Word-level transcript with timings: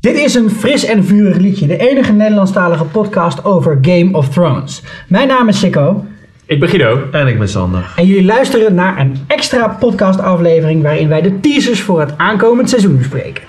Dit 0.00 0.16
is 0.16 0.34
een 0.34 0.50
fris 0.50 0.84
en 0.84 1.04
vurig 1.04 1.36
liedje, 1.36 1.66
de 1.66 1.76
enige 1.76 2.12
Nederlandstalige 2.12 2.84
podcast 2.84 3.44
over 3.44 3.78
Game 3.82 4.08
of 4.12 4.28
Thrones. 4.28 4.82
Mijn 5.08 5.28
naam 5.28 5.48
is 5.48 5.58
Sikko 5.58 6.04
Ik 6.46 6.60
ben 6.60 6.68
Guido. 6.68 7.08
En 7.12 7.26
ik 7.26 7.38
ben 7.38 7.48
Sander. 7.48 7.92
en 7.96 8.06
jullie 8.06 8.24
luisteren 8.24 8.74
naar 8.74 9.00
een 9.00 9.16
extra 9.26 9.68
podcastaflevering 9.68 10.82
waarin 10.82 11.08
wij 11.08 11.20
de 11.22 11.40
teasers 11.40 11.80
voor 11.80 12.00
het 12.00 12.18
aankomend 12.18 12.68
seizoen 12.70 12.96
bespreken. 12.98 13.42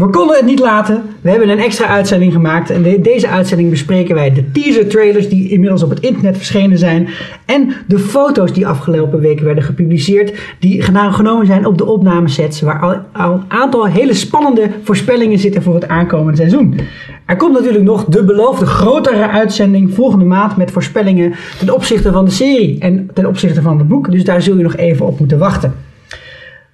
We 0.00 0.10
konden 0.10 0.36
het 0.36 0.44
niet 0.44 0.58
laten. 0.58 1.02
We 1.20 1.30
hebben 1.30 1.48
een 1.48 1.58
extra 1.58 1.86
uitzending 1.86 2.32
gemaakt. 2.32 2.70
En 2.70 2.84
in 2.84 3.02
deze 3.02 3.28
uitzending 3.28 3.70
bespreken 3.70 4.14
wij 4.14 4.32
de 4.32 4.50
teaser 4.50 4.88
trailers 4.88 5.28
die 5.28 5.48
inmiddels 5.48 5.82
op 5.82 5.90
het 5.90 6.00
internet 6.00 6.36
verschenen 6.36 6.78
zijn. 6.78 7.08
En 7.44 7.72
de 7.86 7.98
foto's 7.98 8.52
die 8.52 8.66
afgelopen 8.66 9.20
weken 9.20 9.44
werden 9.44 9.64
gepubliceerd. 9.64 10.32
Die 10.58 10.82
genomen 10.82 11.46
zijn 11.46 11.66
op 11.66 11.78
de 11.78 11.84
opnamesets. 11.84 12.60
Waar 12.60 12.80
al, 12.80 13.22
al 13.22 13.32
een 13.32 13.44
aantal 13.48 13.86
hele 13.86 14.14
spannende 14.14 14.70
voorspellingen 14.82 15.38
zitten 15.38 15.62
voor 15.62 15.74
het 15.74 15.88
aankomende 15.88 16.36
seizoen. 16.36 16.80
Er 17.26 17.36
komt 17.36 17.52
natuurlijk 17.52 17.84
nog 17.84 18.04
de 18.04 18.24
beloofde 18.24 18.66
grotere 18.66 19.28
uitzending 19.28 19.94
volgende 19.94 20.24
maand. 20.24 20.56
Met 20.56 20.70
voorspellingen 20.70 21.34
ten 21.58 21.74
opzichte 21.74 22.12
van 22.12 22.24
de 22.24 22.30
serie 22.30 22.78
en 22.78 23.10
ten 23.14 23.26
opzichte 23.26 23.62
van 23.62 23.78
het 23.78 23.88
boek. 23.88 24.10
Dus 24.10 24.24
daar 24.24 24.42
zul 24.42 24.56
je 24.56 24.62
nog 24.62 24.76
even 24.76 25.06
op 25.06 25.18
moeten 25.18 25.38
wachten. 25.38 25.88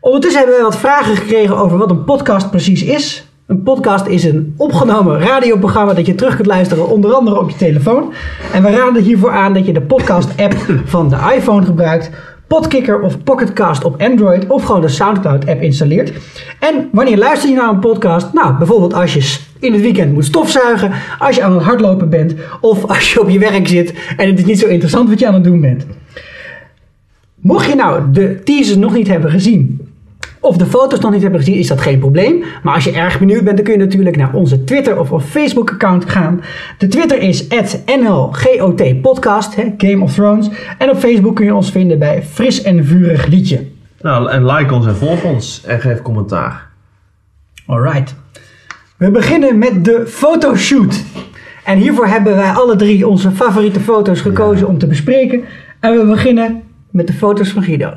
Ondertussen 0.06 0.40
hebben 0.40 0.58
we 0.58 0.64
wat 0.64 0.78
vragen 0.78 1.16
gekregen 1.16 1.56
over 1.56 1.78
wat 1.78 1.90
een 1.90 2.04
podcast 2.04 2.50
precies 2.50 2.82
is. 2.82 3.26
Een 3.46 3.62
podcast 3.62 4.06
is 4.06 4.24
een 4.24 4.54
opgenomen 4.56 5.20
radioprogramma 5.20 5.94
dat 5.94 6.06
je 6.06 6.14
terug 6.14 6.34
kunt 6.34 6.46
luisteren, 6.46 6.88
onder 6.88 7.12
andere 7.12 7.40
op 7.40 7.50
je 7.50 7.56
telefoon. 7.56 8.12
En 8.52 8.62
we 8.62 8.70
raden 8.70 9.02
hiervoor 9.02 9.30
aan 9.30 9.52
dat 9.52 9.66
je 9.66 9.72
de 9.72 9.80
podcast-app 9.80 10.54
van 10.84 11.08
de 11.08 11.16
iPhone 11.34 11.64
gebruikt, 11.64 12.10
Podkicker 12.46 13.00
of 13.00 13.22
Pocketcast 13.22 13.84
op 13.84 14.02
Android 14.02 14.46
of 14.46 14.64
gewoon 14.64 14.80
de 14.80 14.88
SoundCloud-app 14.88 15.62
installeert. 15.62 16.12
En 16.60 16.88
wanneer 16.92 17.18
luister 17.18 17.48
je 17.48 17.54
naar 17.54 17.68
een 17.68 17.78
podcast? 17.78 18.32
Nou, 18.32 18.56
bijvoorbeeld 18.58 18.94
als 18.94 19.14
je 19.14 19.38
in 19.60 19.72
het 19.72 19.82
weekend 19.82 20.12
moet 20.12 20.24
stofzuigen, 20.24 20.92
als 21.18 21.36
je 21.36 21.42
aan 21.42 21.54
het 21.54 21.62
hardlopen 21.62 22.10
bent 22.10 22.34
of 22.60 22.84
als 22.94 23.12
je 23.12 23.20
op 23.20 23.28
je 23.28 23.38
werk 23.38 23.68
zit 23.68 23.94
en 24.16 24.28
het 24.28 24.38
is 24.38 24.44
niet 24.44 24.58
zo 24.58 24.66
interessant 24.66 25.08
wat 25.08 25.18
je 25.18 25.26
aan 25.26 25.34
het 25.34 25.44
doen 25.44 25.60
bent. 25.60 25.86
Mocht 27.34 27.66
je 27.66 27.74
nou 27.74 28.02
de 28.12 28.40
teasers 28.44 28.76
nog 28.76 28.94
niet 28.94 29.08
hebben 29.08 29.30
gezien, 29.30 29.85
of 30.46 30.56
de 30.56 30.66
foto's 30.66 31.00
nog 31.00 31.12
niet 31.12 31.22
hebben 31.22 31.40
gezien, 31.40 31.58
is 31.58 31.66
dat 31.66 31.80
geen 31.80 31.98
probleem. 31.98 32.44
Maar 32.62 32.74
als 32.74 32.84
je 32.84 32.92
erg 32.92 33.18
benieuwd 33.18 33.44
bent, 33.44 33.56
dan 33.56 33.64
kun 33.64 33.74
je 33.74 33.80
natuurlijk 33.80 34.16
naar 34.16 34.34
onze 34.34 34.64
Twitter 34.64 35.00
of, 35.00 35.24
Facebook 35.24 35.70
account 35.70 36.10
gaan. 36.10 36.40
De 36.78 36.88
Twitter 36.88 37.18
is 37.18 37.46
@nlgotpodcast, 37.86 39.54
Game 39.76 40.02
of 40.02 40.12
Thrones. 40.12 40.48
En 40.78 40.90
op 40.90 40.96
Facebook 40.96 41.36
kun 41.36 41.44
je 41.44 41.54
ons 41.54 41.70
vinden 41.70 41.98
bij 41.98 42.22
Fris 42.22 42.62
en 42.62 42.84
Vurig 42.84 43.26
Liedje. 43.26 43.66
Nou, 44.00 44.30
en 44.30 44.46
like 44.46 44.74
ons 44.74 44.86
en 44.86 44.96
volg 44.96 45.24
ons 45.24 45.62
en 45.66 45.80
geef 45.80 46.02
commentaar. 46.02 46.68
Alright. 47.66 48.14
We 48.96 49.10
beginnen 49.10 49.58
met 49.58 49.84
de 49.84 50.04
fotoshoot. 50.06 51.02
En 51.64 51.78
hiervoor 51.78 52.06
hebben 52.06 52.36
wij 52.36 52.50
alle 52.50 52.76
drie 52.76 53.08
onze 53.08 53.30
favoriete 53.30 53.80
foto's 53.80 54.20
gekozen 54.20 54.68
om 54.68 54.78
te 54.78 54.86
bespreken. 54.86 55.44
En 55.80 55.98
we 55.98 56.04
beginnen 56.04 56.62
met 56.90 57.06
de 57.06 57.12
foto's 57.12 57.48
van 57.48 57.62
Guido. 57.62 57.92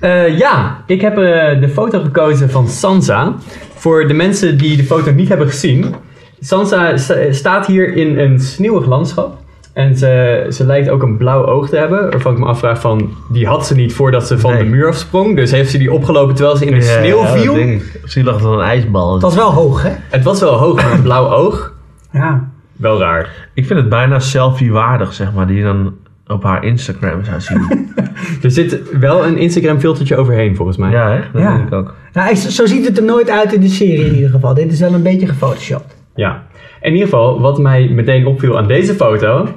Eh, 0.00 0.38
ja, 0.38 0.82
ik 0.86 1.00
heb 1.00 1.18
eh, 1.18 1.60
de 1.60 1.68
foto 1.68 2.00
gekozen 2.00 2.50
van 2.50 2.68
Sansa. 2.68 3.34
Voor 3.74 4.06
de 4.08 4.14
mensen 4.14 4.58
die 4.58 4.76
de 4.76 4.84
foto 4.84 5.10
niet 5.12 5.28
hebben 5.28 5.48
gezien. 5.48 5.94
Sansa 6.40 6.96
sta- 6.96 7.32
staat 7.32 7.66
hier 7.66 7.96
in 7.96 8.18
een 8.18 8.40
sneeuwig 8.40 8.86
landschap. 8.86 9.38
En 9.72 9.96
ze, 9.96 10.46
ze 10.50 10.66
lijkt 10.66 10.88
ook 10.88 11.02
een 11.02 11.16
blauw 11.16 11.46
oog 11.46 11.68
te 11.68 11.76
hebben. 11.76 12.10
Waarvan 12.10 12.32
ik 12.32 12.38
me 12.38 12.44
afvraag 12.44 12.80
van... 12.80 13.10
Die 13.32 13.46
had 13.46 13.66
ze 13.66 13.74
niet 13.74 13.92
voordat 13.92 14.26
ze 14.26 14.38
van 14.38 14.52
Nee. 14.52 14.62
de 14.62 14.68
muur 14.70 14.88
afsprong. 14.88 15.36
Dus 15.36 15.50
heeft 15.50 15.70
ze 15.70 15.78
die 15.78 15.92
opgelopen 15.92 16.34
terwijl 16.34 16.56
ze 16.56 16.66
in 16.66 16.74
de 16.74 16.82
sneeuw 16.82 17.24
viel. 17.24 17.54
denk 17.54 17.82
ik. 17.82 17.98
Misschien 18.02 18.24
lag 18.24 18.34
het 18.34 18.44
aan 18.44 18.52
een 18.52 18.60
ijsbal. 18.64 19.12
Het 19.12 19.22
was 19.22 19.34
wel 19.34 19.52
hoog, 19.52 19.82
hè? 19.82 19.90
Het 20.08 20.22
was 20.24 20.40
wel 20.40 20.54
hoog, 20.54 20.82
maar 20.82 20.92
een 20.92 21.02
blauw 21.02 21.28
oog. 21.30 21.72
Ja. 22.12 22.48
Wel 22.76 22.98
raar. 22.98 23.48
Ik 23.54 23.66
vind 23.66 23.78
het 23.78 23.88
bijna 23.88 24.18
selfie-waardig, 24.18 25.12
zeg 25.12 25.32
maar, 25.32 25.46
die 25.46 25.62
dan 25.62 25.94
op 26.30 26.42
haar 26.42 26.64
Instagram 26.64 27.24
zou 27.24 27.40
zien. 27.40 27.88
Er 28.42 28.50
zit 28.50 28.80
wel 28.98 29.26
een 29.26 29.38
Instagram 29.38 29.80
filtertje 29.80 30.16
overheen 30.16 30.56
volgens 30.56 30.76
mij. 30.76 30.90
ja, 30.90 31.10
hè? 31.10 31.20
Dat 31.32 31.42
Ja. 31.42 31.56
denk 31.56 31.66
ik 31.66 31.72
ook. 31.74 31.94
Nou, 32.12 32.34
zo 32.34 32.66
ziet 32.66 32.86
het 32.86 32.96
er 32.98 33.04
nooit 33.04 33.30
uit 33.30 33.52
in 33.52 33.60
de 33.60 33.68
serie 33.68 34.04
in 34.04 34.14
ieder 34.14 34.30
geval. 34.30 34.54
Dit 34.54 34.72
is 34.72 34.80
wel 34.80 34.94
een 34.94 35.02
beetje 35.02 35.26
gefotoshopt. 35.26 35.96
Ja. 36.14 36.42
In 36.82 36.92
ieder 36.92 37.04
geval, 37.08 37.40
wat 37.40 37.58
mij 37.58 37.88
meteen 37.88 38.26
opviel 38.26 38.58
aan 38.58 38.66
deze 38.66 38.94
foto. 38.94 39.48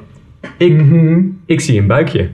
Ik, 0.57 0.81
ik 1.45 1.61
zie 1.61 1.79
een 1.79 1.87
buikje. 1.87 2.29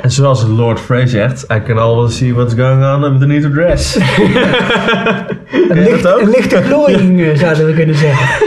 En 0.00 0.10
zoals 0.10 0.46
Lord 0.46 0.80
Frey 0.80 1.06
zegt, 1.06 1.46
I 1.52 1.62
can 1.64 1.78
always 1.78 2.16
see 2.16 2.34
what's 2.34 2.54
going 2.54 2.84
on 2.84 3.04
underneath 3.12 3.42
the 3.42 3.50
dress. 3.50 3.96
Een, 5.68 5.82
licht, 5.82 6.04
een 6.04 6.28
lichte 6.30 6.62
glooiing 6.62 7.20
eh, 7.22 7.36
zouden 7.38 7.66
we 7.66 7.72
kunnen 7.72 7.94
zeggen. 7.94 8.46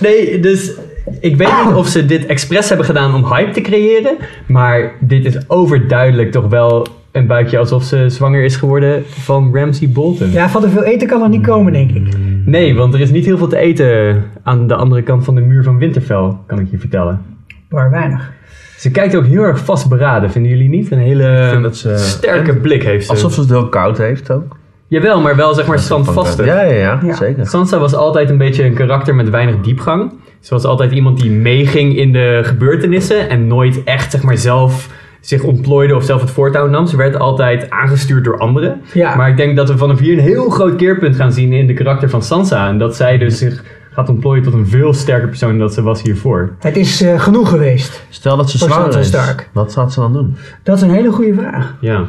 Nee, 0.00 0.40
dus 0.40 0.72
ik 1.20 1.36
weet 1.36 1.48
niet 1.66 1.74
of 1.74 1.86
ze 1.86 2.06
dit 2.06 2.26
expres 2.26 2.68
hebben 2.68 2.86
gedaan 2.86 3.14
om 3.14 3.24
hype 3.34 3.50
te 3.50 3.60
creëren. 3.60 4.16
Maar 4.46 4.92
dit 5.00 5.24
is 5.24 5.48
overduidelijk 5.48 6.32
toch 6.32 6.48
wel 6.48 6.86
een 7.12 7.26
buikje 7.26 7.58
alsof 7.58 7.82
ze 7.84 8.04
zwanger 8.08 8.44
is 8.44 8.56
geworden 8.56 9.02
van 9.06 9.50
Ramsey 9.56 9.88
Bolton. 9.88 10.30
Ja, 10.30 10.48
van 10.48 10.60
te 10.62 10.68
veel 10.68 10.82
eten 10.84 11.08
kan 11.08 11.22
er 11.22 11.28
niet 11.28 11.46
komen, 11.46 11.72
denk 11.72 11.90
ik. 11.90 12.08
Nee, 12.44 12.74
want 12.74 12.94
er 12.94 13.00
is 13.00 13.10
niet 13.10 13.24
heel 13.24 13.38
veel 13.38 13.46
te 13.48 13.56
eten 13.58 14.22
aan 14.42 14.66
de 14.66 14.74
andere 14.74 15.02
kant 15.02 15.24
van 15.24 15.34
de 15.34 15.40
muur 15.40 15.62
van 15.62 15.78
Winterfell, 15.78 16.32
kan 16.46 16.58
ik 16.58 16.70
je 16.70 16.78
vertellen. 16.78 17.20
Maar 17.68 17.90
weinig. 17.90 18.32
Ze 18.78 18.90
kijkt 18.90 19.16
ook 19.16 19.26
heel 19.26 19.42
erg 19.42 19.64
vastberaden, 19.64 20.30
vinden 20.30 20.50
jullie 20.50 20.68
niet? 20.68 20.90
Een 20.90 20.98
hele 20.98 21.68
ze- 21.72 21.98
sterke 21.98 22.56
blik 22.56 22.82
heeft 22.82 23.04
ze. 23.06 23.10
Alsof 23.12 23.32
ze 23.32 23.40
het 23.40 23.48
heel 23.50 23.68
koud 23.68 23.98
heeft 23.98 24.30
ook. 24.30 24.56
Jawel, 24.88 25.20
maar 25.20 25.36
wel 25.36 25.54
zeg 25.54 25.66
maar 25.66 25.78
standvastig. 25.78 26.46
Ja, 26.46 26.62
ja, 26.62 26.72
ja, 26.72 26.98
Ja. 27.02 27.14
zeker. 27.14 27.46
Sansa 27.46 27.78
was 27.78 27.94
altijd 27.94 28.30
een 28.30 28.38
beetje 28.38 28.64
een 28.64 28.74
karakter 28.74 29.14
met 29.14 29.30
weinig 29.30 29.60
diepgang. 29.60 30.12
Ze 30.40 30.54
was 30.54 30.64
altijd 30.64 30.92
iemand 30.92 31.20
die 31.20 31.30
meeging 31.30 31.96
in 31.96 32.12
de 32.12 32.40
gebeurtenissen 32.44 33.28
en 33.28 33.46
nooit 33.46 33.84
echt 33.84 34.10
zeg 34.10 34.22
maar 34.22 34.36
zelf 34.36 34.88
zich 35.20 35.42
ontplooide 35.42 35.96
of 35.96 36.04
zelf 36.04 36.20
het 36.20 36.30
voortouw 36.30 36.66
nam. 36.68 36.86
Ze 36.86 36.96
werd 36.96 37.18
altijd 37.18 37.70
aangestuurd 37.70 38.24
door 38.24 38.38
anderen. 38.38 38.80
Ja. 38.92 39.14
Maar 39.16 39.28
ik 39.28 39.36
denk 39.36 39.56
dat 39.56 39.68
we 39.68 39.76
vanaf 39.76 39.98
hier 39.98 40.12
een 40.18 40.24
heel 40.24 40.50
groot 40.50 40.76
keerpunt 40.76 41.16
gaan 41.16 41.32
zien 41.32 41.52
in 41.52 41.66
de 41.66 41.74
karakter 41.74 42.10
van 42.10 42.22
Sansa. 42.22 42.68
En 42.68 42.78
dat 42.78 42.96
zij 42.96 43.18
dus 43.18 43.38
zich 43.38 43.64
gaat 43.92 44.08
ontplooien 44.08 44.42
tot 44.42 44.52
een 44.52 44.66
veel 44.66 44.92
sterker 44.92 45.28
persoon 45.28 45.50
dan 45.50 45.58
dat 45.58 45.74
ze 45.74 45.82
was 45.82 46.02
hiervoor. 46.02 46.52
Het 46.58 46.76
is 46.76 47.02
eh, 47.02 47.20
genoeg 47.20 47.48
geweest. 47.48 48.06
Stel 48.08 48.36
dat 48.36 48.50
ze 48.50 48.58
zwanger 48.58 48.98
is. 48.98 49.06
Stark. 49.06 49.48
Wat 49.52 49.72
gaat 49.72 49.92
ze 49.92 50.00
dan 50.00 50.12
doen? 50.12 50.36
Dat 50.62 50.76
is 50.76 50.82
een 50.82 50.90
hele 50.90 51.10
goede 51.12 51.34
vraag. 51.34 51.74
Ja, 51.80 52.04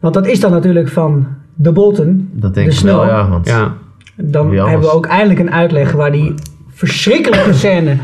Want 0.00 0.14
dat 0.14 0.26
is 0.26 0.40
dan 0.40 0.50
natuurlijk 0.50 0.88
van 0.88 1.26
de 1.54 1.72
Bolton. 1.72 2.28
Dat 2.32 2.54
denk 2.54 2.70
de 2.70 2.76
ik 2.76 2.80
wel, 2.80 2.94
Snow. 2.94 3.08
ja. 3.08 3.28
Want 3.28 3.46
ja. 3.48 3.74
Dan 4.16 4.52
hebben 4.56 4.80
we 4.88 4.92
ook 4.94 5.06
eindelijk 5.06 5.40
een 5.40 5.52
uitleg 5.52 5.92
waar 5.92 6.12
die 6.12 6.34
verschrikkelijke 6.72 7.52
scène 7.52 7.96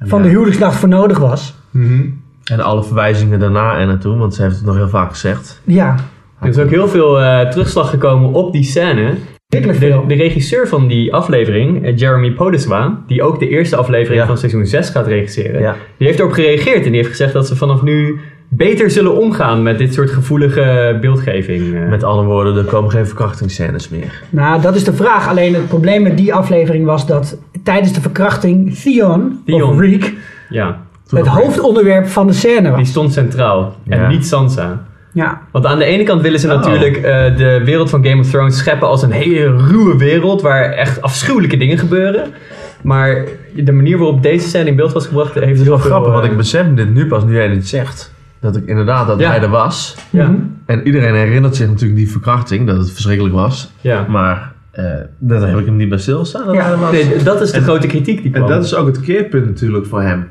van 0.00 0.18
Ja. 0.18 0.24
de 0.24 0.30
huwelijksnacht 0.30 0.76
voor 0.76 0.88
nodig 0.88 1.18
was. 1.18 1.54
Mhm. 1.70 2.02
En 2.44 2.60
alle 2.60 2.82
verwijzingen 2.84 3.38
daarna 3.38 3.78
en 3.78 3.86
naartoe, 3.86 4.16
want 4.16 4.34
ze 4.34 4.42
heeft 4.42 4.56
het 4.56 4.64
nog 4.64 4.76
heel 4.76 4.88
vaak 4.88 5.10
gezegd. 5.10 5.60
Ja, 5.64 5.96
Er 6.40 6.48
is 6.48 6.58
ook 6.58 6.70
heel 6.70 6.88
veel 6.88 7.20
eh, 7.20 7.48
terugslag 7.48 7.90
gekomen 7.90 8.32
op 8.32 8.52
die 8.52 8.62
scène. 8.64 9.14
De, 9.46 9.74
veel. 9.74 10.06
de 10.06 10.14
regisseur 10.14 10.68
van 10.68 10.88
die 10.88 11.14
aflevering, 11.14 11.84
eh, 11.84 11.96
Jeremy 11.96 12.30
Podeswa, 12.32 12.98
die 13.06 13.22
ook 13.22 13.38
de 13.38 13.48
eerste 13.48 13.76
aflevering 13.76 14.20
Ja. 14.20 14.26
van 14.26 14.38
seizoen 14.38 14.66
6 14.66 14.88
gaat 14.90 15.06
regisseren, 15.06 15.60
Ja. 15.60 15.76
die 15.96 16.06
heeft 16.06 16.18
erop 16.18 16.32
gereageerd 16.32 16.76
en 16.84 16.90
die 16.90 16.94
heeft 16.96 17.08
gezegd 17.08 17.32
dat 17.32 17.46
ze 17.46 17.56
vanaf 17.56 17.82
nu 17.82 18.20
beter 18.56 18.90
zullen 18.90 19.16
omgaan 19.16 19.62
met 19.62 19.78
dit 19.78 19.94
soort 19.94 20.10
gevoelige 20.10 20.98
beeldgeving. 21.00 21.74
eh. 21.74 21.88
Met 21.88 22.04
andere 22.04 22.26
woorden, 22.28 22.56
er 22.56 22.64
komen 22.64 22.90
geen 22.90 23.06
verkrachtingsscènes 23.06 23.88
meer. 23.88 24.22
Nou, 24.30 24.60
dat 24.62 24.74
is 24.74 24.84
de 24.84 24.92
vraag. 24.92 25.28
Alleen 25.28 25.54
het 25.54 25.68
probleem 25.68 26.02
met 26.02 26.16
die 26.16 26.34
aflevering 26.34 26.84
was 26.84 27.06
dat 27.06 27.38
tijdens 27.62 27.92
de 27.92 28.00
verkrachting 28.00 28.74
Theon, 28.78 29.40
Theon. 29.46 29.62
of 29.62 29.78
Reek, 29.80 30.12
ja, 30.48 30.80
het 31.10 31.26
hoofdonderwerp 31.26 32.06
van 32.06 32.26
de 32.26 32.32
scène 32.32 32.60
die 32.62 32.70
was. 32.70 32.88
stond 32.88 33.12
centraal 33.12 33.76
en 33.88 33.98
Ja. 34.00 34.08
niet 34.08 34.26
Sansa. 34.26 34.82
Ja, 35.14 35.40
Want 35.50 35.66
aan 35.66 35.78
de 35.78 35.84
ene 35.84 36.02
kant 36.02 36.22
willen 36.22 36.40
ze 36.40 36.48
Oh. 36.48 36.54
natuurlijk 36.54 36.96
eh, 36.96 37.36
de 37.36 37.60
wereld 37.64 37.90
van 37.90 38.04
Game 38.06 38.20
of 38.20 38.30
Thrones 38.30 38.58
scheppen 38.58 38.88
als 38.88 39.02
een 39.02 39.10
hele 39.10 39.56
ruwe 39.56 39.96
wereld 39.96 40.42
waar 40.42 40.64
echt 40.72 41.02
afschuwelijke 41.02 41.56
dingen 41.56 41.78
gebeuren. 41.78 42.24
Maar 42.82 43.24
de 43.54 43.72
manier 43.72 43.98
waarop 43.98 44.22
deze 44.22 44.48
scène 44.48 44.68
in 44.68 44.76
beeld 44.76 44.92
was 44.92 45.06
gebracht 45.06 45.34
heeft 45.34 45.46
Het 45.46 45.60
is 45.60 45.66
wel 45.68 45.78
grappig, 45.78 46.12
want 46.12 46.24
eh, 46.24 46.30
ik 46.30 46.36
besef 46.36 46.66
dit 46.74 46.94
nu 46.94 47.06
pas 47.06 47.24
nu 47.24 47.34
jij 47.34 47.48
dit 47.48 47.68
zegt. 47.68 48.12
Dat 48.42 48.56
ik 48.56 48.66
inderdaad 48.66 49.06
dat 49.06 49.20
Ja. 49.20 49.30
hij 49.30 49.40
er 49.42 49.48
was. 49.48 49.96
Ja, 50.10 50.28
Mhm. 50.28 50.36
En 50.66 50.86
iedereen 50.86 51.14
herinnert 51.14 51.56
zich 51.56 51.68
natuurlijk 51.68 51.96
die 51.96 52.10
verkrachting, 52.10 52.66
dat 52.66 52.76
het 52.76 52.90
verschrikkelijk 52.92 53.34
was. 53.34 53.72
ja. 53.80 54.06
Maar 54.08 54.52
eh 54.70 54.84
daar 55.18 55.48
heb 55.48 55.58
ik 55.58 55.64
hem 55.66 55.76
niet 55.76 55.88
bij 55.88 55.98
stilstaan. 55.98 56.46
dat 56.46 56.54
Ja. 56.54 56.62
hij 56.64 56.76
was. 56.76 56.90
Nee, 56.92 57.22
dat 57.22 57.40
is 57.40 57.50
de 57.50 57.56
En- 57.56 57.62
grote 57.62 57.86
kritiek 57.86 58.16
die 58.22 58.32
En 58.32 58.40
kwam. 58.40 58.48
dat 58.48 58.64
is 58.64 58.74
ook 58.74 58.86
het 58.86 59.00
keerpunt 59.00 59.46
natuurlijk 59.46 59.86
voor 59.86 60.02
hem. 60.02 60.28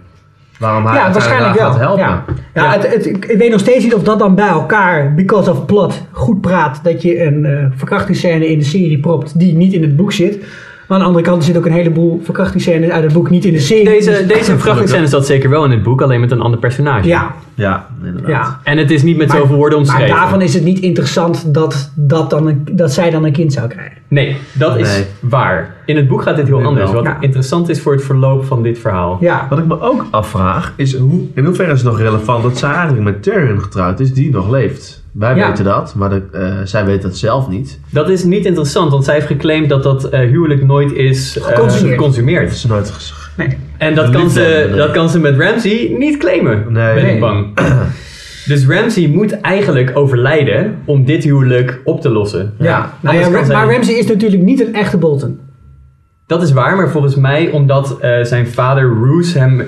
Waarom 0.59 0.85
hij 0.85 0.95
ja 0.95 1.11
waarschijnlijk 1.11 1.57
daar 1.57 1.63
wel. 1.63 1.71
gaat 1.71 1.79
helpen. 1.79 2.03
Ja. 2.03 2.23
Ja, 2.53 2.71
Het, 2.71 2.93
het, 2.93 3.05
ik 3.05 3.35
weet 3.37 3.51
nog 3.51 3.59
steeds 3.59 3.83
niet 3.83 3.93
of 3.95 4.03
dat 4.03 4.19
dan 4.19 4.35
bij 4.35 4.47
elkaar, 4.47 5.13
because 5.15 5.51
of 5.51 5.65
plot, 5.65 6.01
goed 6.11 6.41
praat. 6.41 6.79
Dat 6.83 7.01
je 7.01 7.23
een 7.25 7.45
eh 7.45 7.65
verkrachtingsscène 7.75 8.47
in 8.51 8.59
de 8.59 8.65
serie 8.65 8.99
propt 8.99 9.39
die 9.39 9.55
niet 9.55 9.73
in 9.73 9.81
het 9.81 9.95
boek 9.95 10.11
zit. 10.11 10.43
Aan 10.93 10.99
de 10.99 11.05
andere 11.05 11.25
kant 11.25 11.43
zit 11.43 11.57
ook 11.57 11.65
een 11.65 11.71
heleboel 11.71 12.21
verkrachtingsscènes 12.23 12.89
uit 12.89 13.03
het 13.03 13.13
boek 13.13 13.29
niet 13.29 13.45
in 13.45 13.53
de 13.53 13.59
serie. 13.59 13.85
Deze, 13.85 14.09
Dus- 14.09 14.27
deze 14.27 14.43
verkrachtingsscène 14.51 15.07
zat 15.07 15.25
zeker 15.25 15.49
wel 15.49 15.65
in 15.65 15.71
het 15.71 15.83
boek, 15.83 16.01
alleen 16.01 16.19
met 16.19 16.31
een 16.31 16.41
ander 16.41 16.59
personage. 16.59 17.07
ja, 17.07 17.35
Ja, 17.53 17.87
inderdaad. 18.03 18.29
ja. 18.29 18.59
En 18.63 18.77
het 18.77 18.91
is 18.91 19.03
niet 19.03 19.17
met 19.17 19.27
Maar- 19.27 19.37
zoveel 19.37 19.55
woorden 19.55 19.79
Maar 19.81 19.87
omschreven. 19.89 20.15
daarvan 20.15 20.41
is 20.41 20.53
het 20.53 20.63
niet 20.63 20.79
interessant 20.79 21.53
dat, 21.53 21.91
dat, 21.95 22.29
dan 22.29 22.47
een, 22.47 22.67
dat 22.71 22.91
zij 22.93 23.09
dan 23.09 23.23
een 23.25 23.31
kind 23.31 23.53
zou 23.53 23.67
krijgen. 23.67 23.97
Nee, 24.07 24.37
dat 24.53 24.77
is 24.77 25.03
waar. 25.19 25.75
In 25.85 25.95
het 25.95 26.07
boek 26.07 26.21
gaat 26.21 26.35
dit 26.35 26.47
heel 26.47 26.57
Nee, 26.57 26.65
anders. 26.65 26.91
Wat 26.91 27.03
Ja. 27.03 27.17
interessant 27.19 27.69
is 27.69 27.81
voor 27.81 27.91
het 27.93 28.03
verloop 28.03 28.45
van 28.45 28.63
dit 28.63 28.79
verhaal. 28.79 29.17
Ja, 29.19 29.47
Wat 29.49 29.59
ik 29.59 29.65
me 29.65 29.81
ook 29.81 30.05
afvraag, 30.11 30.73
is 30.75 30.95
hoe, 30.97 31.21
in 31.35 31.45
hoeverre 31.45 31.71
is 31.71 31.81
het 31.81 31.87
nog 31.89 31.99
relevant 31.99 32.43
dat 32.43 32.57
zij 32.57 32.69
eigenlijk 32.71 33.03
met 33.03 33.23
Tyrion 33.23 33.61
getrouwd 33.61 33.99
is, 33.99 34.13
die 34.13 34.31
nog 34.31 34.49
leeft. 34.49 35.00
Wij 35.11 35.35
Ja. 35.35 35.47
weten 35.49 35.63
dat, 35.63 35.95
maar 35.95 36.09
de, 36.09 36.21
eh, 36.31 36.53
zij 36.63 36.85
weet 36.85 37.01
dat 37.01 37.17
zelf 37.17 37.47
niet. 37.49 37.79
Dat 37.89 38.09
is 38.09 38.23
niet 38.23 38.45
interessant, 38.45 38.91
want 38.91 39.03
zij 39.03 39.13
heeft 39.13 39.27
geclaimd 39.27 39.69
dat 39.69 39.83
dat 39.83 40.03
eh, 40.09 40.19
huwelijk 40.19 40.65
nooit 40.65 40.91
is 40.93 41.37
eh, 41.37 41.43
Geconsumeerd. 41.43 41.81
Dat 41.81 41.89
geconsumeerd. 41.99 42.51
is 42.51 42.63
nooit 42.65 42.89
gezegd. 42.89 43.29
nee. 43.37 43.57
En 43.77 43.95
dat 43.95 44.09
kan, 44.09 44.29
ze, 44.29 44.73
dat 44.75 44.91
kan 44.91 45.09
ze 45.09 45.19
met 45.19 45.37
Ramsey 45.39 45.95
niet 45.97 46.17
claimen, 46.17 46.63
Nee. 46.69 46.93
ben 46.93 47.03
Nee. 47.03 47.13
ik 47.13 47.19
bang. 47.19 47.47
Dus 48.45 48.65
Ramsey 48.67 49.07
moet 49.07 49.39
eigenlijk 49.41 49.91
overlijden 49.97 50.77
om 50.85 51.05
dit 51.05 51.23
huwelijk 51.23 51.81
op 51.83 52.01
te 52.01 52.09
lossen. 52.09 52.53
Ja. 52.57 52.93
Nou 53.01 53.31
maar 53.47 53.71
Ramsey 53.73 53.93
is 53.95 54.07
natuurlijk 54.07 54.41
niet 54.41 54.59
een 54.67 54.73
echte 54.75 54.97
Bolton. 54.97 55.39
Dat 56.27 56.41
is 56.43 56.51
waar, 56.51 56.75
maar 56.75 56.89
volgens 56.89 57.15
mij, 57.15 57.49
omdat 57.49 57.97
eh, 57.99 58.23
zijn 58.23 58.47
vader 58.47 58.83
Roose 58.83 59.39
hem 59.39 59.61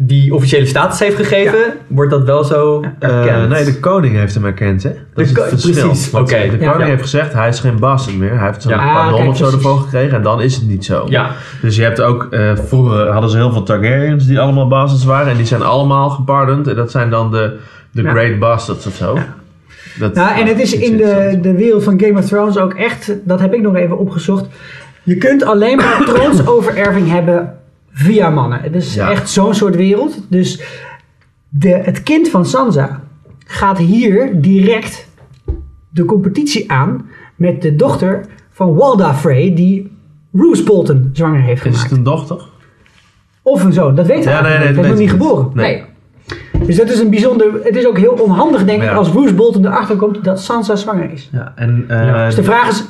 die 0.00 0.34
officiële 0.34 0.66
status 0.66 0.98
heeft 0.98 1.16
gegeven, 1.16 1.58
wordt 1.86 2.10
dat 2.10 2.22
wel 2.24 2.44
zo 2.44 2.84
Eh, 2.98 3.10
erkend. 3.26 3.48
nee, 3.48 3.64
de 3.64 3.78
koning 3.80 4.14
heeft 4.16 4.34
hem 4.34 4.44
erkend, 4.44 4.82
hè? 4.82 4.90
Dat 5.14 5.24
is 5.24 5.30
het 5.30 5.48
verschil. 5.48 5.86
precies, 5.88 6.14
oké. 6.14 6.38
De 6.50 6.56
koning 6.58 6.78
Ja. 6.78 6.84
heeft 6.84 7.02
gezegd, 7.02 7.32
hij 7.32 7.48
is 7.48 7.60
geen 7.60 7.78
bastard 7.78 8.16
meer. 8.18 8.38
Hij 8.38 8.46
heeft 8.46 8.62
zo'n 8.62 8.72
Ja. 8.72 8.92
pardon 8.92 9.12
Ah, 9.12 9.16
kijk, 9.18 9.28
of 9.28 9.36
zo 9.36 9.44
ervoor 9.44 9.78
gekregen 9.78 10.16
en 10.16 10.22
dan 10.22 10.42
is 10.42 10.54
het 10.54 10.66
niet 10.68 10.84
zo. 10.84 11.06
Ja, 11.08 11.30
Dus 11.62 11.76
je 11.76 11.82
hebt 11.82 12.00
ook, 12.00 12.26
eh, 12.30 12.52
vroeger 12.66 13.08
hadden 13.08 13.30
ze 13.30 13.36
heel 13.36 13.52
veel 13.52 13.62
Targaryens 13.62 14.26
die 14.26 14.40
allemaal 14.40 14.68
bastards 14.68 15.04
waren 15.04 15.30
en 15.30 15.36
die 15.36 15.46
zijn 15.46 15.62
allemaal 15.62 16.10
gepardoned. 16.10 16.66
En 16.66 16.74
dat 16.74 16.90
zijn 16.90 17.10
dan 17.10 17.30
de, 17.30 17.56
de 17.90 18.02
Ja. 18.02 18.10
Great 18.10 18.38
Bastards 18.38 18.86
of 18.86 18.94
zo. 18.94 19.18
Dat, 19.98 20.14
Nou, 20.14 20.38
en 20.40 20.46
het 20.46 20.58
is 20.60 20.74
in 20.74 20.96
de, 20.96 21.38
de 21.42 21.52
wereld 21.54 21.84
van 21.84 22.00
Game 22.00 22.18
of 22.18 22.24
Thrones 22.26 22.58
ook 22.58 22.74
echt, 22.74 23.12
dat 23.24 23.40
heb 23.40 23.54
ik 23.54 23.60
nog 23.60 23.74
even 23.76 23.98
opgezocht. 23.98 24.44
Je 25.02 25.16
kunt 25.16 25.44
alleen 25.44 25.76
maar 25.76 26.02
troonsovererving 26.14 27.10
hebben 27.10 27.52
via 27.98 28.30
mannen. 28.30 28.60
Het 28.62 28.74
is 28.74 28.94
Ja. 28.94 29.10
echt 29.10 29.30
zo'n 29.30 29.54
soort 29.54 29.76
wereld. 29.76 30.18
Dus 30.28 30.62
de, 31.48 31.68
het 31.68 32.02
kind 32.02 32.28
van 32.28 32.46
Sansa 32.46 33.00
gaat 33.46 33.78
hier 33.78 34.40
direct 34.40 35.08
de 35.90 36.04
competitie 36.04 36.70
aan 36.72 37.06
met 37.36 37.62
de 37.62 37.76
dochter 37.76 38.24
van 38.50 38.74
Walda 38.74 39.14
Frey, 39.14 39.54
die 39.54 39.92
Roose 40.32 40.62
Bolton 40.64 41.10
zwanger 41.12 41.40
heeft 41.40 41.64
Is 41.64 41.70
gemaakt. 41.70 41.88
het 41.90 41.98
een 41.98 42.04
dochter? 42.04 42.46
Of 43.42 43.64
een 43.64 43.72
zoon, 43.72 43.94
dat 43.94 44.06
weten 44.06 44.24
we 44.24 44.30
Ja, 44.30 44.40
nee, 44.42 44.50
nee. 44.50 44.58
Hij 44.60 44.68
is 44.70 44.76
dat 44.76 44.86
nog 44.86 44.98
niet 44.98 45.10
geboren. 45.10 45.44
niet. 45.46 45.54
Nee. 45.54 45.82
Dus 46.66 46.76
dat 46.76 46.88
is 46.90 46.98
een 47.00 47.10
bijzonder. 47.10 47.46
Het 47.62 47.76
is 47.76 47.86
ook 47.86 47.98
heel 47.98 48.12
onhandig, 48.12 48.64
denk 48.64 48.82
ik, 48.82 48.88
Ja. 48.88 48.94
als 48.94 49.08
Roose 49.08 49.34
Bolton 49.34 49.66
erachter 49.66 49.96
komt 49.96 50.24
dat 50.24 50.40
Sansa 50.40 50.76
zwanger 50.76 51.12
is. 51.12 51.28
Ja, 51.32 51.52
en 51.56 51.84
eh, 51.88 52.06
Ja. 52.06 52.24
Dus 52.26 52.34
de 52.34 52.42
vraag 52.42 52.68
is, 52.68 52.84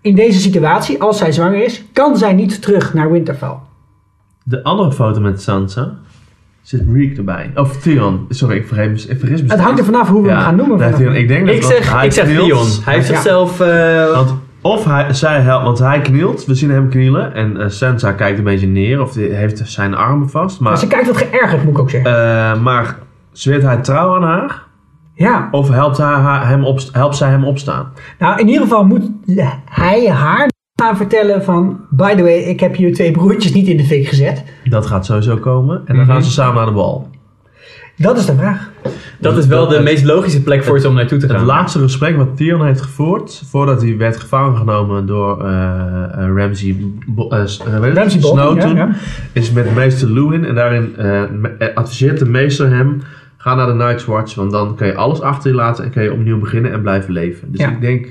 in 0.00 0.14
deze 0.14 0.40
situatie, 0.40 1.02
als 1.02 1.18
zij 1.18 1.32
zwanger 1.32 1.64
is, 1.64 1.84
kan 1.92 2.16
zij 2.16 2.32
niet 2.32 2.62
terug 2.62 2.94
naar 2.94 3.10
Winterfell? 3.12 3.54
De 4.50 4.62
andere 4.64 4.92
foto 4.92 5.20
met 5.20 5.42
Sansa 5.42 5.94
zit 6.62 6.82
Reek 6.92 7.16
erbij. 7.16 7.50
Of 7.54 7.76
Theon. 7.76 8.26
Sorry, 8.28 8.56
ik 8.56 8.66
vergeet 8.66 8.90
me. 8.90 9.12
Ik 9.12 9.18
vergis 9.18 9.42
me 9.42 9.48
Het 9.50 9.60
hangt 9.60 9.78
er 9.78 9.84
vanaf 9.84 10.08
hoe 10.08 10.22
we 10.22 10.28
hem 10.30 10.38
gaan 10.40 10.56
noemen. 10.56 10.78
Nee, 10.78 10.92
Theon. 10.92 11.14
Ik 11.14 11.28
denk 11.28 11.46
dat 11.46 11.54
ik 11.54 11.62
zeg, 11.62 11.92
hij 11.92 12.06
ik 12.06 12.12
zeg 12.12 12.24
knielt. 12.24 12.46
Theon. 12.48 12.66
Hij 12.84 12.94
heeft 12.94 13.08
Ja. 13.08 13.14
zichzelf... 13.14 13.60
eh, 13.60 14.12
Want 14.14 14.34
of 14.60 14.84
hij, 14.84 15.12
zij 15.12 15.40
helpt, 15.40 15.64
want 15.64 15.78
hij 15.78 16.00
knielt, 16.00 16.44
we 16.44 16.54
zien 16.54 16.70
hem 16.70 16.88
knielen. 16.88 17.34
En 17.34 17.60
eh, 17.60 17.68
Sansa 17.68 18.12
kijkt 18.12 18.38
een 18.38 18.44
beetje 18.44 18.66
neer, 18.66 19.00
of 19.02 19.12
die 19.12 19.28
heeft 19.32 19.62
zijn 19.64 19.94
armen 19.94 20.30
vast. 20.30 20.60
Maar 20.60 20.70
Maar, 20.70 20.80
ze 20.80 20.86
kijkt 20.86 21.06
wat 21.06 21.16
geërgerd, 21.16 21.62
moet 21.64 21.72
ik 21.72 21.78
ook 21.78 21.90
zeggen. 21.90 22.10
eh, 22.10 22.60
maar 22.62 22.96
zweert 23.32 23.62
hij 23.62 23.76
trouw 23.76 24.14
aan 24.16 24.22
haar? 24.22 24.62
ja. 25.14 25.48
Of 25.50 25.68
helpt, 25.68 25.96
hij, 25.96 26.06
haar- 26.06 26.48
hem 26.48 26.64
op, 26.64 26.80
helpt 26.92 27.16
zij 27.16 27.28
hem 27.28 27.44
opstaan? 27.44 27.92
Nou, 28.18 28.40
in 28.40 28.46
ieder 28.48 28.62
geval 28.62 28.84
moet 28.84 29.10
hij 29.64 30.08
haar 30.08 30.49
gaan 30.80 30.96
vertellen 30.96 31.44
van... 31.44 31.80
By 31.90 32.14
the 32.14 32.22
way, 32.22 32.38
ik 32.38 32.60
heb 32.60 32.74
je 32.76 32.90
twee 32.90 33.10
broertjes 33.10 33.52
niet 33.52 33.66
in 33.68 33.76
de 33.76 33.84
fik 33.84 34.06
gezet. 34.08 34.44
Dat 34.64 34.86
gaat 34.86 35.06
sowieso 35.06 35.36
komen. 35.36 35.76
En 35.84 35.94
dan 35.96 36.04
Mhm. 36.04 36.12
gaan 36.12 36.22
ze 36.22 36.30
samen 36.30 36.54
naar 36.54 36.66
de 36.66 36.72
bal. 36.72 37.08
Dat 37.96 38.18
is 38.18 38.26
de 38.26 38.34
vraag. 38.34 38.70
dat 39.18 39.36
is 39.38 39.46
wel 39.46 39.68
de 39.68 39.74
het- 39.74 39.84
meest 39.84 40.04
logische 40.04 40.42
plek 40.42 40.64
voor 40.64 40.80
ze 40.80 40.88
om 40.88 40.94
naartoe 40.94 41.18
te 41.18 41.26
Het 41.26 41.36
gaan. 41.36 41.44
laatste 41.44 41.78
gesprek 41.78 42.16
wat 42.16 42.36
Theon 42.36 42.64
heeft 42.66 42.80
gevoerd, 42.80 43.42
voordat 43.50 43.82
hij 43.82 43.96
werd 43.96 44.16
gevangen 44.16 44.56
genomen 44.56 45.06
door 45.06 45.44
eh, 45.44 46.04
eh, 46.04 46.36
Ramsey, 46.36 46.76
eh, 47.30 47.38
het? 47.38 48.62
Ja, 48.62 48.68
ja. 48.74 48.88
is 49.32 49.52
met 49.52 49.74
meester 49.74 50.10
Lewin. 50.10 50.44
En 50.44 50.54
daarin 50.54 50.94
adviseert 51.74 52.18
de 52.18 52.24
meester 52.28 52.68
hem, 52.70 53.02
ga 53.36 53.54
naar 53.54 53.66
de 53.66 53.72
Night's 53.74 54.04
Watch, 54.04 54.34
want 54.34 54.50
dan 54.50 54.74
kan 54.76 54.86
je 54.86 54.94
alles 54.94 55.20
achter 55.20 55.50
je 55.50 55.56
laten 55.56 55.84
en 55.84 55.90
kan 55.90 56.02
je 56.02 56.12
opnieuw 56.12 56.38
beginnen 56.38 56.72
en 56.72 56.80
blijven 56.80 57.12
leven. 57.12 57.52
Dus 57.52 57.60
Ja. 57.60 57.70
ik 57.70 57.80
denk 57.80 58.06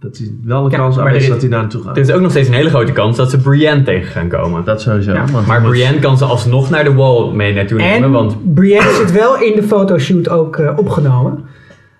dat 0.00 0.16
hij 0.18 0.30
wel 0.44 0.64
een 0.64 0.70
Ja, 0.70 0.76
kans 0.76 0.96
maar 0.96 1.04
aanwezig 1.06 1.28
er 1.28 1.34
is- 1.34 1.40
dat 1.40 1.40
hij 1.40 1.50
daar 1.50 1.60
naartoe 1.60 1.82
gaat. 1.82 1.96
Er 1.96 2.02
is 2.02 2.10
ook 2.10 2.20
nog 2.20 2.30
steeds 2.30 2.48
een 2.48 2.54
hele 2.54 2.68
grote 2.68 2.92
kans 2.92 3.16
dat 3.16 3.30
ze 3.30 3.38
Brienne 3.38 3.82
tegen 3.82 4.10
gaan 4.12 4.28
komen. 4.28 4.64
dat 4.64 4.80
sowieso. 4.80 5.12
Ja, 5.12 5.24
want 5.32 5.46
maar 5.46 5.62
Brienne 5.62 5.98
kan 5.98 6.18
ze 6.18 6.24
alsnog 6.24 6.70
naar 6.70 6.84
de 6.84 6.94
wall 6.94 7.30
mee 7.32 7.54
naartoe 7.54 7.78
nemen, 7.78 8.02
En 8.04 8.10
want 8.12 8.54
Brienne 8.54 8.92
zit 8.92 9.12
wel 9.12 9.38
in 9.38 9.54
de 9.54 9.62
fotoshoot 9.62 10.28
ook 10.28 10.56
eh, 10.56 10.72
opgenomen. 10.76 11.44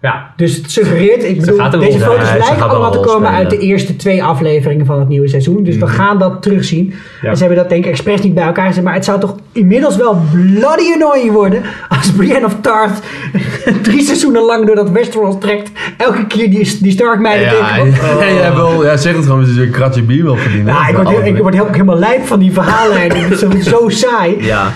Ja, 0.01 0.33
Dus 0.37 0.57
het 0.57 0.71
suggereert, 0.71 1.25
ik 1.25 1.41
bedoel, 1.41 1.71
deze 1.71 1.81
rol 1.81 1.99
foto's. 1.99 2.29
Ja, 2.29 2.37
lijken 2.37 2.69
allemaal 2.69 2.91
te 2.91 3.01
komen 3.01 3.31
uit 3.31 3.51
de 3.51 3.59
eerste 3.59 3.97
twee 3.97 4.25
afleveringen 4.25 4.87
van 4.87 4.99
het 4.99 5.09
nieuwe 5.09 5.29
seizoen. 5.29 5.63
Dus 5.65 5.77
we 5.77 5.87
gaan 5.87 6.19
dat 6.19 6.43
terugzien. 6.43 6.95
Ja. 7.23 7.29
En 7.29 7.37
ze 7.37 7.45
hebben 7.45 7.61
dat 7.63 7.69
denk 7.69 7.85
ik 7.85 7.91
expres 7.91 8.21
niet 8.21 8.35
bij 8.35 8.45
elkaar 8.45 8.67
gezet. 8.67 8.85
Maar 8.85 8.95
het 8.95 9.05
zou 9.05 9.21
toch 9.21 9.35
inmiddels 9.53 9.97
wel 9.97 10.21
bloody 10.33 10.93
annoying 10.93 11.33
worden 11.33 11.63
als 11.89 12.13
Brienne 12.13 12.47
of 12.47 12.57
Tarth 12.61 13.03
drie 13.83 14.03
seizoenen 14.03 14.43
lang 14.43 14.67
door 14.67 14.75
dat 14.75 14.91
Westeros 14.91 15.35
trekt. 15.41 15.71
Elke 15.97 16.27
keer 16.27 16.51
die, 16.51 16.79
die 16.81 16.93
Stark 16.93 17.21
meiden 17.21 17.47
Ja, 17.47 17.75
tegenkomt. 17.75 17.97
ja, 18.21 18.33
jij, 18.33 18.55
wil, 18.55 18.83
jij 18.83 18.97
zegt 18.97 19.17
het 19.17 19.25
gewoon 19.25 19.45
dat 19.45 19.55
je 19.55 19.63
een 19.63 19.71
kratje 19.71 20.03
bier 20.03 20.23
wil 20.23 20.37
verdienen. 20.37 20.75
Ja, 20.75 20.89
ik 20.89 20.97
word, 20.97 21.09
heel, 21.09 21.25
ik 21.25 21.39
word 21.39 21.55
helemaal 21.55 21.99
lijp 21.99 22.27
van 22.27 22.39
die 22.39 22.53
verhaallijnen. 22.53 23.17
Het 23.29 23.31
is 23.33 23.39
zo, 23.39 23.51
zo 23.61 23.89
saai. 23.89 24.37
Ja, 24.45 24.73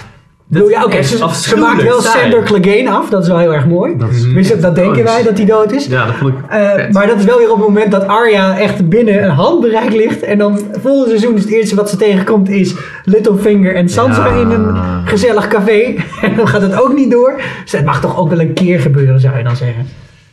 Bedoel, 0.50 0.68
ja, 0.68 0.84
oké, 0.84 1.02
ze, 1.02 1.56
maakt 1.58 1.82
wel 1.82 2.00
saai. 2.00 2.20
Sander 2.20 2.42
Clegane 2.42 2.90
af. 2.90 3.08
Dat 3.08 3.22
is 3.22 3.28
wel 3.28 3.38
heel 3.38 3.54
erg 3.54 3.66
mooi. 3.66 3.96
dat 3.98 4.10
is... 4.10 4.20
Tenminste, 4.22 4.58
dat 4.60 4.74
denken 4.74 5.04
wij 5.04 5.22
dat 5.22 5.36
hij 5.36 5.46
dood 5.46 5.72
is. 5.72 5.86
Ja, 5.86 6.06
dat 6.06 6.14
vond 6.14 6.34
ik 6.34 6.40
Eh, 6.48 6.88
maar 6.92 7.06
dat 7.06 7.18
is 7.18 7.24
wel 7.24 7.38
weer 7.38 7.50
op 7.50 7.56
het 7.56 7.66
moment 7.66 7.90
dat 7.90 8.06
Arya 8.06 8.58
echt 8.58 8.88
binnen 8.88 9.22
een 9.24 9.30
handbereik 9.30 9.92
ligt. 9.92 10.22
En 10.22 10.38
dan 10.38 10.60
volgende 10.82 11.08
seizoen 11.08 11.34
is 11.36 11.42
het 11.42 11.52
eerste 11.52 11.74
wat 11.74 11.90
ze 11.90 11.96
tegenkomt 11.96 12.48
is 12.48 12.74
Littlefinger 13.04 13.74
en 13.74 13.88
Sansa 13.88 14.26
Ja. 14.26 14.34
in 14.40 14.50
een 14.50 14.76
gezellig 15.04 15.48
café. 15.48 15.94
En 16.22 16.36
dan 16.36 16.48
gaat 16.48 16.62
het 16.62 16.80
ook 16.80 16.94
niet 16.94 17.10
door. 17.10 17.40
Dus 17.62 17.72
het 17.72 17.84
mag 17.84 18.00
toch 18.00 18.18
ook 18.18 18.28
wel 18.30 18.40
een 18.40 18.52
keer 18.52 18.80
gebeuren, 18.80 19.20
zou 19.20 19.36
je 19.36 19.44
dan 19.44 19.56
zeggen. 19.56 19.86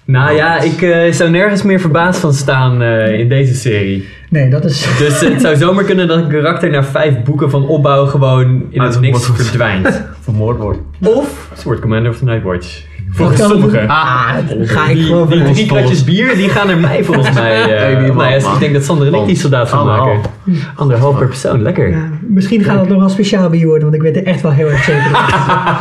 Nou 0.07 0.35
ja, 0.35 0.59
ik 0.59 0.81
eh, 0.81 1.11
zou 1.11 1.29
nergens 1.29 1.63
meer 1.63 1.79
verbaasd 1.79 2.19
van 2.19 2.33
staan 2.33 2.81
eh, 2.81 3.19
in 3.19 3.29
deze 3.29 3.55
serie. 3.55 4.07
Nee, 4.29 4.49
dat 4.49 4.65
is... 4.65 4.97
Dus 4.97 5.19
het 5.19 5.41
zou 5.41 5.55
zomaar 5.65 5.83
kunnen 5.83 6.07
dat 6.07 6.17
een 6.17 6.29
karakter 6.29 6.69
na 6.69 6.83
vijf 6.83 7.23
boeken 7.23 7.49
van 7.49 7.67
opbouw 7.67 8.05
gewoon 8.05 8.67
in 8.69 8.81
het 8.81 8.99
niks 8.99 9.27
wordt. 9.27 9.43
verdwijnt. 9.43 10.03
vermoord 10.21 10.57
wordt. 10.57 10.79
Of 11.03 11.51
ze 11.57 11.63
wordt 11.63 11.81
Commander 11.81 12.11
of 12.11 12.17
the 12.17 12.23
Night 12.23 12.43
Watch. 12.43 12.85
Volgens 13.11 13.41
sommigen. 13.41 13.87
Ah, 13.87 14.35
ga 14.61 14.87
ik 14.87 14.95
Die, 14.95 15.05
gewoon 15.05 15.29
die 15.29 15.43
drie 15.43 15.65
kratjes 15.65 16.03
bier, 16.03 16.35
die 16.35 16.49
gaan 16.49 16.67
naar 16.67 16.77
mij 16.77 17.03
volgens 17.03 17.31
mij. 17.39 17.65
nou 17.65 18.05
ja, 18.05 18.13
man. 18.13 18.53
ik 18.53 18.59
denk 18.59 18.73
dat 18.73 18.83
Sander 18.83 19.07
en 19.07 19.13
ik 19.13 19.25
die 19.25 19.35
soldaat 19.37 19.69
van 19.69 19.85
maken. 19.85 20.01
Anderhalf. 20.01 20.71
Anderhalf 20.75 21.17
per 21.17 21.27
persoon, 21.27 21.61
lekker. 21.61 21.89
Ja, 21.89 22.09
misschien 22.21 22.63
gaat 22.63 22.79
het 22.79 22.89
nog 22.89 22.99
wel 22.99 23.09
speciaal 23.09 23.49
bier 23.49 23.65
worden, 23.65 23.83
want 23.83 23.95
ik 23.95 24.01
weet 24.01 24.15
er 24.15 24.25
echt 24.25 24.41
wel 24.41 24.51
heel 24.51 24.67
erg 24.69 24.83
zeker 24.83 25.03
van. 25.03 25.21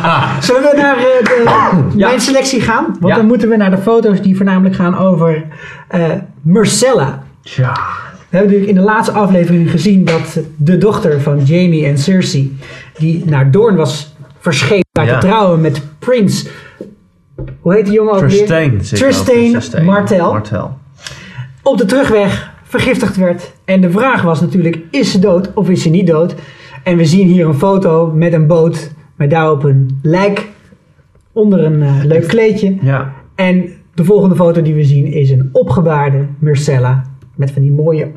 Zullen 0.43 0.61
we 0.61 0.73
naar 0.77 0.97
eh, 0.97 1.03
de, 1.23 1.43
Ja. 1.97 2.07
mijn 2.07 2.21
selectie 2.21 2.61
gaan? 2.61 2.85
Want 2.85 3.07
Ja. 3.13 3.15
dan 3.15 3.25
moeten 3.25 3.49
we 3.49 3.55
naar 3.57 3.71
de 3.71 3.77
foto's 3.77 4.21
die 4.21 4.35
voornamelijk 4.35 4.75
gaan 4.75 4.97
over 4.97 5.43
eh 5.87 6.03
Marcella. 6.41 7.23
Ja. 7.41 7.71
We 8.29 8.37
hebben 8.37 8.51
natuurlijk 8.51 8.69
in 8.69 8.85
de 8.85 8.91
laatste 8.93 9.11
aflevering 9.13 9.71
gezien 9.71 10.05
dat 10.05 10.39
de 10.55 10.77
dochter 10.77 11.21
van 11.21 11.43
Jamie 11.43 11.85
en 11.85 11.97
Cersei, 11.97 12.57
die 12.97 13.23
naar 13.25 13.51
Doorn 13.51 13.75
was 13.75 14.15
verschepen 14.39 14.85
uit 14.99 15.07
Ja. 15.09 15.17
te 15.19 15.25
trouwen 15.27 15.61
met 15.61 15.81
Prins. 15.99 16.47
Hoe 17.59 17.73
heet 17.73 17.85
die 17.85 17.93
jongen 17.93 18.13
ook 18.13 18.19
weer? 18.19 18.29
Tristain. 18.29 18.71
zit 18.85 18.99
er 18.99 19.05
Tristain 19.05 19.45
ook. 19.45 19.51
Tristain 19.51 19.85
Martel. 19.85 20.31
Martel. 20.31 20.77
Op 21.63 21.77
de 21.77 21.85
terugweg 21.85 22.51
vergiftigd 22.63 23.15
werd. 23.15 23.53
En 23.65 23.81
de 23.81 23.91
vraag 23.91 24.21
was 24.21 24.41
natuurlijk, 24.41 24.79
is 24.91 25.11
ze 25.11 25.19
dood 25.19 25.53
of 25.53 25.69
is 25.69 25.81
ze 25.81 25.89
niet 25.89 26.07
dood? 26.07 26.35
En 26.83 26.97
we 26.97 27.05
zien 27.05 27.27
hier 27.27 27.47
een 27.47 27.53
foto 27.53 28.11
met 28.15 28.33
een 28.33 28.47
boot, 28.47 28.91
met 29.15 29.29
daarop 29.29 29.63
een 29.63 29.99
lijk 30.01 30.47
onder 31.31 31.63
een 31.63 31.81
eh, 31.81 32.03
leuk 32.03 32.27
kleedje. 32.27 32.77
Ja. 32.81 33.13
En 33.35 33.69
de 33.93 34.03
volgende 34.03 34.35
foto 34.35 34.61
die 34.61 34.73
we 34.73 34.83
zien 34.83 35.05
is 35.05 35.29
een 35.29 35.49
opgebaarde 35.51 36.25
Marcella 36.39 37.03
met 37.35 37.51
van 37.51 37.61
die 37.61 37.71
mooie 37.71 38.11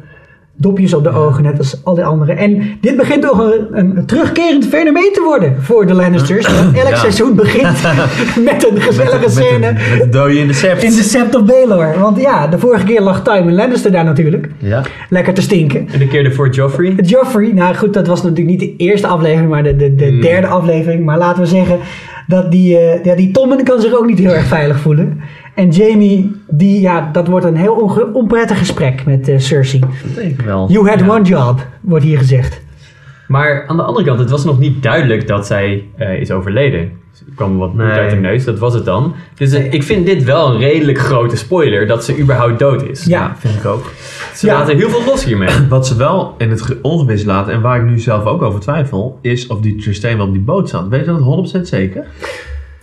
dopjes 0.60 0.94
op 0.94 1.02
de 1.04 1.10
ogen, 1.10 1.42
net 1.42 1.58
als 1.58 1.80
al 1.84 1.94
die 1.94 2.04
anderen. 2.04 2.36
En 2.36 2.62
dit 2.80 2.96
begint 2.96 3.22
toch 3.22 3.38
een, 3.38 3.66
een 3.78 4.06
terugkerend 4.06 4.66
fenomeen 4.66 5.10
te 5.12 5.22
worden 5.24 5.54
voor 5.62 5.86
de 5.86 5.94
Lannisters. 5.94 6.46
Elk 6.74 6.88
Ja. 6.88 6.96
seizoen 6.96 7.34
begint 7.34 7.82
met 8.50 8.70
een 8.70 8.80
gezellige 8.80 9.18
Met 9.20 9.30
scène 9.30 9.72
Met 9.72 10.00
een 10.02 10.10
dode 10.10 10.38
in 10.38 10.46
de 10.46 10.52
sept. 10.52 10.82
in 10.82 10.90
de 10.90 11.02
Sept 11.02 11.34
of 11.34 11.44
Baelor. 11.44 11.94
Want 12.00 12.20
ja, 12.20 12.46
de 12.46 12.58
vorige 12.58 12.84
keer 12.84 13.00
lag 13.00 13.22
Tywin 13.22 13.54
Lannister 13.54 13.92
daar 13.92 14.04
natuurlijk. 14.04 14.48
Ja. 14.58 14.82
Lekker 15.08 15.34
te 15.34 15.42
stinken. 15.42 15.88
En 15.92 15.98
de 15.98 16.06
keer 16.08 16.24
ervoor 16.24 16.48
Joffrey. 16.50 16.94
Joffrey, 17.02 17.52
nou 17.52 17.74
goed, 17.74 17.94
dat 17.94 18.06
was 18.06 18.22
natuurlijk 18.22 18.48
niet 18.48 18.60
de 18.60 18.76
eerste 18.84 19.06
aflevering, 19.06 19.50
maar 19.50 19.62
de, 19.62 19.76
de, 19.76 19.94
de 19.94 20.04
Hmm. 20.06 20.20
derde 20.20 20.46
aflevering. 20.46 21.04
Maar 21.04 21.18
laten 21.18 21.42
we 21.42 21.48
zeggen 21.48 21.78
dat 22.26 22.50
die, 22.50 22.78
eh 22.78 23.04
ja, 23.04 23.14
die 23.14 23.30
Tommen 23.30 23.64
kan 23.64 23.80
zich 23.80 23.94
ook 23.94 24.06
niet 24.06 24.18
heel 24.18 24.32
erg 24.34 24.46
veilig 24.46 24.78
voelen. 24.80 25.20
En 25.60 25.68
Jamie, 25.70 26.30
die, 26.48 26.80
ja, 26.80 27.08
dat 27.12 27.26
wordt 27.26 27.46
een 27.46 27.56
heel 27.56 27.90
onprettig 28.12 28.58
gesprek 28.58 29.06
met 29.06 29.28
eh, 29.28 29.38
Cersei. 29.38 29.80
Dat 29.80 30.14
denk 30.14 30.30
ik 30.38 30.40
wel. 30.44 30.70
You 30.70 30.88
had 30.88 30.98
Ja. 31.00 31.08
one 31.08 31.22
job, 31.24 31.66
wordt 31.80 32.04
hier 32.04 32.18
gezegd. 32.18 32.60
Maar 33.28 33.64
aan 33.66 33.76
de 33.76 33.82
andere 33.82 34.06
kant, 34.06 34.18
het 34.18 34.30
was 34.30 34.44
nog 34.44 34.58
niet 34.58 34.82
duidelijk 34.82 35.26
dat 35.28 35.46
zij 35.46 35.84
eh, 35.96 36.20
is 36.20 36.30
overleden. 36.30 36.80
Er 36.80 37.34
kwam 37.34 37.58
wat 37.58 37.74
bloed 37.74 37.86
Nee. 37.86 37.98
uit 37.98 38.10
de 38.10 38.16
neus, 38.16 38.44
dat 38.44 38.58
was 38.58 38.74
het 38.74 38.84
dan. 38.84 39.14
Dus 39.34 39.52
ik 39.52 39.82
vind 39.82 40.06
dit 40.06 40.24
wel 40.24 40.50
een 40.50 40.58
redelijk 40.58 40.98
grote 40.98 41.36
spoiler 41.36 41.86
dat 41.86 42.04
ze 42.04 42.18
überhaupt 42.18 42.58
dood 42.58 42.82
is. 42.82 43.04
Ja, 43.04 43.34
Vind 43.38 43.54
ik 43.54 43.64
ook. 43.64 43.90
Ze 44.34 44.46
Ja. 44.46 44.58
laten 44.58 44.76
heel 44.76 44.90
veel 44.90 45.04
los 45.06 45.24
hiermee. 45.24 45.48
Wat 45.68 45.86
ze 45.86 45.96
wel 45.96 46.34
in 46.38 46.50
het 46.50 46.62
ge- 46.62 46.78
ongewis 46.82 47.24
laten, 47.24 47.52
en 47.52 47.60
waar 47.60 47.80
ik 47.80 47.86
nu 47.90 47.98
zelf 47.98 48.24
ook 48.24 48.42
over 48.42 48.60
twijfel, 48.60 49.18
is 49.22 49.46
of 49.46 49.60
die 49.60 49.76
Tristan 49.76 50.16
wel 50.16 50.26
op 50.26 50.32
die 50.32 50.42
boot 50.42 50.68
zat. 50.68 50.88
Weet 50.88 51.04
je 51.04 51.06
dat 51.06 51.20
100% 51.20 51.68
zeker? 51.68 52.06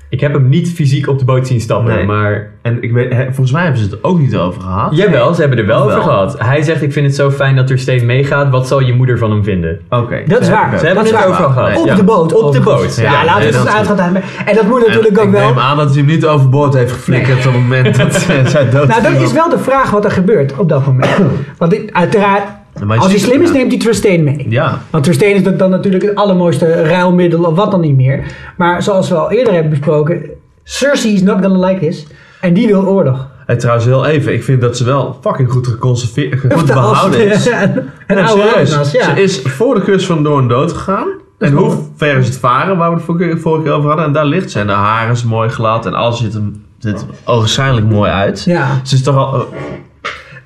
Ik 0.09 0.19
heb 0.19 0.33
hem 0.33 0.49
niet 0.49 0.69
fysiek 0.73 1.07
op 1.07 1.19
de 1.19 1.25
boot 1.25 1.47
zien 1.47 1.59
stappen, 1.61 1.95
Nee. 1.95 2.05
maar... 2.05 2.49
En 2.61 2.77
ik 2.83 2.91
weet, 2.91 3.13
volgens 3.25 3.51
mij 3.51 3.61
hebben 3.63 3.79
ze 3.81 3.85
het 3.89 3.93
er 3.93 3.99
ook 4.09 4.19
niet 4.19 4.35
over 4.35 4.61
gehad. 4.61 4.95
Jawel, 4.95 5.33
ze 5.33 5.39
hebben 5.41 5.59
er 5.59 5.65
wel 5.65 5.85
Wel. 5.85 5.89
over 5.97 6.09
gehad. 6.09 6.35
Hij 6.39 6.61
zegt, 6.61 6.81
ik 6.81 6.91
vind 6.93 7.05
het 7.05 7.15
zo 7.15 7.31
fijn 7.31 7.55
dat 7.55 7.69
er 7.69 7.79
steeds 7.79 8.03
meegaat. 8.03 8.49
Wat 8.49 8.67
zal 8.67 8.79
je 8.81 8.93
moeder 8.93 9.17
van 9.17 9.31
hem 9.31 9.43
vinden? 9.43 9.79
Oké. 9.89 10.23
Dat 10.27 10.41
is 10.41 10.49
waar. 10.49 10.79
Ze 10.79 10.85
hebben 10.85 11.03
Dat 11.03 11.13
het 11.13 11.27
waar. 11.29 11.33
gehad. 11.51 11.69
Nee. 11.69 11.79
op 11.79 11.85
ja. 11.85 11.95
de 11.95 12.03
boot. 12.03 12.33
Op 12.41 12.51
de 12.53 12.59
boot. 12.59 12.95
Ja, 12.95 13.03
Ja, 13.03 13.25
laten 13.25 13.39
nee, 13.41 13.47
we 13.47 13.53
dat 13.57 13.61
het 13.67 13.71
is 13.83 13.89
uitgaan. 13.89 14.15
En 14.45 14.55
dat 14.55 14.67
moet 14.67 14.81
En 14.81 14.87
natuurlijk 14.87 15.17
ook 15.19 15.25
ik 15.25 15.31
wel. 15.31 15.47
neem 15.47 15.59
aan 15.59 15.77
dat 15.77 15.87
hij 15.87 15.97
hem 15.97 16.05
niet 16.05 16.25
overboord 16.25 16.73
heeft 16.73 16.91
geflikkerd 16.91 17.37
op 17.37 17.43
het 17.53 17.61
moment 17.61 17.97
dat 17.97 18.13
zij 18.45 18.69
dood 18.69 18.87
Nou, 18.87 19.01
dat 19.01 19.21
is 19.21 19.31
wel 19.33 19.49
de 19.49 19.59
vraag 19.59 19.89
wat 19.91 20.05
er 20.05 20.11
gebeurt 20.11 20.57
op 20.57 20.69
dat 20.69 20.85
moment. 20.85 21.09
Want 21.57 21.71
dit- 21.71 21.93
uiteraard, 21.93 22.43
Maar 22.86 22.98
als 22.98 23.12
hij 23.12 23.19
slim 23.19 23.41
is, 23.41 23.51
neemt 23.51 23.72
hij 23.72 23.79
Tristan 23.79 24.24
mee. 24.24 24.46
Ja. 24.50 24.81
Want 24.89 25.03
Tristan 25.03 25.27
is 25.27 25.43
dan 25.57 25.69
natuurlijk 25.69 26.03
het 26.03 26.15
allermooiste 26.15 26.84
ruilmiddel 26.84 27.43
of 27.43 27.55
wat 27.55 27.72
dan 27.72 27.81
niet 27.81 27.96
meer. 27.96 28.24
Maar 28.57 28.84
zoals 28.84 29.10
we 29.10 29.15
al 29.15 29.31
eerder 29.31 29.53
hebben 29.53 29.69
besproken, 29.69 30.22
Cersei 30.63 31.13
is 31.13 31.22
not 31.22 31.41
gonna 31.41 31.67
like 31.67 31.79
this. 31.79 32.07
En 32.41 32.53
die 32.53 32.67
wil 32.67 32.86
oorlog. 32.86 33.27
En 33.46 33.57
trouwens, 33.57 33.86
heel 33.86 34.05
even. 34.05 34.34
Ik 34.34 34.43
vind 34.43 34.62
dat 34.62 34.77
ze 34.77 34.84
wel 34.84 35.17
fucking 35.22 35.51
goed 35.51 35.67
geconserveerd, 35.67 36.39
goed 36.39 36.65
behouden 36.74 37.31
is. 37.31 37.46
een 37.46 37.89
een 38.07 38.17
Ja, 38.17 38.25
oude. 38.25 38.65
Ze 38.65 39.12
is 39.15 39.41
voor 39.41 39.75
de 39.75 39.81
kust 39.81 40.05
van 40.05 40.24
Doorn 40.24 40.48
dood 40.48 40.74
gegaan. 40.74 41.07
En 41.38 41.53
hoe 41.53 41.77
ver 41.96 42.17
is 42.17 42.27
het 42.27 42.38
varen, 42.38 42.77
waar 42.77 42.89
we 42.89 42.96
het 42.96 43.05
vorige, 43.41 43.63
keer 43.63 43.72
over 43.72 43.88
hadden. 43.88 44.05
En 44.05 44.13
daar 44.13 44.25
ligt 44.25 44.51
ze. 44.51 44.60
En 44.60 44.67
de 44.67 44.74
haar 44.74 45.12
is 45.12 45.24
mooi 45.24 45.50
glad. 45.50 45.86
En 45.86 45.93
alles 45.93 46.17
ziet 46.17 46.34
er, 46.34 46.41
ziet 46.77 47.01
er 47.01 47.07
ogenschijnlijk 47.25 47.89
mooi 47.89 48.12
uit. 48.12 48.43
Ja. 48.43 48.67
Ze 48.84 48.96
is 48.96 49.03
toch 49.03 49.15
al... 49.15 49.48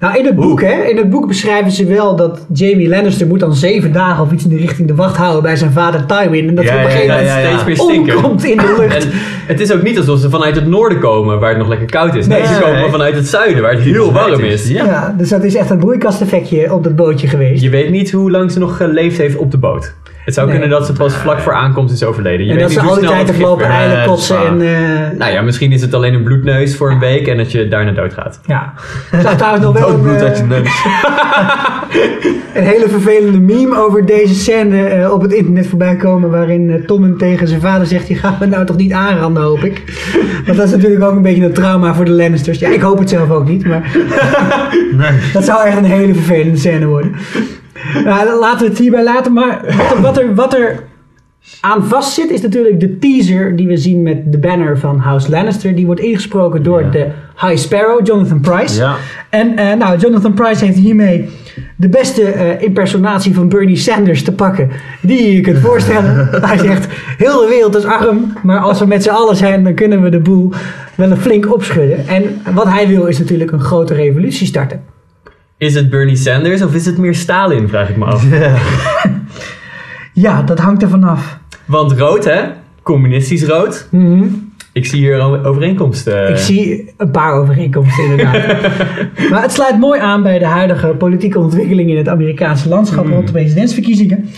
Nou, 0.01 0.17
in 0.17 0.25
het 0.25 0.35
boek, 0.35 0.61
hè, 0.61 0.83
in 0.83 0.97
het 0.97 1.09
boek 1.09 1.27
beschrijven 1.27 1.71
ze 1.71 1.85
wel 1.85 2.15
dat 2.15 2.45
Jamie 2.53 2.89
Lannister 2.89 3.27
moet 3.27 3.39
dan 3.39 3.53
zeven 3.53 3.91
dagen 3.91 4.23
of 4.23 4.31
iets 4.31 4.43
in 4.43 4.49
de 4.49 4.57
richting 4.57 4.87
de 4.87 4.95
wacht 4.95 5.17
houden 5.17 5.41
bij 5.43 5.55
zijn 5.55 5.71
vader 5.71 6.05
Tywin. 6.05 6.47
En 6.47 6.55
dat 6.55 6.63
Ja, 6.65 6.71
op 6.71 6.77
een 6.77 6.83
ja, 6.83 6.89
gegeven 6.89 7.15
ja, 7.15 7.21
moment 7.21 7.43
ja, 7.43 7.47
steeds 7.47 7.65
meer 7.65 7.75
stinken. 7.75 8.15
omkomt 8.15 8.43
in 8.45 8.57
de 8.57 8.75
lucht. 8.79 9.03
En 9.03 9.11
het 9.47 9.59
is 9.59 9.71
ook 9.73 9.81
niet 9.81 9.97
alsof 9.97 10.19
ze 10.19 10.29
vanuit 10.29 10.55
het 10.55 10.67
noorden 10.67 10.99
komen, 10.99 11.39
waar 11.39 11.49
het 11.49 11.57
nog 11.57 11.67
lekker 11.67 11.87
koud 11.89 12.15
is. 12.15 12.27
Nee, 12.27 12.37
Nee, 12.39 12.47
ze 12.47 12.53
nee. 12.53 12.61
komen 12.61 12.91
vanuit 12.91 13.15
het 13.15 13.27
zuiden, 13.27 13.61
waar 13.61 13.71
het 13.71 13.81
heel 13.81 14.11
warm 14.11 14.39
is. 14.43 14.67
Ja. 14.67 14.85
Ja. 14.85 15.15
dus 15.17 15.29
dat 15.29 15.43
is 15.43 15.55
echt 15.55 15.69
een 15.69 15.77
broeikasteffectje 15.79 16.73
op 16.73 16.83
dat 16.83 16.95
bootje 16.95 17.27
geweest. 17.27 17.63
Je 17.63 17.69
weet 17.69 17.89
niet 17.89 18.11
hoe 18.11 18.31
lang 18.31 18.51
ze 18.51 18.59
nog 18.59 18.77
geleefd 18.77 19.17
heeft 19.17 19.35
op 19.35 19.51
de 19.51 19.57
boot. 19.57 19.93
Het 20.25 20.33
zou 20.33 20.47
Nee. 20.47 20.59
kunnen 20.59 20.77
dat 20.77 20.85
ze 20.87 20.93
pas 20.93 21.13
vlak 21.13 21.39
voor 21.39 21.53
aankomst 21.53 21.93
is 21.93 22.03
overleden. 22.03 22.45
Je 22.45 22.51
en 22.51 22.57
weet 22.57 22.63
dat 22.67 22.69
niet 22.69 22.79
ze 22.79 22.85
hoe 22.85 22.93
al 22.95 22.99
die 22.99 23.07
snel 23.09 23.17
tijd 23.25 23.35
het 23.35 23.41
lopen 23.45 23.65
eilen 23.65 24.05
kotsen 24.05 24.37
en... 24.45 24.61
eh, 24.61 25.17
Nou 25.17 25.31
ja, 25.31 25.41
misschien 25.41 25.71
is 25.71 25.81
het 25.81 25.93
alleen 25.93 26.13
een 26.13 26.23
bloedneus 26.23 26.75
voor 26.75 26.91
een 26.91 26.99
week 26.99 27.27
en 27.27 27.37
dat 27.37 27.51
je 27.51 27.67
daarna 27.67 27.91
doodgaat. 27.91 28.39
ja. 28.45 28.73
Er 29.11 29.19
staat 29.19 29.37
trouwens 29.37 29.65
nog 29.65 29.73
wel 29.79 29.87
een, 29.89 29.93
Doodbloed 29.93 30.21
uit 30.21 30.37
je 30.37 30.43
eh, 30.43 30.49
neus. 30.49 30.83
een 32.53 32.63
hele 32.63 32.89
vervelende 32.89 33.39
meme 33.39 33.77
over 33.77 34.05
deze 34.05 34.33
scène 34.35 34.83
eh, 34.87 35.11
op 35.13 35.21
het 35.21 35.33
internet 35.33 35.67
voorbij 35.67 35.95
komen. 35.95 36.29
Waarin 36.29 36.83
Tommen 36.87 37.17
tegen 37.17 37.47
zijn 37.47 37.61
vader 37.61 37.87
zegt: 37.87 38.07
Die 38.07 38.15
gaan 38.15 38.35
we 38.39 38.45
nou 38.45 38.65
toch 38.65 38.77
niet 38.77 38.91
aanranden, 38.91 39.43
hoop 39.43 39.63
ik. 39.63 39.83
Want 40.45 40.57
dat 40.57 40.65
is 40.67 40.71
natuurlijk 40.73 41.03
ook 41.03 41.15
een 41.15 41.21
beetje 41.21 41.45
een 41.45 41.53
trauma 41.53 41.93
voor 41.93 42.05
de 42.05 42.11
Lannisters. 42.11 42.59
Ja, 42.59 42.69
ik 42.69 42.81
hoop 42.81 42.99
het 42.99 43.09
zelf 43.09 43.29
ook 43.29 43.47
niet, 43.47 43.65
maar 43.65 43.91
Nee. 44.97 45.11
dat 45.33 45.45
zou 45.45 45.65
echt 45.65 45.77
een 45.77 45.83
hele 45.83 46.13
vervelende 46.13 46.57
scène 46.57 46.85
worden. 46.85 47.15
Nou, 48.03 48.39
laten 48.39 48.59
we 48.59 48.69
het 48.69 48.77
hierbij 48.77 49.03
laten. 49.03 49.33
Maar 49.33 49.75
wat 49.77 49.91
er, 49.91 50.01
wat 50.01 50.17
er, 50.17 50.35
wat 50.35 50.53
er 50.53 50.83
aan 51.61 51.85
vast 51.85 52.13
zit, 52.13 52.29
is 52.29 52.41
natuurlijk 52.41 52.79
de 52.79 52.97
teaser 52.97 53.55
die 53.55 53.67
we 53.67 53.77
zien 53.77 54.01
met 54.03 54.31
de 54.31 54.37
banner 54.37 54.77
van 54.79 54.99
House 54.99 55.29
Lannister. 55.29 55.75
Die 55.75 55.85
wordt 55.85 56.01
ingesproken 56.01 56.63
door 56.63 56.81
Ja. 56.81 56.89
de 56.89 57.07
High 57.41 57.57
Sparrow, 57.57 58.05
Jonathan 58.07 58.39
Price. 58.39 58.79
Ja. 58.79 58.95
En 59.29 59.57
eh, 59.57 59.77
nou, 59.77 59.97
Jonathan 59.97 60.33
Price 60.33 60.65
heeft 60.65 60.77
hiermee 60.77 61.29
de 61.75 61.89
beste 61.89 62.23
eh, 62.23 62.61
impersonatie 62.61 63.33
van 63.33 63.49
Bernie 63.49 63.75
Sanders 63.75 64.23
te 64.23 64.31
pakken 64.33 64.69
die 65.01 65.23
je 65.23 65.33
je 65.35 65.41
kunt 65.41 65.57
voorstellen. 65.57 66.27
Hij 66.45 66.57
zegt, 66.57 66.87
heel 67.17 67.39
de 67.41 67.47
wereld 67.49 67.75
is 67.75 67.85
arm, 67.85 68.33
maar 68.43 68.59
als 68.59 68.79
we 68.79 68.85
met 68.85 69.03
z'n 69.03 69.09
allen 69.09 69.35
zijn, 69.35 69.63
dan 69.63 69.73
kunnen 69.73 70.01
we 70.01 70.09
de 70.09 70.19
boel 70.19 70.51
wel 70.95 71.11
een 71.11 71.17
flink 71.17 71.53
opschudden. 71.53 72.07
En 72.07 72.41
wat 72.53 72.67
hij 72.67 72.87
wil 72.87 73.05
is 73.05 73.19
natuurlijk 73.19 73.51
een 73.51 73.59
grote 73.59 73.93
revolutie 73.93 74.47
starten. 74.47 74.81
Is 75.61 75.75
het 75.75 75.89
Bernie 75.89 76.15
Sanders 76.15 76.61
of 76.61 76.73
is 76.73 76.85
het 76.85 76.97
meer 76.97 77.15
Stalin, 77.15 77.67
vraag 77.67 77.89
ik 77.89 77.97
me 77.97 78.05
af. 78.05 78.23
Ja, 80.13 80.41
dat 80.51 80.59
hangt 80.59 80.81
er 80.81 80.89
vanaf. 80.89 81.37
Want 81.65 81.91
rood, 81.91 82.25
hè? 82.25 82.41
Communistisch 82.83 83.43
rood. 83.43 83.87
Mhm. 83.91 84.23
Ik 84.73 84.85
zie 84.85 84.99
hier 84.99 85.19
een 85.19 85.45
overeenkomst. 85.45 86.07
eh. 86.07 86.29
Ik 86.29 86.37
zie 86.37 86.93
een 86.97 87.11
paar 87.11 87.33
overeenkomsten 87.33 88.03
inderdaad. 88.03 88.61
maar 89.31 89.41
het 89.41 89.51
sluit 89.51 89.79
mooi 89.79 89.99
aan 89.99 90.23
bij 90.23 90.39
de 90.39 90.45
huidige 90.45 90.87
politieke 90.87 91.39
ontwikkeling 91.39 91.89
in 91.89 91.97
het 91.97 92.07
Amerikaanse 92.07 92.69
landschap 92.69 93.07
rond 93.07 93.25
de 93.25 93.31
presidentsverkiezingen. 93.33 94.29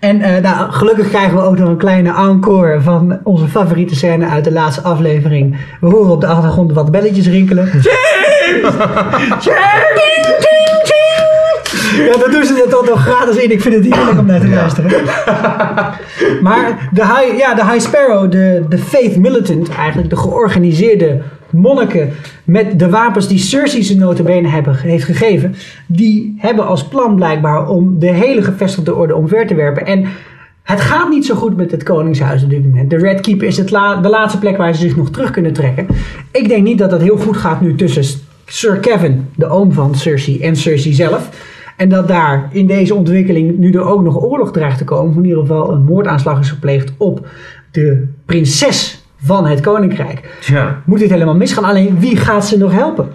En 0.00 0.20
eh, 0.20 0.42
nou, 0.42 0.72
gelukkig 0.72 1.08
krijgen 1.08 1.34
we 1.36 1.42
ook 1.42 1.58
nog 1.58 1.68
een 1.68 1.76
kleine 1.76 2.14
encore 2.14 2.80
van 2.80 3.18
onze 3.24 3.46
favoriete 3.48 3.94
scène 3.94 4.26
uit 4.26 4.44
de 4.44 4.52
laatste 4.52 4.82
aflevering. 4.82 5.56
We 5.80 5.86
horen 5.88 6.12
op 6.12 6.20
de 6.20 6.26
achtergrond 6.26 6.72
wat 6.72 6.90
belletjes 6.90 7.26
rinkelen. 7.28 7.68
Ja, 11.96 12.12
dat 12.18 12.32
doen 12.32 12.44
ze 12.44 12.62
er 12.64 12.70
toch 12.70 12.88
nog 12.88 13.00
gratis 13.02 13.36
in. 13.36 13.50
Ik 13.50 13.60
vind 13.60 13.74
het 13.74 13.94
heerlijk 13.94 14.18
om 14.18 14.26
naar 14.26 14.40
te 14.40 14.48
luisteren. 14.48 14.90
maar 16.42 16.88
de 16.92 17.02
High, 17.06 17.38
ja, 17.38 17.54
de 17.54 17.64
High 17.64 17.80
Sparrow, 17.80 18.30
de, 18.30 18.62
de 18.68 18.78
Faith 18.78 19.16
Militant, 19.16 19.68
eigenlijk 19.68 20.10
de 20.10 20.16
georganiseerde 20.16 21.20
monniken 21.50 22.10
met 22.44 22.78
de 22.78 22.88
wapens 22.90 23.28
die 23.28 23.38
Cersei 23.38 23.82
ze 23.84 23.96
notabene 23.96 24.48
hebben, 24.48 24.76
heeft 24.76 25.04
gegeven, 25.04 25.54
die 25.86 26.34
hebben 26.38 26.66
als 26.66 26.88
plan 26.88 27.14
blijkbaar 27.16 27.68
om 27.68 27.98
de 27.98 28.12
hele 28.12 28.42
gevestigde 28.42 28.94
orde 28.94 29.14
omver 29.16 29.46
te 29.46 29.54
werpen. 29.54 29.86
En 29.86 30.04
het 30.62 30.80
gaat 30.80 31.08
niet 31.08 31.26
zo 31.26 31.34
goed 31.34 31.56
met 31.56 31.70
het 31.70 31.82
Koningshuis 31.82 32.42
op 32.42 32.50
dit 32.50 32.64
moment. 32.64 32.90
De 32.90 32.96
Red 32.96 33.20
Keep 33.20 33.42
is 33.42 33.56
het 33.56 33.70
la- 33.70 33.96
de 34.00 34.08
laatste 34.08 34.38
plek 34.38 34.56
waar 34.56 34.74
ze 34.74 34.80
zich 34.80 34.96
nog 34.96 35.10
terug 35.10 35.30
kunnen 35.30 35.52
trekken. 35.52 35.86
Ik 36.30 36.48
denk 36.48 36.62
niet 36.62 36.78
dat 36.78 36.90
het 36.90 37.02
heel 37.02 37.16
goed 37.16 37.36
gaat 37.36 37.60
nu 37.60 37.74
tussen 37.74 38.20
Sir 38.46 38.76
Kevin, 38.76 39.28
de 39.34 39.48
oom 39.48 39.72
van 39.72 39.94
Cersei, 39.94 40.40
en 40.40 40.56
Cersei 40.56 40.94
zelf. 40.94 41.28
En 41.76 41.88
dat 41.88 42.08
daar 42.08 42.48
in 42.52 42.66
deze 42.66 42.94
ontwikkeling 42.94 43.58
nu 43.58 43.70
er 43.72 43.84
ook 43.84 44.02
nog 44.02 44.22
oorlog 44.22 44.52
dreigt 44.52 44.78
te 44.78 44.84
komen. 44.84 45.10
Of 45.10 45.16
in 45.16 45.24
ieder 45.24 45.40
geval 45.40 45.72
een 45.72 45.84
moordaanslag 45.84 46.38
is 46.38 46.50
gepleegd 46.50 46.92
op 46.96 47.26
de 47.70 48.06
prinses 48.26 49.04
van 49.16 49.46
het 49.46 49.60
koninkrijk. 49.60 50.36
Tja. 50.40 50.82
Moet 50.84 50.98
dit 50.98 51.10
helemaal 51.10 51.36
misgaan? 51.36 51.64
Alleen 51.64 51.98
wie 51.98 52.16
gaat 52.16 52.46
ze 52.46 52.58
nog 52.58 52.72
helpen? 52.72 53.08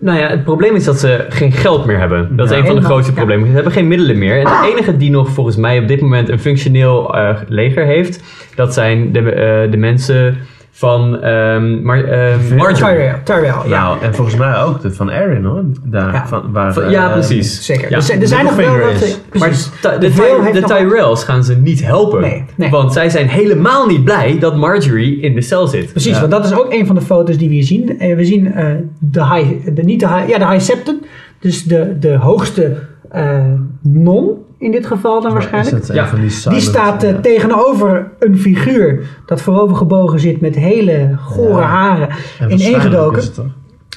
Nou 0.00 0.18
ja, 0.18 0.28
het 0.28 0.44
probleem 0.44 0.74
is 0.74 0.84
dat 0.84 0.98
ze 0.98 1.26
geen 1.28 1.52
geld 1.52 1.86
meer 1.86 1.98
hebben. 1.98 2.36
Dat 2.36 2.46
is 2.46 2.52
Ja. 2.52 2.58
een 2.60 2.66
van 2.66 2.76
de 2.76 2.82
grootste 2.82 3.12
problemen. 3.12 3.46
Ze 3.48 3.54
hebben 3.54 3.72
geen 3.72 3.88
middelen 3.88 4.18
meer. 4.18 4.38
En 4.38 4.44
de 4.44 4.70
enige 4.72 4.96
die 4.96 5.10
nog 5.10 5.28
volgens 5.28 5.56
mij 5.56 5.78
op 5.78 5.88
dit 5.88 6.00
moment 6.00 6.28
een 6.28 6.38
functioneel 6.38 7.14
eh, 7.14 7.36
leger 7.48 7.84
heeft, 7.84 8.22
dat 8.54 8.74
zijn 8.74 9.12
de, 9.12 9.18
eh, 9.32 9.70
de 9.70 9.76
mensen 9.76 10.36
van 10.78 11.20
ehm 11.20 11.82
Mar 11.82 12.04
ehm 12.04 12.54
Marjorie. 12.56 13.02
Ja. 13.04 13.62
Nou, 13.68 14.00
en 14.02 14.14
volgens 14.14 14.36
mij 14.36 14.62
ook 14.62 14.80
de 14.80 14.92
van 14.92 15.10
Erin 15.10 15.44
hoor. 15.44 15.62
Daar, 15.84 16.12
Ja. 16.12 16.26
van, 16.26 16.52
waar, 16.52 16.72
Van- 16.72 16.90
ja, 16.90 17.08
precies. 17.08 17.64
Zeker. 17.64 17.90
Ja. 17.90 17.96
er 17.96 18.02
zijn, 18.02 18.20
er 18.20 18.26
zijn 18.26 18.44
nog 18.44 18.56
wel 18.56 18.64
Littlefinger 18.72 19.00
wat... 19.00 19.08
is. 19.08 19.20
Precies. 19.28 19.70
Maar 19.82 19.92
Ty- 19.92 19.98
de, 20.00 20.10
Veel 20.12 20.52
de 20.52 20.60
nog- 20.60 20.70
Tyrells 20.70 21.24
gaan 21.24 21.44
ze 21.44 21.56
niet 21.56 21.84
helpen. 21.84 22.20
Nee, 22.20 22.44
nee. 22.56 22.70
Want 22.70 22.92
zij 22.92 23.10
zijn 23.10 23.28
helemaal 23.28 23.86
niet 23.86 24.04
blij 24.04 24.36
dat 24.38 24.56
Marjorie 24.56 25.20
in 25.20 25.34
de 25.34 25.40
cel 25.42 25.66
zit. 25.66 25.90
Precies, 25.90 26.12
Ja. 26.12 26.18
want 26.20 26.30
dat 26.30 26.44
is 26.44 26.52
ook 26.52 26.72
een 26.72 26.86
van 26.86 26.94
de 26.94 27.00
foto's 27.02 27.36
die 27.38 27.48
we 27.48 27.54
hier 27.54 27.64
zien. 27.64 27.98
Eh, 27.98 28.16
we 28.16 28.24
zien 28.24 28.52
eh, 28.52 28.66
de 28.98 29.24
high, 29.34 29.74
de, 29.74 29.82
niet 29.82 30.00
de 30.00 30.08
high, 30.08 30.28
ja, 30.28 30.38
de 30.38 30.46
high 30.46 30.60
septon, 30.64 31.04
dus 31.40 31.64
de, 31.64 31.96
de 31.98 32.14
hoogste 32.16 32.76
eh, 33.10 33.44
non 33.82 34.30
in 34.58 34.70
dit 34.70 34.86
geval 34.86 35.20
dan 35.22 35.32
waarschijnlijk. 35.32 35.76
Is 35.76 35.80
dat 35.80 35.88
een 35.88 35.94
Ja. 36.02 36.08
van 36.08 36.20
die, 36.52 36.60
staat 36.60 37.02
eh, 37.02 37.10
ja. 37.10 37.20
tegenover 37.20 38.10
een 38.18 38.38
figuur 38.38 39.06
dat 39.26 39.40
voorover 39.42 39.76
gebogen 39.76 40.20
zit 40.20 40.40
met 40.40 40.54
hele 40.54 41.16
gore 41.20 41.60
Ja. 41.60 41.66
haren 41.66 42.08
En 42.38 42.50
ineengedoken. 42.52 43.22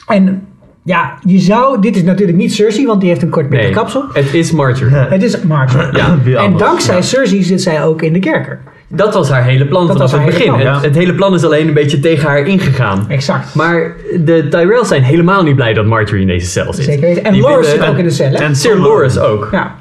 En 0.08 0.46
Ja, 0.84 1.14
je 1.26 1.40
zou... 1.40 1.82
Dit 1.82 1.96
is 1.96 2.04
natuurlijk 2.04 2.38
niet 2.38 2.54
Cersei, 2.54 2.86
want 2.86 3.00
die 3.00 3.10
heeft 3.10 3.22
een 3.22 3.30
kort 3.30 3.50
pittig 3.50 3.66
Nee, 3.68 3.76
kapsel. 3.76 4.04
het 4.14 4.34
is 4.34 4.52
Marjorie. 4.52 4.96
Het 4.96 5.24
is 5.24 5.42
Marjorie. 5.42 5.98
Ja, 5.98 6.18
En 6.46 6.58
dankzij 6.58 6.96
Ja. 6.96 7.02
Cersei 7.02 7.44
zit 7.44 7.62
zij 7.62 7.84
ook 7.84 8.02
in 8.02 8.14
de 8.14 8.20
kerker. 8.20 8.60
dat 8.88 9.14
was 9.14 9.30
haar 9.30 9.44
hele 9.44 9.66
plan 9.68 9.88
Dat 9.88 9.96
vanaf 9.96 10.12
was 10.12 10.20
het 10.20 10.20
hele 10.22 10.32
begin. 10.34 10.46
plan. 10.48 10.74
Het, 10.74 10.82
Ja. 10.84 10.88
het 10.88 10.96
hele 10.96 11.16
plan 11.16 11.34
is 11.34 11.44
alleen 11.44 11.68
een 11.68 11.74
beetje 11.74 12.00
tegen 12.00 12.28
haar 12.30 12.46
ingegaan. 12.46 13.06
Exact. 13.08 13.56
Maar 13.56 13.96
de 14.26 14.48
Tyrells 14.50 14.88
zijn 14.88 15.04
helemaal 15.04 15.44
niet 15.44 15.56
blij 15.56 15.74
dat 15.74 15.86
Marjorie 15.86 16.22
in 16.22 16.28
deze 16.28 16.46
cel 16.48 16.74
zit. 16.74 16.86
Zeker 16.86 17.02
weten. 17.02 17.24
En 17.24 17.34
Die 17.34 17.42
willen- 17.44 17.66
zit 17.66 17.86
ook 17.88 17.98
in 17.98 18.04
de 18.04 18.10
cel, 18.10 18.30
hè? 18.32 18.38
En 18.38 18.56
Sir 18.56 18.88
ook. 18.88 19.24
ook. 19.24 19.48
Ja. 19.52 19.76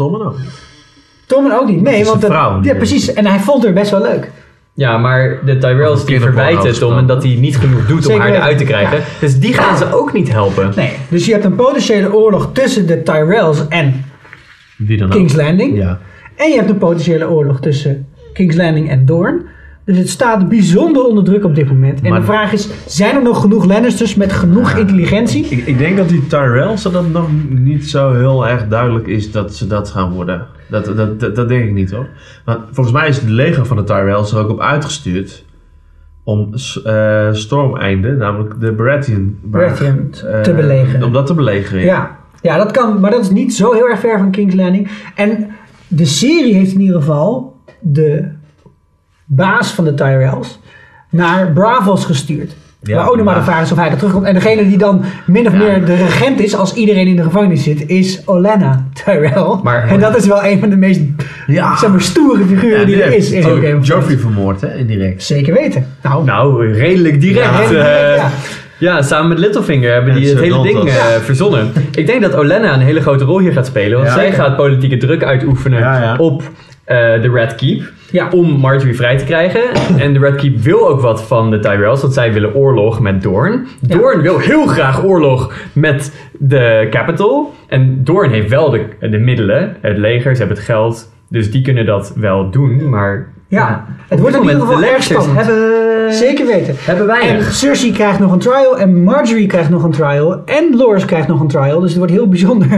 En 0.00 0.06
Tommen 0.06 0.26
ook. 0.26 0.36
Tommen 1.26 1.60
ook 1.60 1.68
niet. 1.68 1.82
Nee, 1.82 2.00
is 2.00 2.06
want 2.08 2.22
een 2.22 2.28
dat, 2.28 2.38
vrouw, 2.38 2.62
ja, 2.62 2.74
precies. 2.74 3.12
En 3.12 3.26
hij 3.26 3.38
vond 3.38 3.64
haar 3.64 3.72
best 3.72 3.90
wel 3.90 4.02
leuk. 4.02 4.30
Ja, 4.74 4.98
maar 4.98 5.38
de 5.44 5.58
Tyrells 5.58 6.04
die 6.04 6.20
verwijten 6.20 6.60
Tom 6.60 6.68
gesproken. 6.68 7.06
dat 7.06 7.22
hij 7.22 7.34
niet 7.34 7.56
genoeg 7.56 7.86
doet 7.86 8.06
om 8.06 8.18
haar 8.18 8.34
eruit 8.34 8.58
te 8.58 8.64
krijgen. 8.64 8.98
Ja. 8.98 9.04
Dus 9.20 9.38
die 9.38 9.54
gaan 9.54 9.76
ze 9.76 9.94
ook 9.94 10.12
niet 10.12 10.32
helpen. 10.32 10.72
Nee. 10.76 10.92
Dus 11.08 11.26
je 11.26 11.32
hebt 11.32 11.44
een 11.44 11.54
potentiële 11.54 12.14
oorlog 12.14 12.50
tussen 12.52 12.86
de 12.86 13.02
Tyrells 13.02 13.68
en 13.68 14.04
Wie 14.76 14.98
dan 14.98 15.06
ook. 15.06 15.12
King's 15.12 15.34
Landing. 15.34 15.76
Ja. 15.76 15.98
En 16.36 16.48
je 16.50 16.56
hebt 16.56 16.70
een 16.70 16.78
potentiële 16.78 17.28
oorlog 17.28 17.60
tussen 17.60 18.06
King's 18.32 18.56
Landing 18.56 18.90
en 18.90 19.06
Dorne. 19.06 19.42
Dus 19.84 19.98
het 19.98 20.08
staat 20.08 20.48
bijzonder 20.48 21.04
onder 21.04 21.24
druk 21.24 21.44
op 21.44 21.54
dit 21.54 21.68
moment. 21.68 22.00
En 22.02 22.10
Maar- 22.10 22.20
de 22.20 22.26
vraag 22.26 22.52
is, 22.52 22.68
zijn 22.86 23.14
er 23.16 23.22
nog 23.22 23.40
genoeg 23.40 23.64
Lannisters 23.64 24.14
met 24.14 24.32
genoeg 24.32 24.72
intelligentie? 24.76 25.44
Ik, 25.44 25.66
ik 25.66 25.78
denk 25.78 25.96
dat 25.96 26.08
die 26.08 26.26
Tyrells 26.26 26.82
dat 26.82 27.08
nog 27.08 27.28
niet 27.48 27.88
zo 27.88 28.12
heel 28.12 28.46
erg 28.48 28.68
duidelijk 28.68 29.06
is 29.06 29.32
dat 29.32 29.54
ze 29.54 29.66
dat 29.66 29.88
gaan 29.90 30.10
worden. 30.12 30.46
Dat, 30.70 30.84
dat, 30.96 31.20
dat, 31.20 31.36
dat 31.36 31.48
denk 31.48 31.64
ik 31.64 31.72
niet 31.72 31.90
hoor. 31.90 32.06
Want 32.44 32.58
volgens 32.72 32.96
mij 32.96 33.08
is 33.08 33.16
het 33.16 33.28
leger 33.28 33.66
van 33.66 33.76
de 33.76 33.84
Tyrells 33.84 34.32
er 34.32 34.38
ook 34.38 34.50
op 34.50 34.60
uitgestuurd 34.60 35.44
om 36.24 36.54
eh 36.84 37.28
Stormeinde, 37.32 38.10
namelijk 38.16 38.60
de 38.60 38.72
Baratheon, 38.72 39.38
Baratheon 39.42 40.10
t- 40.10 40.22
eh, 40.22 40.40
te 40.40 40.52
belegeren. 40.54 41.02
Om 41.04 41.12
dat 41.12 41.26
te 41.26 41.34
belegeren. 41.34 41.84
Ja. 41.84 42.16
ja, 42.42 42.56
dat 42.56 42.70
kan, 42.70 43.00
maar 43.00 43.10
dat 43.10 43.20
is 43.20 43.30
niet 43.30 43.54
zo 43.54 43.72
heel 43.72 43.88
erg 43.88 44.00
ver 44.00 44.18
van 44.18 44.30
King's 44.30 44.54
Landing. 44.54 44.88
En 45.14 45.48
de 45.88 46.04
serie 46.06 46.54
heeft 46.54 46.72
in 46.72 46.80
ieder 46.80 46.96
geval 46.96 47.56
de 47.80 48.38
baas 49.34 49.70
van 49.70 49.84
de 49.84 49.94
Tyrells 49.94 50.58
naar 51.10 51.52
Bravos 51.52 52.04
gestuurd. 52.04 52.52
Ja, 52.82 52.96
maar 52.96 53.08
ook 53.10 53.16
nog 53.16 53.24
maar 53.24 53.34
de 53.34 53.42
vraag 53.42 53.62
is 53.62 53.72
of 53.72 53.78
hij 53.78 53.90
er 53.90 53.96
terugkomt. 53.96 54.26
En 54.26 54.34
degene 54.34 54.68
die 54.68 54.78
dan 54.78 55.04
min 55.26 55.46
of 55.46 55.52
Ja. 55.52 55.58
meer 55.58 55.84
de 55.84 55.94
regent 55.94 56.40
is 56.40 56.54
als 56.56 56.74
iedereen 56.74 57.06
in 57.06 57.16
de 57.16 57.22
gevangenis 57.22 57.62
zit, 57.62 57.88
is 57.88 58.22
Olenna 58.24 58.86
Tyrell. 59.04 59.58
Maar- 59.62 59.88
en 59.88 60.00
dat 60.00 60.16
is 60.16 60.26
wel 60.26 60.44
een 60.44 60.58
van 60.60 60.70
de 60.70 60.76
meest 60.76 61.00
Ja. 61.46 61.76
zeg 61.76 61.90
maar, 61.90 62.00
stoere 62.00 62.44
figuren 62.44 62.78
Ja, 62.80 62.84
die 62.86 63.02
er 63.02 63.12
is 63.14 63.30
in 63.30 63.44
ook 63.46 63.64
Game. 63.64 63.80
Joffrey 63.80 64.16
vermoord 64.18 64.60
hè, 64.60 64.74
indirect. 64.76 65.22
Zeker 65.22 65.54
weten. 65.54 65.86
Nou, 66.02 66.24
Nou, 66.24 66.72
redelijk 66.72 67.20
direct. 67.20 67.44
Ja, 67.50 67.58
redelijk 67.58 67.86
eh, 67.86 67.94
direct, 67.94 68.16
ja. 68.20 68.30
ja, 68.94 69.02
samen 69.02 69.28
met 69.28 69.38
Littlefinger 69.38 69.92
hebben 69.92 70.12
En 70.12 70.18
die 70.20 70.28
het 70.28 70.38
Sir 70.38 70.46
hele 70.52 70.62
ding 70.62 70.88
eh, 70.88 70.94
verzonnen. 71.22 71.72
Ik 71.94 72.06
denk 72.06 72.22
dat 72.22 72.34
Olenna 72.36 72.74
een 72.74 72.80
hele 72.80 73.00
grote 73.00 73.24
rol 73.24 73.38
hier 73.38 73.52
gaat 73.52 73.66
spelen. 73.66 73.96
Want 73.98 74.08
Ja. 74.10 74.14
zij 74.14 74.32
gaat 74.32 74.56
politieke 74.56 74.96
druk 74.96 75.24
uitoefenen 75.24 75.78
Ja, 75.78 76.02
ja. 76.02 76.16
op 76.16 76.42
eh, 76.84 76.96
de 76.96 77.30
Red 77.34 77.54
Keep. 77.54 77.82
Ja. 78.12 78.28
Om 78.30 78.50
Marjorie 78.50 78.96
vrij 78.96 79.16
te 79.18 79.24
krijgen. 79.24 79.60
En 80.04 80.12
de 80.12 80.18
Red 80.18 80.34
Keep 80.34 80.58
wil 80.58 80.88
ook 80.88 81.00
wat 81.00 81.22
van 81.22 81.50
de 81.50 81.58
Tyrells. 81.58 82.00
Want 82.00 82.14
zij 82.14 82.32
willen 82.32 82.54
oorlog 82.54 83.00
met 83.00 83.22
Dorne. 83.22 83.62
Ja. 83.80 83.96
Dorne 83.96 84.22
wil 84.22 84.38
heel 84.38 84.66
graag 84.66 85.04
oorlog 85.04 85.52
met 85.72 86.12
de 86.38 86.86
Capital. 86.90 87.54
En 87.66 88.00
Dorne 88.04 88.34
heeft 88.34 88.48
wel 88.48 88.70
de, 88.70 88.84
de 89.10 89.18
middelen. 89.18 89.76
Het 89.80 89.96
leger, 89.98 90.32
ze 90.32 90.38
hebben 90.38 90.56
het 90.56 90.66
geld. 90.66 91.12
Dus 91.28 91.50
die 91.50 91.62
kunnen 91.62 91.86
dat 91.86 92.12
wel 92.16 92.50
doen. 92.50 92.88
Maar 92.88 93.28
Ja, 93.48 93.86
het 94.08 94.20
wordt 94.20 94.36
in 94.36 94.42
ieder 94.42 94.60
geval 94.60 94.82
erg 94.82 95.02
spannend. 95.02 95.36
hebben, 95.46 96.14
Zeker 96.14 96.46
weten. 96.46 96.74
hebben 96.78 97.08
En 97.08 97.20
weinig. 97.20 97.52
Cersei 97.52 97.92
krijgt 97.92 98.18
nog 98.18 98.32
een 98.32 98.38
trial 98.38 98.78
en 98.78 99.02
Marjorie 99.02 99.46
krijgt 99.46 99.70
nog 99.70 99.82
een 99.82 99.90
trial 99.90 100.42
en 100.44 100.76
Loras 100.76 101.04
krijgt 101.04 101.28
nog 101.28 101.40
een 101.40 101.48
trial. 101.48 101.80
Dus 101.80 101.88
het 101.88 101.98
wordt 101.98 102.12
heel 102.12 102.28
bijzonder. 102.28 102.68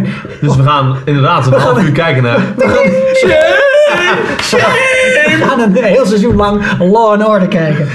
Dus 0.41 0.57
we 0.57 0.62
gaan 0.62 0.97
inderdaad 1.05 1.47
een 1.47 1.53
half 1.53 1.83
uur 1.83 1.93
kijken 1.93 2.23
naar... 2.23 2.39
We 2.57 2.62
gaan, 2.69 2.85
we 3.29 3.72
gaan 4.61 5.61
een 5.61 5.85
heel 5.85 6.07
seizoen 6.07 6.37
lang 6.37 6.63
Law 6.79 7.13
and 7.13 7.27
Order 7.27 7.49
kijken. 7.49 7.87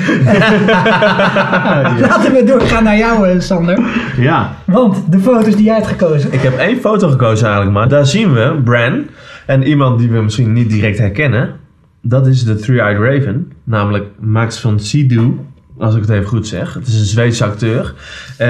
Laten 2.08 2.34
we 2.34 2.44
doorgaan 2.46 2.84
naar 2.84 2.98
jou, 2.98 3.28
eh, 3.28 3.40
Sander. 3.40 3.80
Ja. 4.18 4.56
Want 4.66 5.12
de 5.12 5.20
foto's 5.20 5.56
die 5.56 5.66
jij 5.66 5.76
hebt 5.76 5.88
gekozen. 5.88 6.34
Ik 6.34 6.42
heb 6.42 6.58
één 6.58 6.80
foto 6.80 7.10
gekozen 7.10 7.46
eigenlijk, 7.46 7.78
maar 7.78 7.88
daar 7.88 8.06
zien 8.06 8.34
we 8.34 8.62
Bran 8.64 9.06
en 9.46 9.64
iemand 9.64 10.00
die 10.00 10.10
we 10.10 10.22
misschien 10.22 10.54
niet 10.54 10.70
direct 10.70 10.98
herkennen. 10.98 11.56
Dat 12.02 12.28
is 12.28 12.44
de 12.44 12.56
Three-Eyed 12.56 13.00
Raven, 13.00 13.52
namelijk 13.64 14.06
Max 14.20 14.60
van 14.60 14.80
Sydow, 14.80 15.40
als 15.78 15.96
ik 15.96 16.02
het 16.02 16.10
even 16.10 16.28
goed 16.28 16.48
zeg. 16.48 16.74
Het 16.74 16.88
is 16.88 17.00
een 17.00 17.06
Zweedse 17.06 17.46
acteur. 17.46 17.94
Eh, 18.38 18.48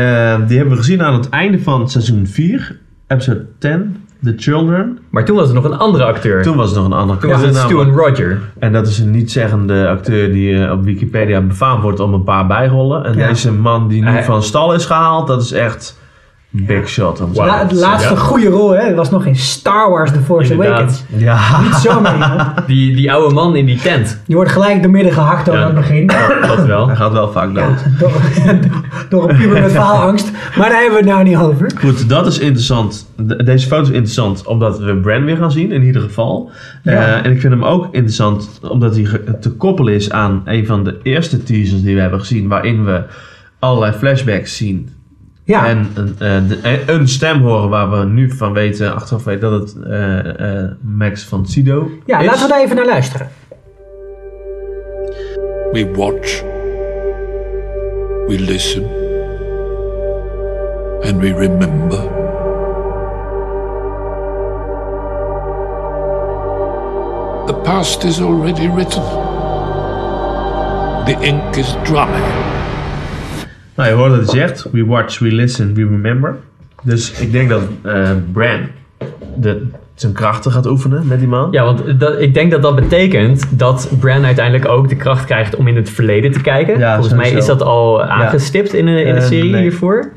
die 0.48 0.58
hebben 0.58 0.76
we 0.76 0.82
gezien 0.82 1.02
aan 1.02 1.13
het 1.13 1.30
einde 1.30 1.60
van 1.60 1.89
seizoen 1.89 2.28
4, 2.28 2.80
episode 3.08 3.46
10, 3.60 3.96
The 4.23 4.34
Children. 4.38 4.99
Maar 5.10 5.25
toen 5.25 5.36
was 5.36 5.47
er 5.49 5.53
nog 5.56 5.63
een 5.63 5.77
andere 5.77 6.03
acteur. 6.03 6.43
Toen 6.43 6.56
was 6.58 6.71
er 6.71 6.77
nog 6.77 6.86
een 6.86 6.93
andere 6.97 7.19
Toen 7.19 7.30
was 7.30 7.41
het 7.41 7.56
Stu 7.56 7.73
namelijk- 7.75 7.97
Roger. 8.08 8.39
En 8.60 8.73
dat 8.73 8.88
is 8.88 8.99
een 8.99 9.12
niet-zeggende 9.12 9.88
acteur 9.88 10.32
die 10.32 10.63
eh, 10.65 10.71
op 10.71 10.84
Wikipedia 10.84 11.41
befaamd 11.41 11.82
wordt 11.82 11.99
om 11.99 12.13
een 12.13 12.23
paar 12.23 12.47
bijrollen. 12.47 13.06
En 13.06 13.17
Ja. 13.17 13.27
deze 13.27 13.51
man 13.53 13.88
die 13.88 14.01
nu 14.03 14.10
Hij- 14.10 14.23
van 14.23 14.43
stal 14.43 14.73
is 14.73 14.86
gehaald, 14.86 15.27
dat 15.27 15.41
is 15.41 15.51
echt 15.51 15.99
big 16.65 16.89
shot. 16.89 17.24
La, 17.34 17.63
de 17.63 17.76
laatste 17.76 18.13
Ja. 18.13 18.20
goede 18.20 18.48
rol, 18.48 18.70
hè? 18.70 18.82
Het 18.86 18.96
was 18.96 19.10
nog 19.10 19.26
in 19.26 19.36
Star 19.36 19.89
Wars 19.89 20.12
The 20.12 20.20
Force 20.20 20.52
Inderdaad. 20.52 20.78
Awakens. 20.80 21.04
Ja. 21.17 21.62
Niet 21.62 21.74
zomaar 21.76 22.13
iemand. 22.13 22.41
Die, 22.67 22.96
die 22.96 23.12
oude 23.12 23.34
man 23.34 23.56
in 23.56 23.65
die 23.65 23.78
tent. 23.80 24.22
Die 24.26 24.36
wordt 24.36 24.52
gelijk 24.52 24.82
door 24.82 24.91
midden 24.91 25.13
gehakt 25.13 25.50
over 25.50 25.62
Ja. 25.62 25.67
aan 25.67 25.76
het 25.76 25.86
begin. 25.88 26.08
Dat 26.48 26.65
wel. 26.65 26.88
Hij 26.88 26.96
gaat 26.96 27.12
wel 27.12 27.32
vaak 27.32 27.54
dood. 27.56 27.63
Ja, 27.63 27.98
door, 28.00 28.12
door 29.10 29.30
een 29.30 29.38
puber 29.38 29.62
met 29.62 29.72
faalangst. 29.72 30.32
Maar 30.58 30.70
daar 30.70 30.82
hebben 30.82 31.00
we 31.04 31.06
het 31.06 31.13
nou 31.15 31.24
niet 31.24 31.38
over. 31.38 31.72
Goed, 31.80 32.10
dat 32.10 32.28
is 32.28 32.39
interessant. 32.39 33.08
De- 33.15 33.43
deze 33.43 33.67
foto 33.67 33.82
is 33.82 33.88
interessant 33.89 34.46
omdat 34.46 34.80
we 34.80 34.96
Bran 34.98 35.26
weer 35.26 35.38
gaan 35.38 35.52
zien, 35.52 35.72
in 35.72 35.84
ieder 35.84 36.02
geval. 36.02 36.52
Ja. 36.84 36.91
Eh, 36.91 37.26
en 37.26 37.32
ik 37.32 37.39
vind 37.41 37.54
hem 37.54 37.63
ook 37.63 37.88
interessant 37.91 38.60
omdat 38.70 38.96
hij 38.96 39.08
te 39.41 39.52
koppelen 39.52 39.93
is 39.93 40.12
aan 40.12 40.41
een 40.46 40.65
van 40.65 40.84
de 40.84 40.98
eerste 41.04 41.43
teasers 41.43 41.82
die 41.82 41.96
we 41.96 42.02
hebben 42.02 42.20
gezien, 42.20 42.48
waarin 42.48 42.86
we 42.86 43.04
allerlei 43.60 43.93
flashbacks 43.93 44.58
zien. 44.58 44.89
Ja, 45.47 45.67
En 45.67 45.91
een, 45.93 46.15
eh, 46.19 46.47
de- 46.47 46.83
een 46.91 47.07
stem 47.07 47.41
horen 47.41 47.69
waar 47.69 47.91
we 47.91 48.05
nu 48.05 48.31
van 48.31 48.53
weten, 48.53 48.95
achteraf 48.95 49.23
weten 49.23 49.51
dat 49.51 49.62
het 49.62 49.83
eh, 49.83 50.60
eh, 50.63 50.71
Max 50.81 51.23
van 51.23 51.45
Sido 51.45 51.89
ja 52.05 52.19
is. 52.19 52.25
laten 52.25 52.41
we 52.41 52.47
daar 52.47 52.62
even 52.62 52.75
naar 52.75 52.86
luisteren. 52.86 53.29
We 55.71 55.91
watch, 55.95 56.41
we 58.27 58.39
listen, 58.39 58.83
and 61.01 61.21
we 61.21 61.33
remember. 61.33 61.99
The 67.47 67.53
past 67.63 68.03
is 68.03 68.19
already 68.21 68.67
written. 68.67 69.03
The 71.05 71.15
ink 71.21 71.55
is 71.55 71.75
dry. 71.83 72.10
Nou, 73.78 73.90
je 73.90 73.96
hoort 73.96 74.10
dat 74.12 74.32
hij 74.32 74.40
zegt, 74.48 74.68
we 74.72 74.86
watch, 74.86 75.20
we 75.20 75.32
listen, 75.32 75.74
we 75.74 75.82
remember. 75.82 76.36
Dus 76.84 77.20
ik 77.20 77.32
denk 77.32 77.50
dat 77.50 77.62
eh 77.82 78.10
Bran 78.34 78.60
de, 79.38 79.68
zijn 79.96 80.13
krachten 80.13 80.52
gaat 80.52 80.66
oefenen 80.68 81.08
met 81.08 81.20
die 81.20 81.28
man. 81.28 81.48
Ja, 81.52 81.63
want 81.63 82.00
dat, 82.00 82.22
ik 82.22 82.34
denk 82.34 82.52
dat 82.52 82.62
dat 82.62 82.76
betekent 82.76 83.60
dat 83.60 83.90
Bran 84.00 84.26
uiteindelijk 84.26 84.68
ook 84.68 84.90
de 84.90 84.96
kracht 84.96 85.26
krijgt 85.26 85.56
om 85.56 85.68
in 85.68 85.76
het 85.76 85.90
verleden 85.90 86.32
te 86.32 86.42
kijken. 86.42 86.80
Ja, 86.80 86.94
Volgens 86.96 87.16
mij 87.16 87.32
is 87.32 87.46
dat 87.46 87.62
al 87.62 88.04
aangestipt 88.04 88.74
in 88.74 88.86
de, 88.86 89.02
in 89.04 89.13
de 89.16 89.22
Eh, 89.22 89.28
serie 89.28 89.52
nee. 89.52 89.62
hiervoor. 89.62 90.12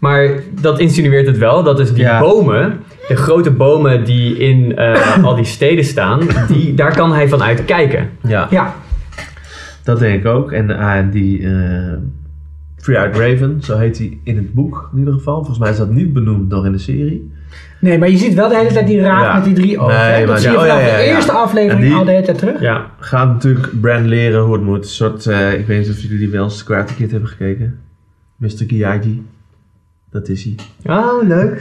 Maar 0.00 0.30
dat 0.60 0.78
insinueert 0.78 1.26
het 1.26 1.38
wel. 1.38 1.62
Dat 1.62 1.80
is 1.80 1.92
die 1.92 2.02
Ja. 2.02 2.20
bomen, 2.20 2.80
de 3.08 3.16
grote 3.16 3.50
bomen 3.50 4.04
die 4.04 4.36
in 4.38 4.76
eh, 4.76 5.24
al 5.24 5.34
die 5.34 5.44
steden 5.44 5.84
staan, 5.84 6.20
die, 6.48 6.74
daar 6.74 6.94
kan 6.96 7.12
hij 7.12 7.28
vanuit 7.28 7.64
kijken. 7.64 8.08
Ja. 8.22 8.46
Ja, 8.50 8.74
Dat 9.84 9.98
denk 9.98 10.20
ik 10.20 10.26
ook. 10.26 10.52
En 10.52 10.70
eh, 10.78 10.92
die 11.12 11.46
eh 11.46 11.52
Three-Eyed 12.82 13.16
Raven, 13.16 13.62
zo 13.62 13.76
heet 13.78 13.98
hij 13.98 14.18
in 14.24 14.36
het 14.36 14.54
boek 14.54 14.88
in 14.92 14.98
ieder 14.98 15.14
geval. 15.14 15.34
Volgens 15.36 15.58
mij 15.58 15.70
is 15.70 15.76
dat 15.76 15.90
niet 15.90 16.12
benoemd 16.12 16.48
nog 16.48 16.64
in 16.64 16.72
de 16.72 16.78
serie. 16.78 17.32
nee, 17.80 17.98
maar 17.98 18.10
je 18.10 18.16
ziet 18.16 18.34
wel 18.34 18.48
de 18.48 18.56
hele 18.56 18.72
tijd 18.72 18.86
die 18.86 19.00
raad 19.00 19.22
Ja. 19.22 19.34
met 19.34 19.44
die 19.44 19.54
drie 19.54 19.78
ogen. 19.78 19.94
Nee, 19.96 20.18
dat 20.20 20.28
maar- 20.28 20.38
zie 20.38 20.50
je 20.50 20.56
ja, 20.56 20.62
oh, 20.62 20.68
vanaf 20.68 20.80
ja, 20.82 20.88
ja, 20.90 20.96
de 20.96 21.02
ja. 21.02 21.14
eerste 21.14 21.32
aflevering 21.32 21.80
die- 21.84 21.94
al 21.94 22.04
de 22.04 22.10
hele 22.10 22.24
tijd 22.24 22.38
terug. 22.38 22.60
Ja, 22.60 22.86
Gaat 22.98 23.28
natuurlijk 23.28 23.80
Bran 23.80 24.06
leren 24.08 24.40
hoe 24.42 24.52
het 24.52 24.62
moet. 24.62 24.78
Een 24.84 24.90
soort, 24.90 25.26
eh, 25.26 25.58
ik 25.58 25.66
weet 25.66 25.78
niet 25.78 25.90
of 25.90 26.00
jullie 26.00 26.18
die 26.18 26.28
wel 26.30 26.44
eens 26.44 26.64
Karate 26.64 26.94
Kid 26.94 27.10
hebben 27.10 27.28
gekeken. 27.28 27.78
Mr. 28.36 28.48
Miyagi. 28.68 29.22
Dat 30.10 30.28
is 30.28 30.44
hij. 30.44 30.54
Oh, 30.96 31.22
leuk. 31.28 31.60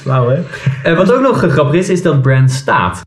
Flauw 0.00 0.28
hè? 0.28 0.40
En 0.82 0.96
wat 0.96 1.12
ook 1.12 1.20
nog 1.20 1.38
grappig 1.38 1.74
is, 1.80 1.88
is 1.88 2.02
dat 2.02 2.22
Bran 2.22 2.48
staat. 2.48 3.00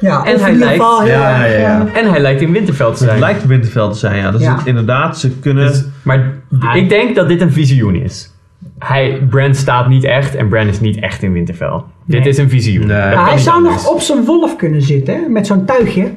Ja, 0.00 0.24
En 0.24 0.40
hij 0.40 0.52
in 0.52 0.58
lijkt- 0.58 0.72
geval 0.82 1.00
heel 1.00 1.10
Ja, 1.12 1.42
erg, 1.42 1.52
ja, 1.52 1.58
ja. 1.60 1.86
eh, 1.92 2.00
En 2.02 2.10
hij 2.10 2.20
lijkt 2.20 2.40
in 2.40 2.52
Winterfell 2.52 2.86
te 2.86 2.90
Het 2.92 3.00
zijn. 3.00 3.18
lijkt 3.18 3.46
Winterfell 3.46 3.88
te 3.88 3.98
zijn, 3.98 4.16
ja. 4.16 4.30
Dus 4.30 4.40
Ja. 4.40 4.56
het- 4.56 4.66
inderdaad, 4.66 5.18
ze 5.18 5.30
kunnen... 5.30 5.66
Dus- 5.68 5.84
maar 6.02 6.32
Hij- 6.58 6.78
ik 6.80 6.88
denk 6.88 7.14
dat 7.14 7.28
dit 7.28 7.40
een 7.40 7.52
visioen 7.52 7.94
is. 7.94 8.34
Hij, 8.78 9.22
Bran 9.30 9.54
staat 9.54 9.88
niet 9.88 10.04
echt 10.04 10.34
en 10.34 10.48
Bran 10.48 10.66
is 10.66 10.80
niet 10.80 11.00
echt 11.00 11.22
in 11.22 11.32
Winterfell. 11.32 11.80
Dit 12.04 12.26
is 12.26 12.38
een 12.38 12.48
visioen. 12.48 12.86
Nee. 12.86 12.96
Hij 12.96 13.38
zou 13.38 13.62
nog 13.62 13.88
op 13.90 14.00
zijn 14.00 14.24
wolf 14.24 14.56
kunnen 14.56 14.82
zitten, 14.82 15.32
met 15.32 15.46
zo'n 15.46 15.64
tuigje. 15.64 16.10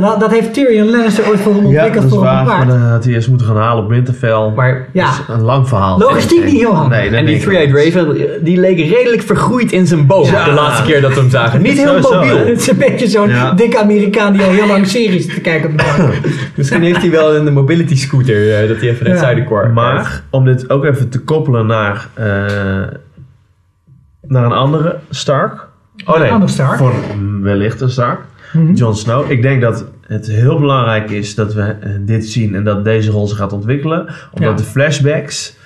Dat, 0.00 0.20
dat 0.20 0.30
heeft 0.30 0.52
Tyrion 0.54 0.90
Lannister 0.90 1.28
ooit 1.28 1.40
voor 1.40 1.52
hem 1.54 1.60
Ja, 1.60 1.66
ontwikkeld 1.68 1.94
dat 1.94 2.04
is 2.04 2.10
voor 2.10 2.20
waar. 2.24 2.40
een 2.40 2.46
Maar 2.46 2.66
dan 2.66 2.80
had 2.80 3.04
hij 3.04 3.12
eerst 3.12 3.28
moeten 3.28 3.46
gaan 3.46 3.56
halen 3.56 3.84
op 3.84 3.90
Winterfell. 3.90 4.52
Maar, 4.56 4.88
Ja. 4.92 5.04
Dat 5.10 5.12
is 5.28 5.34
een 5.34 5.42
lang 5.42 5.68
verhaal. 5.68 5.98
Logistiek 5.98 6.44
niet 6.44 6.54
heel 6.54 6.74
handig. 6.74 6.98
Nee, 6.98 7.10
en 7.10 7.26
die 7.26 7.38
Three-Eyed 7.40 7.74
Raven, 7.94 8.16
die 8.44 8.60
leek 8.60 8.76
redelijk 8.78 9.22
vergroeid 9.22 9.72
in 9.72 9.86
zijn 9.86 10.06
boom 10.06 10.24
Ja. 10.26 10.44
de 10.44 10.50
laatste 10.52 10.82
keer 10.84 11.00
dat 11.00 11.14
we 11.14 11.20
hem 11.20 11.30
zagen. 11.30 11.62
Niet 11.62 11.72
heel 11.78 11.86
Sowieso, 11.86 12.14
mobiel. 12.14 12.36
hè? 12.36 12.44
Het 12.44 12.60
is 12.60 12.70
een 12.70 12.76
beetje 12.78 13.06
zo'n 13.08 13.28
Ja. 13.28 13.52
dikke 13.52 13.78
Amerikaan 13.78 14.32
die 14.32 14.42
al 14.42 14.50
heel 14.50 14.66
lang 14.66 14.86
series 14.86 15.24
zit 15.24 15.34
te 15.34 15.40
kijken 15.40 15.70
op 15.70 15.78
de 15.78 15.84
bank. 15.98 16.12
Misschien 16.56 16.82
heeft 16.82 17.00
hij 17.00 17.10
wel 17.10 17.36
een 17.36 17.52
mobility 17.52 17.96
scooter 17.96 18.60
eh, 18.62 18.68
dat 18.68 18.76
hij 18.80 18.88
even 18.88 19.04
naar 19.04 19.12
het 19.12 19.20
Ja. 19.20 19.24
zuiden 19.24 19.44
kwam. 19.44 19.72
Maar 19.72 20.22
om 20.30 20.44
dit 20.44 20.70
ook 20.70 20.84
even 20.84 21.08
te 21.08 21.20
koppelen 21.20 21.66
naar, 21.66 22.08
eh, 22.14 22.24
naar 24.22 24.44
een 24.44 24.52
andere 24.52 24.96
Stark. 25.10 25.66
Oh 26.06 26.18
nee, 26.18 26.30
andere 26.30 26.52
Stark. 26.52 26.78
voor 26.78 26.92
wellicht 27.42 27.80
een 27.80 27.90
Stark. 27.90 28.20
Mhm. 28.52 28.72
Jon 28.74 28.96
Snow. 28.96 29.30
Ik 29.30 29.42
denk 29.42 29.60
dat 29.60 29.84
het 30.06 30.26
heel 30.26 30.58
belangrijk 30.58 31.10
is 31.10 31.34
dat 31.34 31.54
we 31.54 31.62
eh, 31.62 31.90
dit 32.00 32.26
zien 32.26 32.54
en 32.54 32.64
dat 32.64 32.84
deze 32.84 33.10
rol 33.10 33.26
zich 33.26 33.38
gaat 33.38 33.52
ontwikkelen. 33.52 34.00
Omdat 34.32 34.50
Ja. 34.50 34.56
de 34.56 34.62
flashbacks 34.62 35.56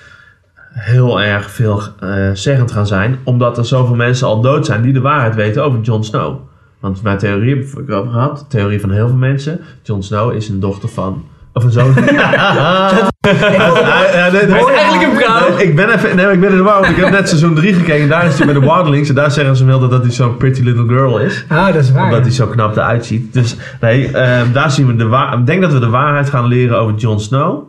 heel 0.71 1.21
erg 1.21 1.51
veel 1.51 1.81
eh, 1.99 2.29
zeggend 2.33 2.71
gaan 2.71 2.87
zijn. 2.87 3.17
Omdat 3.23 3.57
er 3.57 3.65
zoveel 3.65 3.95
mensen 3.95 4.27
al 4.27 4.41
dood 4.41 4.65
zijn 4.65 4.81
die 4.81 4.93
de 4.93 5.01
waarheid 5.01 5.35
weten 5.35 5.63
over 5.63 5.79
Jon 5.81 6.03
Snow. 6.03 6.39
Want 6.79 7.01
mijn 7.03 7.17
theorie 7.17 7.55
heb 7.55 7.65
ik 7.79 7.91
over 7.91 8.11
gehad. 8.11 8.39
De 8.39 8.45
theorie 8.47 8.79
van 8.79 8.91
heel 8.91 9.07
veel 9.07 9.17
mensen. 9.17 9.59
Jon 9.83 10.03
Snow 10.03 10.33
is 10.33 10.49
een 10.49 10.59
dochter 10.59 10.89
van... 10.89 11.23
Of 11.53 11.63
een 11.63 11.71
zoon. 11.71 11.93
Ja, 12.11 12.91
eigenlijk 13.21 15.03
een 15.03 15.15
vrouw. 15.15 15.55
Nee, 15.57 15.67
ik 15.67 15.75
ben 15.75 15.89
even, 15.89 16.15
nee, 16.15 16.25
ik 16.31 16.39
ben 16.39 16.49
in 16.49 16.55
de 16.57 16.61
war, 16.63 16.79
want 16.81 16.91
ik 16.97 17.03
heb 17.03 17.09
net 17.11 17.27
seizoen 17.27 17.55
3 17.55 17.73
gekeken. 17.73 18.09
Daar 18.09 18.25
is 18.25 18.37
hij 18.37 18.45
met 18.45 18.55
de 18.55 18.61
Wildlings. 18.61 19.09
En 19.09 19.15
daar 19.15 19.31
zeggen 19.31 19.55
ze 19.55 19.65
wel 19.65 19.79
dat, 19.79 19.91
dat 19.91 20.01
hij 20.01 20.11
zo'n 20.11 20.37
pretty 20.37 20.61
little 20.61 20.87
girl 20.87 21.19
is. 21.19 21.45
Ah, 21.47 21.65
dat 21.65 21.75
is 21.75 21.91
waar. 21.91 22.03
Omdat 22.03 22.17
ja. 22.17 22.23
hij 22.23 22.31
zo 22.33 22.47
knap 22.47 22.75
eruit 22.75 23.05
ziet. 23.05 23.33
Dus 23.33 23.55
nee, 23.81 24.11
eh, 24.11 24.41
daar 24.53 24.71
zien 24.71 24.87
we 24.87 24.95
de 24.95 25.05
waarheid. 25.07 25.39
Ik 25.39 25.45
denk 25.45 25.61
dat 25.61 25.73
we 25.73 25.79
de 25.79 25.89
waarheid 25.89 26.29
gaan 26.29 26.45
leren 26.45 26.77
over 26.79 26.95
Jon 26.95 27.19
Snow. 27.19 27.63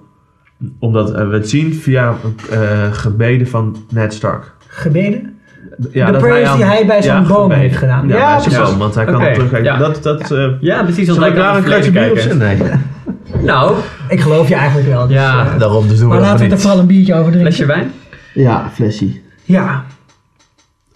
Omdat 0.79 1.13
eh, 1.15 1.29
we 1.29 1.35
het 1.35 1.49
zien 1.49 1.75
via 1.75 2.15
eh, 2.51 2.59
gebeden 2.93 3.47
van 3.49 3.77
Ned 3.91 4.15
Stark. 4.15 4.53
Gebeden? 4.67 5.37
Ja, 5.93 6.07
de 6.07 6.13
dat 6.13 6.21
prayers 6.21 6.49
aan- 6.49 6.57
die 6.57 6.65
hij 6.65 6.87
bij 6.87 7.03
zo'n 7.03 7.27
boom 7.27 7.43
gebeden. 7.43 7.59
heeft 7.59 7.77
gedaan. 7.77 8.09
Ja, 8.09 8.17
Ja, 8.17 8.39
zijn 8.41 8.43
precies. 8.55 8.71
boom, 8.71 8.79
want 8.79 8.95
hij 8.95 9.05
kan 9.05 9.15
op 9.27 9.33
terugkijken. 9.35 9.73
ja. 9.73 9.79
Dat, 9.79 10.03
dat, 10.03 10.31
eh, 10.31 10.47
Ja, 10.61 10.83
precies. 10.83 11.07
Zal 11.07 11.15
Want 11.19 11.27
ik 11.27 11.35
hij 11.37 11.43
daar 11.47 11.57
een 11.57 11.63
kratje 11.63 11.91
bier 11.91 12.11
op 12.11 12.19
zetten? 12.19 12.39
Nee. 12.39 12.59
Nou, 13.43 13.77
Ik 14.09 14.21
geloof 14.21 14.49
je 14.49 14.55
eigenlijk 14.55 14.89
wel. 14.89 15.07
dus, 15.07 15.17
Ja, 15.17 15.47
eh, 15.53 15.59
Daarom, 15.59 15.89
dus 15.89 15.99
doen 15.99 16.09
maar 16.09 16.21
laten 16.21 16.47
we 16.47 16.53
er 16.55 16.61
vooral 16.61 16.79
een 16.79 16.87
biertje 16.87 17.15
over 17.15 17.33
drinken. 17.33 17.53
flesje 17.53 17.67
wijn. 17.73 17.93
Ja, 18.35 18.71
flessie. 18.75 19.23
Ja, 19.43 19.85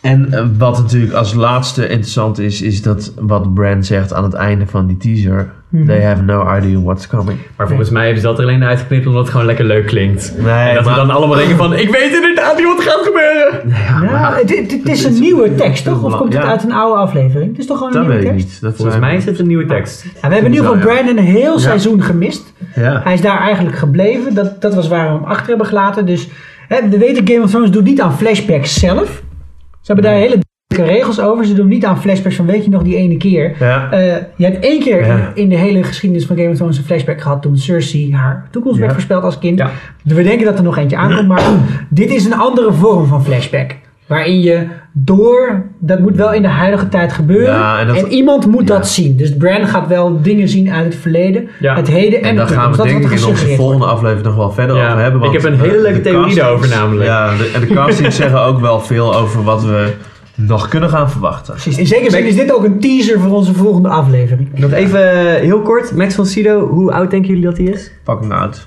En 0.01 0.33
eh, 0.33 0.45
wat 0.59 0.79
natuurlijk 0.79 1.13
als 1.13 1.35
laatste 1.35 1.89
interessant 1.89 2.39
is, 2.39 2.63
is 2.63 2.83
dat 2.83 3.13
wat 3.19 3.55
Bran 3.55 3.85
zegt 3.85 4.13
aan 4.15 4.25
het 4.25 4.35
einde 4.35 4.67
van 4.67 4.87
die 4.87 4.97
teaser. 4.97 5.53
Mhm. 5.69 5.87
They 5.87 6.03
have 6.03 6.23
no 6.23 6.57
idea 6.57 6.81
what's 6.81 7.07
coming. 7.07 7.39
Maar 7.57 7.67
volgens 7.69 7.91
mij 7.91 8.03
hebben 8.05 8.21
ze 8.21 8.27
dat 8.27 8.39
er 8.39 8.45
alleen 8.45 8.65
uitgeknipt 8.65 9.07
omdat 9.07 9.23
het 9.23 9.31
gewoon 9.31 9.47
lekker 9.47 9.65
leuk 9.65 9.87
klinkt. 9.87 10.35
Nee, 10.39 10.69
en 10.69 10.75
dat 10.75 10.85
maar- 10.85 10.95
we 10.95 11.01
dan 11.01 11.11
allemaal 11.11 11.37
denken 11.37 11.57
van, 11.57 11.75
ik 11.75 11.91
weet 11.91 12.13
inderdaad 12.15 12.57
niet 12.57 12.67
wat 12.67 12.81
gaat 12.81 13.01
gebeuren. 13.05 13.69
ja 14.11 14.35
het, 14.35 14.57
het- 14.59 14.71
het 14.73 14.89
is 14.89 15.05
een 15.05 15.21
nieuwe 15.21 15.55
tekst, 15.55 15.85
toch? 15.85 16.03
Of 16.03 16.17
komt 16.17 16.33
het 16.33 16.43
Ja. 16.43 16.49
uit 16.49 16.63
een 16.65 16.73
oude 16.73 17.01
aflevering? 17.01 17.51
Het 17.51 17.59
is 17.59 17.67
toch 17.67 17.79
gewoon 17.79 17.93
een 17.97 17.99
Dat 18.03 18.09
nieuwe 18.09 18.25
tekst? 18.25 18.47
niet. 18.47 18.61
Dat 18.61 18.77
Volgens 18.77 18.99
mij 18.99 19.17
is 19.17 19.25
het 19.25 19.39
een 19.39 19.47
nieuwe 19.47 19.67
tekst. 19.67 20.03
Ja, 20.05 20.11
we 20.29 20.35
hebben 20.35 20.39
in 20.53 20.53
ieder 20.57 20.67
geval. 20.75 20.81
Brandon 20.95 21.19
een 21.19 21.25
heel 21.25 21.59
seizoen 21.59 22.03
gemist. 22.03 22.53
Ja. 22.75 23.01
Hij 23.05 23.15
is 23.15 23.21
daar 23.21 23.39
eigenlijk 23.41 23.77
gebleven. 23.77 24.35
Dat, 24.35 24.61
dat 24.61 24.75
was 24.75 24.89
waar 24.89 25.07
we 25.09 25.15
hem 25.15 25.25
achter 25.25 25.49
hebben 25.49 25.67
gelaten. 25.67 26.07
Dus 26.07 26.29
hè, 26.69 26.89
we 26.89 26.99
weten, 26.99 27.29
Game 27.29 27.43
of 27.43 27.51
Thrones 27.51 27.71
doet 27.71 27.85
niet 27.85 28.01
aan 28.01 28.17
flashbacks 28.19 28.75
zelf. 28.81 29.23
Ze 29.81 29.93
hebben 29.93 30.05
daar 30.05 30.21
hele 30.21 30.39
regels 30.85 31.21
over. 31.21 31.45
Ze 31.47 31.55
doen 31.55 31.69
niet 31.69 31.85
aan 31.85 32.01
flashbacks 32.01 32.37
van 32.37 32.47
weet 32.47 32.65
je 32.65 32.71
nog 32.71 32.83
die 32.83 32.97
ene 32.97 33.17
keer. 33.17 33.55
Ja. 33.59 33.91
Eh, 33.91 34.05
je 34.37 34.45
hebt 34.45 34.65
één 34.65 34.81
keer 34.81 35.07
Ja. 35.07 35.15
in, 35.15 35.23
in 35.35 35.49
de 35.49 35.57
hele 35.57 35.83
geschiedenis 35.83 36.27
van 36.27 36.37
Game 36.37 36.49
of 36.51 36.57
Thrones 36.57 36.79
een 36.79 36.85
flashback 36.85 37.21
gehad 37.21 37.43
toen 37.43 37.57
Cersei 37.59 38.15
haar 38.15 38.47
toekomst 38.51 38.79
werd 38.79 38.93
voorspeld 38.93 39.23
als 39.23 39.39
kind. 39.39 39.59
Ja. 39.59 39.71
We 40.03 40.23
denken 40.23 40.45
dat 40.47 40.59
er 40.59 40.65
nog 40.65 40.77
eentje 40.77 40.97
aankomt, 40.97 41.29
maar 41.29 41.43
dit 41.89 42.11
is 42.11 42.25
een 42.25 42.35
andere 42.35 42.73
vorm 42.73 43.07
van 43.07 43.25
flashback. 43.25 43.71
Waarin 44.07 44.41
je 44.41 44.67
door, 44.93 45.63
dat 45.79 45.99
moet 46.01 46.17
wel 46.17 46.33
in 46.33 46.43
de 46.43 46.49
huidige 46.49 46.89
tijd 46.89 47.13
gebeuren. 47.13 47.55
Ja, 47.55 47.79
en 47.87 48.07
iemand 48.07 48.47
moet 48.47 48.69
ja. 48.69 48.75
dat 48.75 48.89
zien. 48.89 49.17
Dus 49.17 49.37
Bran 49.37 49.67
gaat 49.67 49.89
wel 49.89 50.23
dingen 50.23 50.49
zien 50.49 50.71
uit 50.71 50.85
het 50.85 50.95
verleden, 50.95 51.49
Ja. 51.61 51.75
het 51.77 51.89
heden 51.89 52.23
en, 52.23 52.29
En 52.29 52.37
daar 52.37 52.47
gaan 52.47 52.55
toekomst. 52.57 52.77
we 52.77 52.77
Dat 52.77 52.87
is 52.87 52.93
denk 52.93 53.13
ik 53.13 53.19
in 53.21 53.27
onze 53.27 53.45
wordt. 53.45 53.57
volgende 53.61 53.85
aflevering 53.87 54.27
nog 54.27 54.37
wel 54.37 54.51
verder 54.51 54.77
Ja, 54.77 54.87
over 54.91 55.03
hebben. 55.03 55.23
ik 55.23 55.31
want, 55.31 55.43
heb 55.43 55.53
een 55.53 55.61
hele 55.61 55.83
leuke 55.83 56.01
theorie 56.01 56.35
daarover 56.35 56.69
namelijk. 56.69 57.07
Ja, 57.07 57.37
de, 57.37 57.51
en 57.55 57.61
de 57.61 57.67
castings 57.67 58.17
zeggen 58.17 58.41
ook 58.49 58.61
wel 58.61 58.81
veel 58.81 59.17
over 59.17 59.43
wat 59.45 59.65
we 59.65 59.93
nog 60.37 60.69
kunnen 60.69 60.89
gaan 60.91 61.11
verwachten. 61.11 61.53
Precies. 61.55 61.79
In 61.79 61.87
zekere 61.87 62.11
zin 62.11 62.27
is 62.27 62.35
dit 62.35 62.55
ook 62.55 62.65
een 62.65 62.81
teaser 62.81 63.21
voor 63.21 63.31
onze 63.31 63.55
volgende 63.55 63.89
aflevering. 63.89 64.59
Nog 64.59 64.73
even 64.73 65.11
eh, 65.11 65.41
heel 65.41 65.61
kort, 65.63 65.93
Max 65.93 66.15
van 66.15 66.27
Sido, 66.27 66.69
hoe 66.69 66.93
oud 66.93 67.11
denken 67.11 67.29
jullie 67.29 67.45
dat 67.45 67.57
hij 67.57 67.67
is? 67.67 67.91
Fucking 68.05 68.33
uit. 68.33 68.67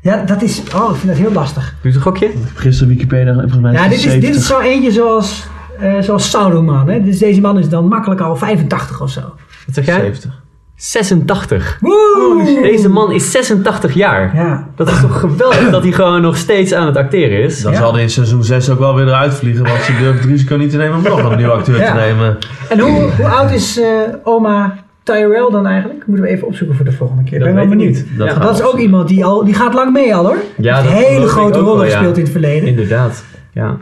Ja, 0.00 0.24
dat 0.24 0.42
is. 0.42 0.62
Oh, 0.74 0.90
ik 0.90 0.96
vind 0.96 1.08
dat 1.08 1.16
heel 1.16 1.32
lastig. 1.32 1.74
Doe 1.82 1.92
een 1.94 2.00
gokje. 2.00 2.30
Gisteren 2.54 2.92
Wikipedia, 2.92 3.32
volgens 3.32 3.60
mij 3.60 3.72
Ja, 3.72 3.88
dit 3.88 3.98
is, 3.98 4.02
dit 4.02 4.12
is 4.12 4.20
70. 4.20 4.44
zo 4.44 4.60
eentje 4.60 4.92
zoals, 4.92 5.46
eh 5.78 5.98
zoals 6.00 6.30
Sauroman. 6.30 6.88
Hè? 6.88 7.02
Dus 7.02 7.18
deze 7.18 7.40
man 7.40 7.58
is 7.58 7.68
dan 7.68 7.88
makkelijk 7.88 8.20
al 8.20 8.36
85 8.36 9.00
of 9.00 9.10
zo. 9.10 9.20
Wat 9.20 9.74
zeg 9.74 9.86
jij? 9.86 10.00
70. 10.00 10.42
86. 10.82 11.78
Woe! 11.80 12.58
Deze 12.62 12.88
man 12.88 13.12
is 13.12 13.30
86 13.30 13.94
jaar. 13.94 14.30
Ja. 14.36 14.68
Dat 14.76 14.88
is 14.88 15.00
toch 15.00 15.20
geweldig 15.20 15.70
dat 15.70 15.82
hij 15.82 15.92
gewoon 15.92 16.20
nog 16.22 16.36
steeds 16.36 16.72
aan 16.72 16.86
het 16.86 16.96
acteren 16.96 17.42
is. 17.42 17.62
Dan 17.62 17.72
Ja. 17.72 17.78
zal 17.78 17.92
hij 17.92 18.02
in 18.02 18.10
seizoen 18.10 18.44
6 18.44 18.70
ook 18.70 18.78
wel 18.78 18.94
weer 18.94 19.06
eruit 19.06 19.34
vliegen, 19.34 19.64
want 19.64 19.80
ze 19.82 19.92
durven 19.96 20.14
het 20.20 20.24
risico 20.24 20.56
niet 20.56 20.70
te 20.70 20.76
nemen 20.76 20.96
om 20.96 21.02
nog 21.02 21.30
een 21.30 21.36
nieuwe 21.36 21.52
acteur 21.52 21.78
Ja. 21.80 21.92
te 21.92 21.98
nemen. 21.98 22.38
En 22.68 22.78
hoe, 22.80 23.10
hoe 23.16 23.26
oud 23.28 23.50
is 23.50 23.80
eh, 23.80 23.88
oma 24.24 24.76
Tyrell 25.02 25.48
dan 25.50 25.66
eigenlijk? 25.66 26.06
Moeten 26.06 26.24
we 26.24 26.30
even 26.30 26.46
opzoeken 26.46 26.76
voor 26.76 26.84
de 26.84 26.92
volgende 26.92 27.22
keer. 27.24 27.32
Ik 27.38 27.44
Dat 27.44 27.54
ben 27.54 27.56
wel 27.68 27.68
benieuwd. 27.76 28.04
Dat 28.18 28.28
Ja. 28.28 28.34
Dat 28.38 28.54
is 28.58 28.62
ook 28.64 28.78
iemand 28.78 29.08
die 29.08 29.24
al, 29.24 29.44
die 29.44 29.54
gaat 29.54 29.74
lang 29.74 29.92
mee 29.92 30.14
al 30.14 30.24
hoor. 30.26 30.36
Ja, 30.56 30.76
Heeft 30.80 30.94
dat 30.94 31.02
hele 31.06 31.26
grote 31.26 31.58
rollen 31.58 31.84
gespeeld 31.84 32.16
in 32.16 32.22
het 32.22 32.32
verleden. 32.32 32.68
Inderdaad, 32.68 33.24
ja. 33.52 33.76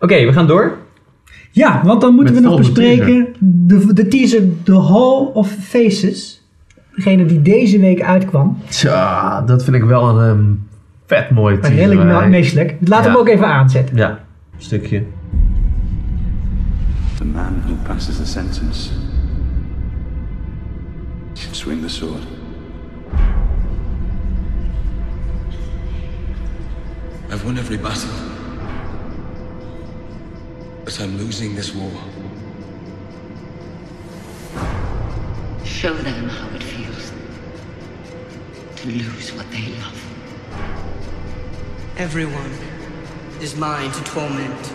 Oké, 0.00 0.24
we 0.26 0.32
gaan 0.32 0.46
door. 0.46 0.72
Ja, 1.54 1.80
want 1.84 2.00
dan 2.00 2.14
moeten 2.14 2.34
Met 2.34 2.42
we 2.42 2.48
nog 2.48 2.58
bespreken 2.58 3.34
de, 3.38 3.92
de 3.94 4.08
teaser 4.08 4.42
The 4.62 4.80
Hall 4.80 5.30
of 5.32 5.50
Faces. 5.60 6.42
Degene 6.94 7.24
die 7.26 7.42
deze 7.42 7.78
week 7.78 8.02
uitkwam. 8.02 8.58
Tja, 8.68 9.42
dat 9.42 9.64
vind 9.64 9.76
ik 9.76 9.82
wel 9.84 10.08
een 10.20 10.28
ehm, 10.38 10.44
vet 11.06 11.30
mooi 11.30 11.54
Maar 11.58 11.70
teaser. 11.70 11.88
redelijk 11.88 12.28
meestelijk. 12.28 12.70
Laten 12.80 12.88
we 12.88 12.94
Ja. 12.94 13.02
hem 13.02 13.16
ook 13.16 13.28
even 13.28 13.46
aanzetten. 13.46 13.96
Ja, 13.96 14.08
een 14.10 14.18
stukje. 14.62 15.02
The 17.16 17.24
man 17.24 17.52
who 17.66 17.74
passes 17.86 18.16
the 18.16 18.26
sentence 18.26 18.90
should 21.34 21.56
swing 21.56 21.80
the 21.82 21.88
sword. 21.88 22.22
I've 27.32 27.44
won 27.44 27.56
every 27.56 27.78
battle. 27.78 28.08
But 30.84 31.00
I'm 31.00 31.16
losing 31.16 31.54
this 31.54 31.74
war. 31.74 31.90
Show 35.64 35.94
them 35.94 36.28
how 36.28 36.54
it 36.54 36.62
feels 36.62 37.10
to 38.76 38.88
lose 38.88 39.32
what 39.32 39.50
they 39.50 39.66
love. 39.80 39.98
Everyone 41.96 42.50
is 43.40 43.56
mine 43.56 43.90
to 43.92 44.04
torment. 44.04 44.72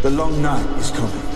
The 0.00 0.10
long 0.10 0.40
night 0.40 0.78
is 0.78 0.90
coming. 0.92 1.26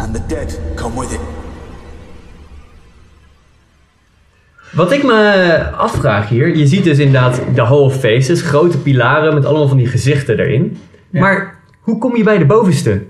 And 0.00 0.14
the 0.14 0.20
dead 0.28 0.76
come 0.76 0.96
with 0.96 1.14
it. 1.14 1.33
Wat 4.74 4.92
ik 4.92 5.02
me 5.02 5.60
afvraag 5.76 6.28
hier, 6.28 6.56
je 6.56 6.66
ziet 6.66 6.84
dus 6.84 6.98
inderdaad 6.98 7.40
de 7.54 7.62
Hall 7.62 7.78
of 7.78 7.94
Faces, 7.94 8.42
grote 8.42 8.78
pilaren 8.78 9.34
met 9.34 9.44
allemaal 9.44 9.68
van 9.68 9.76
die 9.76 9.86
gezichten 9.86 10.38
erin. 10.38 10.78
Maar 11.10 11.58
hoe 11.80 11.98
kom 11.98 12.16
je 12.16 12.22
bij 12.22 12.38
de 12.38 12.44
bovenste? 12.44 13.02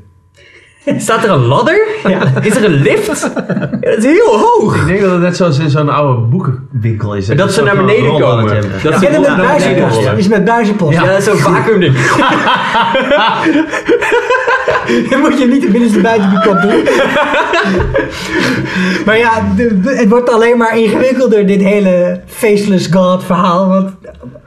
Staat 0.96 1.24
er 1.24 1.30
een 1.30 1.44
ladder? 1.44 1.86
Is 2.40 2.56
er 2.56 2.64
een 2.64 2.82
lift? 2.82 3.30
Ja, 3.80 3.90
dat 3.90 3.96
is 3.98 4.04
heel 4.04 4.38
hoog. 4.38 4.80
Ik 4.80 4.86
denk 4.86 5.00
dat 5.00 5.10
het 5.10 5.20
net 5.20 5.36
zoals 5.36 5.58
in 5.58 5.70
zo'n 5.70 5.88
oude 5.88 6.20
boekenwinkel 6.20 7.14
is. 7.14 7.26
Dat 7.26 7.52
ze 7.52 7.62
naar 7.62 7.76
beneden 7.76 8.20
komen. 8.20 8.62
Dat 8.82 8.98
ken 8.98 9.12
hem 9.12 9.20
met 9.20 9.36
buizenpost. 9.36 10.08
Is 10.16 10.28
met 10.28 10.44
buizenpost. 10.44 10.98
Ja, 10.98 11.20
zo'n 11.20 11.36
vacuüm 11.48 11.80
ding. 11.80 11.96
Dan 15.10 15.20
moet 15.20 15.38
je 15.38 15.46
niet 15.46 15.62
de 15.62 15.68
binnenste 15.68 16.00
buiten 16.00 16.30
die 16.30 16.38
kop 16.40 16.60
doen. 16.62 16.72
maar 19.06 19.18
ja, 19.18 19.30
de- 19.56 19.80
de- 19.80 19.96
het 19.96 20.08
wordt 20.08 20.30
alleen 20.30 20.58
maar 20.58 20.78
ingewikkelder, 20.78 21.46
dit 21.46 21.60
hele 21.62 22.20
Faceless 22.26 22.86
God 22.90 23.24
verhaal. 23.24 23.68
Want 23.68 23.90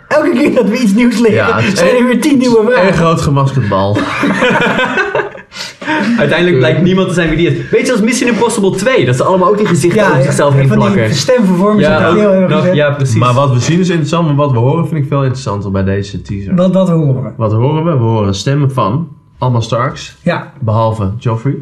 elke 0.08 0.30
keer 0.32 0.54
dat 0.56 0.70
we 0.70 0.78
iets 0.78 0.94
nieuws 0.94 1.20
leren, 1.20 1.34
Ja, 1.36 1.60
zijn 1.74 1.90
er 1.90 2.00
een- 2.00 2.08
weer 2.08 2.22
tien 2.22 2.38
nieuwe 2.38 2.60
Een 2.60 2.72
vragen. 2.72 2.94
groot 2.94 3.22
gemaskerd 3.22 3.70
bal. 3.70 3.98
Uiteindelijk 6.18 6.58
blijkt 6.58 6.82
niemand 6.82 7.08
te 7.08 7.14
zijn 7.14 7.28
wie 7.30 7.38
die 7.38 7.48
is. 7.48 7.70
Weet 7.70 7.86
je 7.86 7.92
als 7.92 8.02
Mission 8.02 8.30
Impossible 8.30 8.76
2, 8.76 9.06
dat 9.06 9.16
ze 9.16 9.24
allemaal 9.24 9.50
ook 9.50 9.58
die 9.58 9.66
gezichten 9.68 10.02
Ja, 10.02 10.18
op 10.18 10.22
zichzelf 10.24 10.54
heen 10.54 10.68
van 10.68 10.78
plakken. 10.78 11.06
die 11.06 11.14
stemvervormers 11.16 11.86
Ja, 11.88 12.00
ja, 12.00 12.14
heel 12.16 12.48
gezet. 12.58 12.76
ja, 12.76 12.92
precies. 12.92 13.16
Maar 13.20 13.34
wat 13.34 13.54
we 13.54 13.60
zien 13.60 13.80
is 13.80 13.90
interessant, 13.90 14.26
maar 14.28 14.36
wat 14.36 14.52
we 14.52 14.58
horen 14.58 14.88
vind 14.88 15.02
ik 15.02 15.08
veel 15.08 15.22
interessanter 15.22 15.72
bij 15.72 15.84
deze 15.84 16.22
teaser. 16.22 16.56
Wat, 16.56 16.74
wat 16.74 16.90
horen 16.90 17.24
we? 17.24 17.30
Wat 17.38 17.52
horen 17.54 17.84
we? 17.84 17.92
We 17.92 17.98
horen 18.04 18.36
stemmen 18.36 18.72
van 18.72 19.08
allemaal 19.38 19.62
Starks, 19.62 20.18
Ja, 20.24 20.54
behalve 20.62 21.12
Joffrey. 21.18 21.56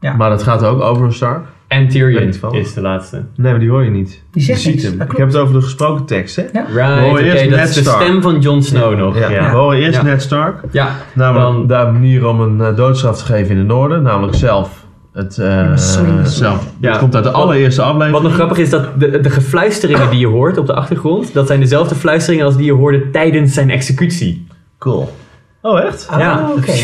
Ja. 0.00 0.12
Maar 0.16 0.30
dat 0.30 0.42
gaat 0.42 0.62
ook 0.64 0.80
over 0.80 1.04
een 1.04 1.12
Stark. 1.12 1.44
En 1.68 1.88
Tyrion 1.88 2.52
is 2.52 2.74
de 2.74 2.80
laatste. 2.80 3.24
Nee, 3.36 3.50
maar 3.50 3.60
die 3.60 3.70
hoor 3.70 3.84
je 3.84 3.90
niet. 3.90 4.22
Die 4.30 4.42
zegt 4.42 4.62
je 4.62 4.70
ziet 4.70 4.82
hem. 4.82 5.00
Ik 5.00 5.16
heb 5.16 5.26
het 5.26 5.36
over 5.36 5.54
de 5.54 5.60
gesproken 5.62 6.04
tekst, 6.04 6.36
hè? 6.36 6.42
Ja. 6.52 6.64
Right, 6.74 6.98
horen 7.00 7.10
oké, 7.10 7.20
eerst 7.22 7.44
dat 7.48 7.58
Ned 7.58 7.68
is 7.68 7.74
de 7.74 7.80
Stark. 7.80 8.02
stem 8.02 8.22
van 8.22 8.40
Jon 8.40 8.62
Snow 8.62 8.96
nog. 8.98 9.18
Ja. 9.18 9.28
Ja. 9.30 9.50
We 9.50 9.56
horen 9.56 9.78
eerst 9.78 9.94
Ja. 9.98 10.02
Ned 10.02 10.22
Stark. 10.22 10.60
Ja, 10.70 10.90
Namelijk 11.14 11.68
Dan- 11.68 11.86
de 11.86 11.92
manier 11.92 12.26
om 12.26 12.40
een 12.40 12.60
eh, 12.60 12.76
doodstraf 12.76 13.18
te 13.18 13.24
geven 13.24 13.50
in 13.50 13.58
het 13.58 13.66
noorden. 13.66 14.02
Namelijk 14.02 14.34
zelf. 14.36 14.84
Het, 15.12 15.38
eh, 15.38 15.76
zelf. 16.24 16.66
Ja. 16.80 16.90
Het 16.90 16.98
komt 16.98 17.14
uit 17.14 17.24
de 17.24 17.30
allereerste 17.30 17.82
aflevering. 17.82 18.12
Wat 18.14 18.22
nog 18.22 18.32
grappig 18.34 18.58
is, 18.58 18.70
dat 18.70 19.00
de, 19.00 19.20
de 19.20 19.30
gefluisteringen 19.30 20.10
die 20.10 20.18
je 20.18 20.26
hoort 20.26 20.58
op 20.58 20.66
de 20.66 20.74
achtergrond, 20.74 21.32
dat 21.34 21.46
zijn 21.46 21.60
dezelfde 21.60 21.94
fluisteringen 21.94 22.44
als 22.46 22.56
die 22.56 22.66
je 22.66 22.72
hoorde 22.72 23.10
tijdens 23.10 23.54
zijn 23.54 23.70
executie. 23.70 24.46
Cool. 24.78 25.12
Oh, 25.66 25.80
echt? 25.80 26.06
Ah, 26.10 26.18
Ja. 26.18 26.50
oké. 26.56 26.72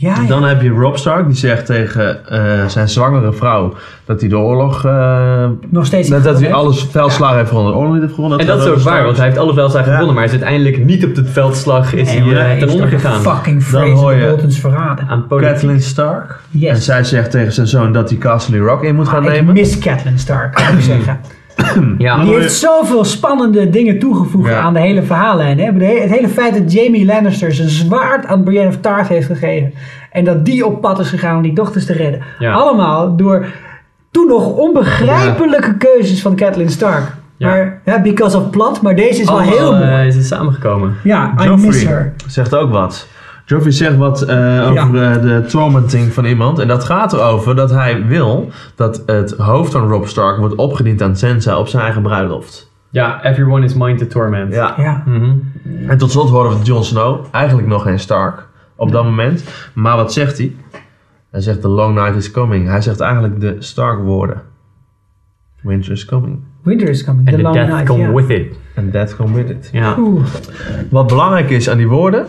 Ja, 0.00 0.14
ja. 0.20 0.26
Dan 0.28 0.44
heb 0.44 0.62
je 0.62 0.68
Rob 0.68 0.96
Stark, 0.96 1.26
die 1.26 1.36
zegt 1.36 1.66
tegen 1.66 2.26
eh, 2.28 2.66
zijn 2.66 2.88
zwangere 2.88 3.32
vrouw 3.32 3.74
dat 4.04 4.20
hij 4.20 4.28
de 4.28 4.38
oorlog. 4.38 4.84
eh, 4.84 5.44
nog 5.68 5.86
steeds 5.86 6.08
dat, 6.08 6.24
dat 6.24 6.40
hij 6.40 6.52
alles 6.52 6.86
veldslagen 6.90 7.36
heeft 7.36 7.48
gewonnen, 7.48 7.72
de 7.72 7.78
oorlog 7.78 7.92
niet 7.92 8.02
heeft 8.02 8.14
gewonnen. 8.14 8.38
En 8.38 8.46
dat 8.46 8.60
is 8.60 8.66
ook 8.66 8.78
waar, 8.80 9.04
want 9.04 9.16
hij 9.16 9.26
heeft 9.26 9.38
alle 9.38 9.54
veldslagen 9.54 9.90
Ja. 9.90 9.96
gewonnen, 9.98 10.14
maar 10.20 10.24
hij 10.28 10.34
is 10.34 10.40
uiteindelijk 10.44 10.84
niet 10.84 11.04
op 11.04 11.14
de 11.14 11.24
veldslag 11.24 11.92
is 11.94 12.06
Nee, 12.08 12.22
hij, 12.34 12.44
hij 12.46 12.58
ten 12.58 12.68
is 12.68 12.74
onder 12.74 12.88
gegaan. 12.88 13.20
Fucking 13.20 13.64
Dan 13.66 13.90
hoor 13.90 14.14
je- 14.14 14.26
Bolton's 14.26 14.58
verraden. 14.60 15.06
Aan. 15.08 15.26
Catelyn 15.28 15.80
Stark. 15.82 16.40
Yes. 16.50 16.70
En 16.70 16.82
zij 16.82 17.04
zegt 17.04 17.30
tegen 17.30 17.52
zijn 17.52 17.66
zoon 17.66 17.92
dat 17.92 18.08
hij 18.10 18.18
Castle 18.18 18.58
Rock 18.58 18.82
in 18.84 18.94
moet 18.94 19.08
gaan 19.08 19.18
Ah, 19.22 19.24
ik 19.24 19.30
nemen. 19.32 19.54
mis 19.54 19.78
Catelyn 19.78 20.18
Stark, 20.18 20.58
moet 20.70 20.78
ik 20.78 20.84
zeggen. 20.96 21.20
Ja, 21.98 22.22
Die 22.22 22.34
heeft 22.34 22.52
zoveel 22.54 23.04
spannende 23.04 23.70
dingen 23.70 23.98
toegevoegd 23.98 24.48
Ja. 24.50 24.60
aan 24.60 24.72
de 24.74 24.80
hele 24.80 25.02
verhaallijn. 25.02 25.58
Hè? 25.58 25.64
Het 26.00 26.10
hele 26.10 26.28
feit 26.28 26.54
dat 26.54 26.72
Jamie 26.72 27.04
Lannister 27.06 27.52
zijn 27.54 27.68
zwaard 27.68 28.26
aan 28.26 28.44
Brienne 28.44 28.68
of 28.68 28.76
Tarth 28.80 29.08
heeft 29.08 29.26
gegeven. 29.26 29.72
En 30.12 30.24
dat 30.24 30.44
die 30.44 30.66
op 30.66 30.80
pad 30.80 30.98
is 30.98 31.08
gegaan 31.08 31.36
om 31.36 31.42
die 31.42 31.54
dochters 31.54 31.86
te 31.86 31.92
redden. 31.92 32.20
Ja. 32.38 32.52
Allemaal 32.52 33.16
door 33.16 33.46
toen 34.10 34.26
nog 34.26 34.46
onbegrijpelijke 34.56 35.76
keuzes 35.76 36.22
van 36.22 36.36
Catelyn 36.36 36.68
Stark. 36.70 37.16
Ja. 37.36 37.48
Maar, 37.48 37.80
ja, 37.84 38.00
because 38.02 38.36
of 38.38 38.50
plot, 38.50 38.82
maar 38.82 38.96
deze 38.96 39.20
is 39.20 39.28
wel 39.28 39.40
heel 39.40 39.72
mooi. 39.72 39.82
eh, 39.84 40.06
is 40.06 40.14
het 40.14 40.24
samengekomen. 40.26 40.94
ja, 41.04 41.32
I 41.42 41.48
miss 41.48 41.64
Joffrey 41.64 41.94
her. 41.94 42.12
zegt 42.26 42.54
ook 42.54 42.70
wat. 42.70 43.06
Joffrey 43.48 43.72
zegt 43.72 43.96
wat 43.96 44.22
eh, 44.22 44.70
over 44.70 45.02
eh, 45.02 45.22
de 45.22 45.44
tormenting 45.48 46.12
van 46.12 46.24
iemand. 46.24 46.58
En 46.58 46.68
dat 46.68 46.84
gaat 46.84 47.12
erover 47.12 47.56
dat 47.56 47.70
hij 47.70 48.06
wil 48.06 48.50
dat 48.74 49.02
het 49.06 49.30
hoofd 49.36 49.72
van 49.72 49.88
Rob 49.88 50.04
Stark 50.04 50.38
wordt 50.38 50.54
opgediend 50.54 51.02
aan 51.02 51.16
Sansa 51.16 51.58
op 51.58 51.68
zijn 51.68 51.82
eigen 51.82 52.02
bruiloft. 52.02 52.70
Ja, 52.90 53.24
everyone 53.24 53.64
is 53.64 53.74
mine 53.74 53.94
to 53.94 54.06
torment. 54.06 54.54
Ja. 54.54 54.74
Ja. 54.76 55.02
Mhm. 55.06 55.32
En 55.86 55.98
tot 55.98 56.10
slot 56.10 56.30
horen 56.30 56.58
we 56.58 56.64
Jon 56.64 56.84
Snow, 56.84 57.24
eigenlijk 57.30 57.68
nog 57.68 57.82
geen 57.82 57.98
Stark 57.98 58.46
op 58.76 58.92
dat 58.92 59.04
moment. 59.04 59.44
Maar 59.74 59.96
wat 59.96 60.12
zegt 60.12 60.38
hij? 60.38 60.56
Hij 61.30 61.40
zegt 61.40 61.60
the 61.60 61.68
long 61.68 61.94
night 61.94 62.16
is 62.16 62.30
coming. 62.30 62.68
Hij 62.68 62.80
zegt 62.80 63.00
eigenlijk 63.00 63.40
de 63.40 63.56
Stark 63.58 63.98
woorden. 63.98 64.42
Winter 65.62 65.92
is 65.92 66.04
coming. 66.04 66.38
Winter 66.62 66.88
is 66.88 67.04
coming. 67.04 67.28
And 67.28 67.36
the 67.36 67.42
the 67.42 67.42
long 67.42 67.54
death 67.54 67.68
night. 67.68 67.86
come 67.86 68.02
ja. 68.02 68.12
with 68.12 68.30
it. 68.30 68.56
And 68.76 68.92
that 68.92 69.16
come 69.16 69.34
with 69.34 69.50
it. 69.50 69.68
Ja. 69.72 69.96
Oeh. 69.98 70.24
Wat 70.90 71.06
belangrijk 71.06 71.50
is 71.50 71.70
aan 71.70 71.76
die 71.76 71.88
woorden, 71.88 72.26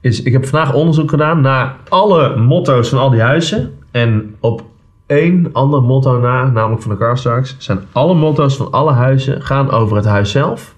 is 0.00 0.22
ik 0.22 0.32
heb 0.32 0.46
vandaag 0.46 0.74
onderzoek 0.74 1.10
gedaan 1.10 1.40
naar 1.40 1.76
alle 1.88 2.36
motto's 2.36 2.88
van 2.88 2.98
al 2.98 3.10
die 3.10 3.20
huizen. 3.20 3.78
En 3.90 4.36
op 4.40 4.62
één 5.06 5.48
ander 5.52 5.82
motto 5.82 6.20
na, 6.20 6.50
namelijk 6.50 6.82
van 6.82 6.90
de 6.90 6.96
Karstarks, 6.96 7.56
zijn 7.58 7.80
alle 7.92 8.14
motto's 8.14 8.56
van 8.56 8.70
alle 8.70 8.92
huizen 8.92 9.42
gaan 9.42 9.70
over 9.70 9.96
het 9.96 10.06
huis 10.06 10.30
zelf 10.30 10.76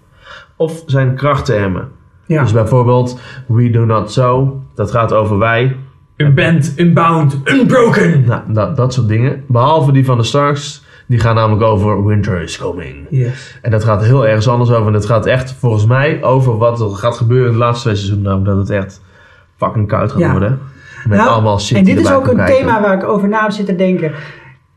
of 0.57 0.83
zijn 0.87 1.15
krachttermen. 1.15 1.89
Ja. 2.27 2.43
Dus 2.43 2.53
bijvoorbeeld, 2.53 3.21
we 3.47 3.71
do 3.71 3.85
not 3.85 4.13
so, 4.13 4.61
dat 4.75 4.91
gaat 4.91 5.13
over 5.13 5.39
wij. 5.39 5.77
Unbent, 6.17 6.75
unbound, 6.77 7.41
unbroken. 7.45 8.25
Nou, 8.27 8.41
dat, 8.49 8.77
dat 8.77 8.93
soort 8.93 9.09
dingen. 9.09 9.45
Behalve 9.47 9.93
die 9.93 10.05
van 10.05 10.17
de 10.17 10.25
Starks, 10.25 10.85
die 11.07 11.19
gaan 11.19 11.35
namelijk 11.35 11.63
over 11.63 12.05
winter 12.05 12.41
is 12.41 12.59
coming. 12.59 13.07
Yes. 13.11 13.59
En 13.63 13.71
dat 13.71 13.85
gaat 13.85 14.05
heel 14.05 14.27
ergens 14.27 14.49
anders 14.49 14.71
over. 14.71 14.87
En 14.87 14.93
het 14.93 15.07
gaat 15.07 15.27
echt 15.27 15.53
volgens 15.53 15.87
mij 15.87 16.23
over 16.23 16.59
wat 16.59 16.81
er 16.81 16.89
gaat 16.89 17.17
gebeuren 17.17 17.47
in 17.47 17.53
de 17.53 17.59
laatste 17.59 17.83
twee 17.83 17.97
seizoenen. 17.97 18.25
Namelijk 18.25 18.57
dat 18.57 18.69
het 18.69 18.85
echt 18.85 19.01
fucking 19.65 19.89
koud 19.89 20.11
gaat 20.11 20.21
Ja. 20.21 20.31
worden. 20.31 20.59
Met 21.09 21.19
Nou, 21.19 21.31
allemaal 21.31 21.61
shit 21.61 21.77
En 21.77 21.85
dit 21.85 21.99
is 22.01 22.13
ook 22.13 22.27
een 22.29 22.37
kijken. 22.37 22.55
thema 22.57 22.81
waar 22.81 22.95
ik 22.95 23.05
over 23.05 23.29
na 23.29 23.43
heb 23.43 23.51
zitten 23.51 23.77
denken. 23.77 24.13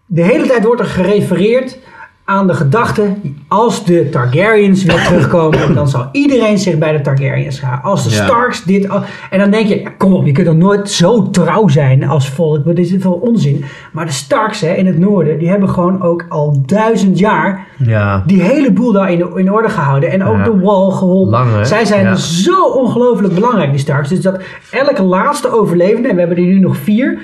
De 0.05 0.21
hele 0.21 0.47
tijd 0.47 0.65
wordt 0.65 0.81
er 0.81 0.87
gerefereerd 0.87 1.77
aan 2.25 2.47
de 2.47 2.53
gedachte, 2.53 3.15
als 3.47 3.86
de 3.86 4.09
Targaryens 4.09 4.83
weer 4.83 5.05
terugkomen, 5.07 5.75
dan 5.75 5.88
zal 5.88 6.09
iedereen 6.12 6.57
zich 6.57 6.77
bij 6.77 6.91
de 6.91 7.01
Targaryens 7.01 7.59
gaan. 7.59 7.81
Als 7.81 8.03
de 8.03 8.15
Ja. 8.15 8.23
Starks 8.23 8.63
dit... 8.63 8.88
En 9.29 9.39
dan 9.39 9.51
denk 9.51 9.67
je, 9.67 9.81
ja, 9.81 9.89
kom 9.97 10.13
op, 10.13 10.25
je 10.25 10.31
kunt 10.31 10.45
dan 10.45 10.57
nooit 10.57 10.89
zo 10.89 11.29
trouw 11.29 11.67
zijn 11.67 12.07
als 12.07 12.29
volk. 12.29 12.65
Dit 12.65 12.79
is 12.79 12.95
veel 12.99 13.13
onzin. 13.13 13.65
Maar 13.91 14.05
de 14.05 14.12
Starks 14.12 14.62
hè, 14.62 14.73
in 14.73 14.86
het 14.86 14.97
noorden, 14.99 15.39
die 15.39 15.49
hebben 15.49 15.69
gewoon 15.69 16.01
ook 16.01 16.25
al 16.29 16.62
duizend 16.65 17.19
jaar 17.19 17.67
Ja, 17.77 18.23
die 18.27 18.41
hele 18.41 18.71
boel 18.71 18.91
daar 18.91 19.12
in, 19.12 19.27
in 19.36 19.51
orde 19.51 19.69
gehouden. 19.69 20.12
En 20.12 20.23
ook 20.23 20.43
de 20.43 20.59
wall 20.59 20.91
geholpen. 20.91 21.31
Lang? 21.31 21.67
Zij 21.67 21.86
zijn 21.86 22.17
zo 22.17 22.63
ongelooflijk 22.65 23.33
belangrijk, 23.33 23.69
die 23.69 23.79
Starks. 23.79 24.09
Dus 24.09 24.21
dat 24.21 24.41
elke 24.71 25.03
laatste 25.03 25.51
overlevende, 25.51 26.07
en 26.07 26.13
we 26.13 26.19
hebben 26.19 26.38
er 26.38 26.43
nu 26.43 26.59
nog 26.59 26.77
vier. 26.77 27.19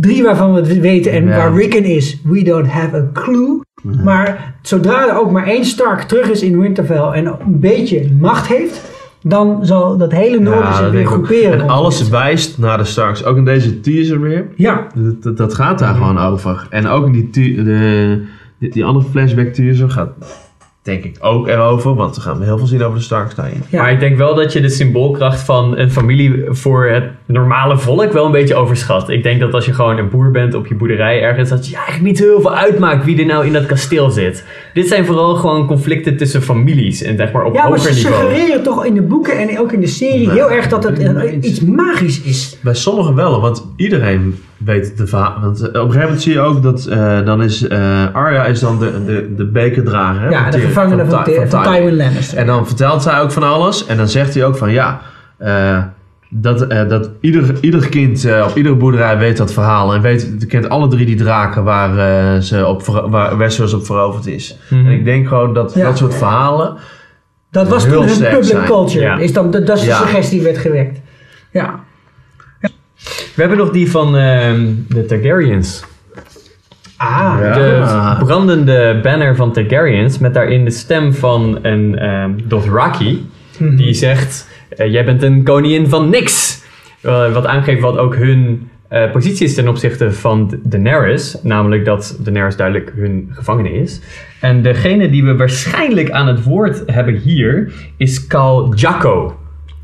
Drie 0.00 0.22
waarvan 0.22 0.52
we 0.54 0.60
het 0.60 0.80
weten 0.80 1.12
en 1.12 1.26
Ja. 1.26 1.36
waar 1.36 1.54
Rickon 1.54 1.82
is, 1.84 2.20
we 2.24 2.42
don't 2.42 2.66
have 2.66 2.96
a 2.96 3.08
clue. 3.12 3.60
Maar 4.04 4.54
zodra 4.62 5.08
er 5.08 5.18
ook 5.20 5.30
maar 5.30 5.46
één 5.46 5.64
Stark 5.64 6.02
terug 6.02 6.30
is 6.30 6.42
in 6.42 6.60
Winterfell 6.60 6.96
en 7.12 7.26
een 7.26 7.60
beetje 7.60 8.10
macht 8.18 8.46
heeft, 8.46 8.90
dan 9.22 9.58
zal 9.66 9.96
dat 9.96 10.12
hele 10.12 10.38
noorden 10.40 10.62
Ja, 10.62 10.76
zich 10.76 10.90
weer 10.90 11.06
groeperen. 11.06 11.60
En 11.60 11.68
alles 11.68 11.98
dit. 11.98 12.08
wijst 12.08 12.58
naar 12.58 12.78
de 12.78 12.84
Starks. 12.84 13.24
Ook 13.24 13.36
in 13.36 13.44
deze 13.44 13.80
teaser 13.80 14.20
weer. 14.20 14.46
Ja, 14.56 14.86
Dat, 14.94 15.22
dat, 15.22 15.36
dat 15.36 15.54
gaat 15.54 15.78
daar 15.78 15.94
gewoon 15.94 16.18
over. 16.18 16.66
En 16.70 16.86
ook 16.86 17.06
in 17.06 17.28
die, 17.30 17.62
de, 17.64 18.22
die, 18.58 18.70
die 18.70 18.84
andere 18.84 19.06
flashback 19.10 19.48
teaser 19.48 19.90
gaat 19.90 20.10
denk 20.82 21.04
ik 21.04 21.16
ook 21.20 21.48
erover. 21.48 21.94
Want 21.94 22.14
we 22.14 22.20
gaan 22.20 22.42
heel 22.42 22.58
veel 22.58 22.66
zien 22.66 22.82
over 22.82 22.98
de 22.98 23.04
Starks 23.04 23.34
daarin. 23.34 23.62
ja. 23.68 23.82
Maar 23.82 23.92
ik 23.92 24.00
denk 24.00 24.16
wel 24.16 24.34
dat 24.34 24.52
je 24.52 24.60
de 24.60 24.68
symboolkracht 24.68 25.40
van 25.40 25.76
een 25.78 25.90
familie 25.90 26.44
voor 26.48 26.86
het 26.86 27.04
normale 27.34 27.78
volk 27.78 28.12
wel 28.12 28.26
een 28.26 28.32
beetje 28.32 28.54
overschat. 28.54 29.08
Ik 29.08 29.22
denk 29.22 29.40
dat 29.40 29.54
als 29.54 29.64
je 29.66 29.74
gewoon 29.74 29.98
een 29.98 30.08
boer 30.08 30.30
bent 30.30 30.54
op 30.54 30.66
je 30.66 30.74
boerderij 30.74 31.22
ergens, 31.22 31.48
dat 31.48 31.68
je 31.68 31.74
eigenlijk 31.74 32.04
niet 32.04 32.18
heel 32.18 32.40
veel 32.40 32.54
uitmaakt 32.54 33.04
wie 33.04 33.18
er 33.20 33.26
nou 33.26 33.46
in 33.46 33.52
dat 33.52 33.66
kasteel 33.66 34.10
zit. 34.10 34.44
Dit 34.74 34.88
zijn 34.88 35.06
vooral 35.06 35.34
gewoon 35.34 35.66
conflicten 35.66 36.16
tussen 36.16 36.42
families 36.42 37.02
en 37.02 37.16
zeg 37.16 37.32
maar 37.32 37.44
op 37.44 37.54
ja, 37.54 37.62
maar 37.62 37.78
hoger 37.78 37.92
ze 37.92 38.08
niveau. 38.08 38.30
suggereren 38.30 38.62
toch 38.62 38.84
in 38.84 38.94
de 38.94 39.02
boeken 39.02 39.38
en 39.38 39.58
ook 39.60 39.72
in 39.72 39.80
de 39.80 39.86
serie 39.86 40.30
heel 40.30 40.50
erg 40.50 40.68
dat 40.68 40.84
het 40.84 40.98
iets 41.44 41.60
magisch 41.60 42.22
is. 42.22 42.58
Bij 42.62 42.74
sommigen 42.74 43.14
wel, 43.14 43.40
want 43.40 43.66
iedereen 43.76 44.42
weet 44.56 44.96
de 44.96 45.06
verhaal. 45.06 45.40
Want 45.40 45.60
eh, 45.60 45.66
op 45.68 45.74
een 45.74 45.80
gegeven 45.80 46.00
moment 46.00 46.22
zie 46.22 46.32
je 46.32 46.40
ook 46.40 46.62
dat 46.62 46.86
eh, 46.86 47.24
dan 47.24 47.42
is 47.42 47.66
eh, 47.68 48.14
Arya 48.14 48.44
is 48.44 48.60
dan 48.60 48.78
de, 48.78 49.04
de, 49.06 49.34
de 49.36 49.44
bekerdrager. 49.44 50.20
Hè, 50.22 50.28
Ja, 50.28 50.42
van 50.42 50.50
de 50.50 50.60
gevangene 50.60 51.04
van, 51.06 51.24
Ty- 51.24 51.46
van 51.48 51.62
Tywin. 51.62 51.96
Lannister. 51.96 52.38
En 52.38 52.46
dan 52.46 52.66
vertelt 52.66 53.02
zij 53.02 53.20
ook 53.20 53.32
van 53.32 53.42
alles. 53.42 53.86
En 53.86 53.96
dan 53.96 54.08
zegt 54.08 54.34
hij 54.34 54.44
ook 54.44 54.56
van 54.56 54.70
ja, 54.72 55.00
eh, 55.38 55.78
dat, 56.30 56.66
eh, 56.66 56.88
dat 56.88 57.10
ieder, 57.20 57.54
ieder 57.60 57.88
kind 57.88 58.24
eh, 58.24 58.46
op 58.48 58.56
iedere 58.56 58.74
boerderij 58.74 59.18
weet 59.18 59.36
dat 59.36 59.52
verhaal. 59.52 59.94
En 59.94 60.00
weet, 60.00 60.46
kent 60.46 60.68
alle 60.68 60.88
drie 60.88 61.06
die 61.06 61.16
draken 61.16 61.64
waar, 61.64 61.98
eh, 61.98 62.40
ze 62.40 62.66
op, 62.66 62.82
waar 63.10 63.36
Westeros 63.36 63.72
op 63.72 63.84
veroverd 63.86 64.26
is. 64.26 64.58
Mhm. 64.70 64.86
En 64.86 64.92
ik 64.92 65.04
denk 65.04 65.28
gewoon 65.28 65.54
dat 65.54 65.74
Ja. 65.74 65.84
dat 65.84 65.98
soort 65.98 66.14
verhalen... 66.14 66.76
Dat 67.50 67.68
was 67.68 67.84
toen 67.84 68.06
hun 68.06 68.18
public 68.18 68.44
zijn. 68.44 68.64
culture. 68.64 69.04
Ja. 69.04 69.18
Is 69.18 69.32
dan, 69.32 69.50
dat, 69.50 69.66
dat 69.66 69.76
is 69.76 69.82
de 69.82 69.88
Ja. 69.88 69.96
suggestie 69.96 70.38
die 70.38 70.46
werd 70.46 70.58
gewekt. 70.58 71.00
Ja. 71.52 71.80
We 73.34 73.44
hebben 73.44 73.58
nog 73.58 73.70
die 73.70 73.90
van 73.90 74.16
ehm, 74.16 74.66
de 74.88 75.04
Targaryens. 75.04 75.84
Ah. 76.96 77.36
Ja. 77.40 77.52
De 77.52 78.14
brandende 78.24 79.00
banner 79.02 79.36
van 79.36 79.52
Targaryens 79.52 80.18
met 80.18 80.34
daarin 80.34 80.64
de 80.64 80.70
stem 80.70 81.14
van 81.14 81.58
een 81.62 81.98
ehm 81.98 82.30
Dothraki. 82.44 83.30
Die 83.58 83.94
zegt, 83.94 84.48
eh, 84.78 84.92
jij 84.92 85.04
bent 85.04 85.22
een 85.22 85.42
koningin 85.42 85.88
van 85.88 86.10
niks. 86.10 86.62
Eh, 87.00 87.32
wat 87.32 87.46
aangeeft 87.46 87.80
wat 87.80 87.98
ook 87.98 88.16
hun 88.16 88.68
eh, 88.88 89.10
positie 89.10 89.46
is 89.46 89.54
ten 89.54 89.68
opzichte 89.68 90.12
van 90.12 90.60
Daenerys. 90.62 91.36
Namelijk 91.42 91.84
dat 91.84 92.18
Daenerys 92.20 92.56
duidelijk 92.56 92.92
hun 92.96 93.28
gevangene 93.32 93.72
is. 93.72 94.00
En 94.40 94.62
degene 94.62 95.10
die 95.10 95.24
we 95.24 95.36
waarschijnlijk 95.36 96.10
aan 96.10 96.26
het 96.26 96.42
woord 96.42 96.82
hebben 96.86 97.14
hier 97.14 97.72
is 97.96 98.26
Cal 98.26 98.74
Jacco. 98.74 99.36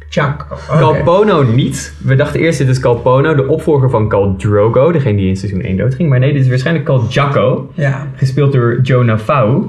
Chuck. 0.08 0.46
Calpono 0.68 1.42
niet. 1.42 1.94
We 2.04 2.14
dachten 2.14 2.40
eerst 2.40 2.58
dit 2.58 2.68
is 2.68 2.80
Calpono, 2.80 3.34
de 3.34 3.46
opvolger 3.48 3.90
van 3.90 4.08
Cal 4.08 4.36
Drogo, 4.36 4.92
degene 4.92 5.16
die 5.16 5.28
in 5.28 5.36
seizoen 5.36 5.60
1 5.60 5.76
doodging. 5.76 6.08
Maar 6.08 6.18
nee, 6.18 6.32
dit 6.32 6.42
is 6.42 6.48
waarschijnlijk 6.48 6.86
Cal 6.86 7.06
Jacco, 7.08 7.70
Ja. 7.74 8.06
gespeeld 8.16 8.52
door 8.52 8.80
Jonah 8.82 9.18
Fau. 9.18 9.64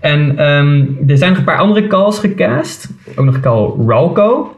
En 0.00 0.38
ehm, 0.38 0.84
er 1.06 1.18
zijn 1.18 1.30
nog 1.30 1.38
een 1.38 1.44
paar 1.44 1.58
andere 1.58 1.86
Cals 1.86 2.18
gecast. 2.18 2.90
Ook 3.16 3.24
nog 3.24 3.40
Cal 3.40 3.84
Ralco. 3.86 4.56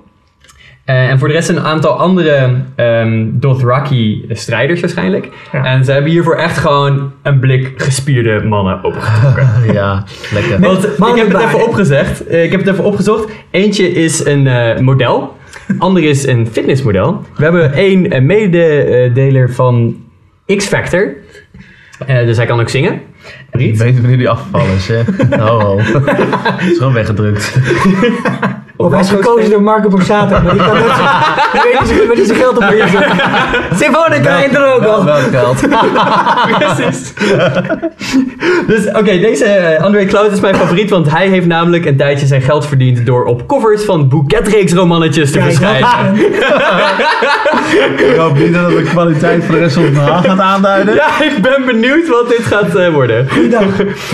Eh, 0.86 1.10
en 1.10 1.18
voor 1.18 1.28
de 1.28 1.34
rest 1.34 1.48
een 1.48 1.60
aantal 1.60 1.92
andere 1.92 2.50
ehm 2.74 3.24
Dothraki-strijders 3.32 4.80
waarschijnlijk. 4.80 5.28
Ja. 5.52 5.64
En 5.64 5.84
ze 5.84 5.92
hebben 5.92 6.10
hiervoor 6.10 6.36
echt 6.36 6.58
gewoon 6.58 7.12
een 7.22 7.38
blik 7.38 7.72
gespierde 7.76 8.44
mannen 8.44 8.84
opengetrokken. 8.84 9.48
Ja, 9.72 10.04
lekker. 10.32 10.60
Want 10.60 10.84
ik 10.84 11.16
heb 11.16 11.32
het 11.32 11.42
even 11.42 11.64
opgezegd. 11.64 12.26
Eh, 12.26 12.44
ik 12.44 12.50
heb 12.50 12.60
het 12.60 12.68
even 12.68 12.84
opgezocht. 12.84 13.32
Eentje 13.50 13.92
is 13.92 14.24
een 14.24 14.46
eh, 14.46 14.78
model. 14.78 15.36
Ander 15.78 16.02
is 16.02 16.26
een 16.26 16.46
fitnessmodel. 16.52 17.22
We 17.36 17.42
hebben 17.42 17.72
één 17.72 18.26
mededeler 18.26 19.52
van 19.52 19.96
X-Factor. 20.56 21.14
Dus 22.06 22.36
hij 22.36 22.46
kan 22.46 22.60
ook 22.60 22.68
zingen. 22.68 22.92
Ik 22.92 23.60
Riet. 23.60 23.78
weet 23.78 24.00
wanneer 24.00 24.18
die 24.18 24.28
afgevallen 24.28 24.74
is, 24.74 24.88
hè? 24.88 25.00
Oh, 25.50 25.70
oh. 25.70 25.78
is 26.70 26.78
gewoon 26.78 26.92
weggedrukt. 26.92 27.58
Of 28.86 28.92
hij 28.92 29.00
is 29.00 29.08
gekozen 29.08 29.50
door 29.50 29.62
Marco 29.62 29.88
Borsato, 29.88 30.40
maar 30.42 30.52
die 30.52 30.62
kan 30.62 30.74
net 30.74 30.84
zo... 30.84 31.94
Die 31.94 32.06
weet 32.08 32.16
niet 32.16 32.26
zijn 32.26 32.38
geld 32.38 32.56
op 32.56 32.62
moet 32.62 32.90
zetten. 32.90 33.16
Symfonica 33.80 34.44
in 34.44 34.54
er 34.54 34.74
ook 34.74 34.84
al. 34.84 35.04
wel 35.04 35.16
geld. 35.16 35.60
Precies. 36.58 37.12
dus 38.66 38.86
oké, 38.88 39.18
deze 39.18 39.44
eh, 39.44 39.84
André 39.84 40.04
Cloud 40.04 40.32
is 40.32 40.40
mijn 40.40 40.54
favoriet, 40.62 40.90
want 40.90 41.10
hij 41.10 41.28
heeft 41.28 41.46
namelijk 41.46 41.84
een 41.84 41.96
tijdje 41.96 42.26
zijn 42.26 42.42
geld 42.42 42.66
verdiend 42.66 43.06
door 43.06 43.24
op 43.24 43.46
covers 43.46 43.84
van 43.84 44.08
boeketreeks-romannetjes 44.08 45.30
te 45.30 45.40
verschijnen. 45.40 45.88
Ik 47.96 48.16
hoop 48.16 48.38
niet 48.38 48.54
dat 48.54 48.66
het 48.70 48.76
de 48.76 48.82
kwaliteit 48.82 49.44
voor 49.44 49.54
de 49.54 49.60
rest 49.60 49.74
van 49.74 49.84
het 49.84 49.94
verhaal 49.94 50.22
gaat 50.22 50.40
aanduiden. 50.40 50.94
Ja, 50.94 51.22
ik 51.22 51.42
ben 51.42 51.64
benieuwd 51.66 52.08
wat 52.08 52.28
dit 52.28 52.42
gaat 52.42 52.74
eh, 52.74 52.92
worden. 52.92 53.28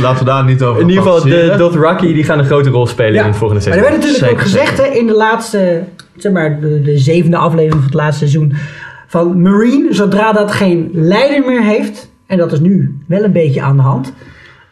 Laten 0.00 0.18
we 0.18 0.24
daar 0.24 0.44
niet 0.44 0.62
over 0.62 0.80
In 0.82 0.88
ieder 0.88 1.02
geval, 1.02 1.22
de. 1.22 1.54
Dothraki 1.58 2.14
die 2.14 2.24
gaan 2.24 2.38
een 2.38 2.44
grote 2.44 2.70
rol 2.70 2.86
spelen 2.86 3.20
in 3.20 3.26
het 3.26 3.36
volgende 3.36 3.68
Maar 3.68 3.78
er 3.78 3.84
seizoen. 3.84 4.00
werd 4.00 4.12
natuurlijk 4.12 4.32
ook 4.32 4.40
gezegd 4.40 4.61
in 4.92 5.06
de 5.06 5.14
laatste, 5.14 5.82
zeg 6.16 6.32
maar, 6.32 6.60
de, 6.60 6.82
de 6.82 6.98
zevende 6.98 7.36
aflevering 7.36 7.74
van 7.74 7.84
het 7.84 7.94
laatste 7.94 8.28
seizoen. 8.28 8.52
Van 9.06 9.42
Marine, 9.42 9.94
zodra 9.94 10.32
dat 10.32 10.52
geen 10.52 10.90
leider 10.92 11.44
meer 11.46 11.62
heeft, 11.62 12.10
en 12.26 12.38
dat 12.38 12.52
is 12.52 12.60
nu 12.60 12.98
wel 13.06 13.24
een 13.24 13.32
beetje 13.32 13.62
aan 13.62 13.76
de 13.76 13.82
hand. 13.82 14.12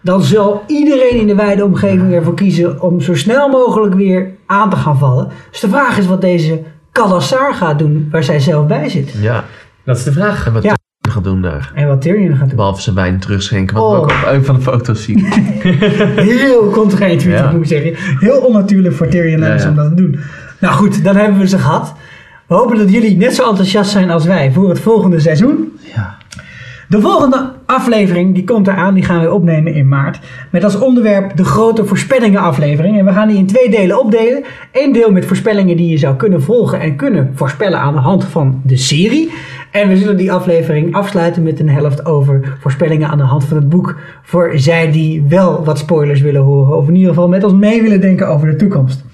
Dan 0.02 0.22
zal 0.22 0.62
iedereen 0.66 1.20
in 1.20 1.26
de 1.26 1.34
wijde 1.34 1.64
omgeving 1.64 2.12
ervoor 2.12 2.34
kiezen 2.34 2.80
om 2.82 3.00
zo 3.00 3.14
snel 3.14 3.48
mogelijk 3.48 3.94
weer 3.94 4.30
aan 4.46 4.70
te 4.70 4.76
gaan 4.76 4.98
vallen. 4.98 5.28
Dus 5.50 5.60
de 5.60 5.68
vraag 5.68 5.98
is 5.98 6.06
wat 6.06 6.20
deze 6.20 6.62
Kalassar 6.92 7.54
gaat 7.54 7.78
doen, 7.78 8.08
waar 8.10 8.24
zij 8.24 8.40
zelf 8.40 8.66
bij 8.66 8.88
zit. 8.88 9.14
Ja, 9.20 9.44
Dat 9.84 9.96
is 9.96 10.04
de 10.04 10.12
vraag. 10.12 10.46
en 10.46 10.52
wat 10.52 10.62
Ja. 10.62 10.74
Ja. 11.10 11.14
gaat 11.14 11.24
doen 11.24 11.42
daar. 11.42 11.72
En 11.74 11.86
wat 11.88 12.02
Tyrion 12.02 12.36
gaat 12.36 12.46
doen. 12.46 12.56
Behalve 12.56 12.82
zijn 12.82 12.94
wijn 12.94 13.18
terugschenken, 13.18 13.76
wat 13.76 13.90
we 13.90 13.96
Oh. 13.96 14.02
ook 14.02 14.10
op 14.10 14.32
een 14.32 14.44
van 14.44 14.54
de 14.54 14.60
foto's 14.60 15.02
zien. 15.02 15.24
Heel 16.16 16.70
contra-intuïtief 16.70 17.40
Ja. 17.40 17.50
moet 17.52 17.60
ik 17.60 17.66
zeggen. 17.66 17.92
Heel 18.18 18.38
onnatuurlijk 18.38 18.94
voor 18.94 19.08
Tyrion 19.08 19.40
ja. 19.40 19.68
om 19.68 19.74
dat 19.74 19.88
te 19.88 19.94
doen. 19.94 20.18
Nou 20.58 20.74
goed, 20.74 21.04
dan 21.04 21.16
hebben 21.16 21.38
we 21.40 21.48
ze 21.48 21.58
gehad. 21.58 21.94
We 22.46 22.54
hopen 22.54 22.76
dat 22.78 22.92
jullie 22.92 23.16
net 23.16 23.34
zo 23.34 23.48
enthousiast 23.48 23.90
zijn 23.90 24.10
als 24.10 24.24
wij 24.24 24.52
voor 24.52 24.68
het 24.68 24.80
volgende 24.80 25.20
seizoen. 25.20 25.78
Ja. 25.94 26.18
De 26.88 27.00
volgende 27.00 27.52
aflevering, 27.66 28.34
die 28.34 28.44
komt 28.44 28.66
eraan, 28.68 28.94
die 28.94 29.04
gaan 29.04 29.20
we 29.20 29.32
opnemen 29.32 29.74
in 29.74 29.88
maart. 29.88 30.18
Met 30.50 30.64
als 30.64 30.78
onderwerp 30.78 31.36
de 31.36 31.44
grote 31.44 31.84
voorspellingen 31.84 32.40
aflevering. 32.40 32.98
En 32.98 33.04
we 33.04 33.12
gaan 33.12 33.28
die 33.28 33.36
in 33.36 33.46
twee 33.46 33.70
delen 33.70 34.00
opdelen. 34.00 34.44
Eén 34.72 34.92
deel 34.92 35.12
met 35.12 35.24
voorspellingen 35.26 35.76
die 35.76 35.88
je 35.88 35.96
zou 35.98 36.16
kunnen 36.16 36.42
volgen 36.42 36.80
en 36.80 36.96
kunnen 36.96 37.30
voorspellen 37.34 37.78
aan 37.80 37.94
de 37.94 38.00
hand 38.00 38.24
van 38.24 38.60
de 38.64 38.76
serie. 38.76 39.30
En 39.70 39.88
we 39.88 39.96
zullen 39.96 40.16
die 40.16 40.32
aflevering 40.32 40.94
afsluiten 40.94 41.42
met 41.42 41.60
een 41.60 41.68
helft 41.68 42.06
over 42.06 42.56
voorspellingen 42.60 43.08
aan 43.08 43.18
de 43.18 43.24
hand 43.24 43.44
van 43.44 43.56
het 43.56 43.68
boek. 43.68 43.96
Voor 44.22 44.52
zij 44.54 44.90
die 44.90 45.24
wel 45.28 45.64
wat 45.64 45.78
spoilers 45.78 46.20
willen 46.20 46.42
horen. 46.42 46.76
Of 46.76 46.88
in 46.88 46.94
ieder 46.94 47.08
geval 47.08 47.28
met 47.28 47.44
ons 47.44 47.52
mee 47.52 47.82
willen 47.82 48.00
denken 48.00 48.28
over 48.28 48.50
de 48.50 48.56
toekomst. 48.56 49.04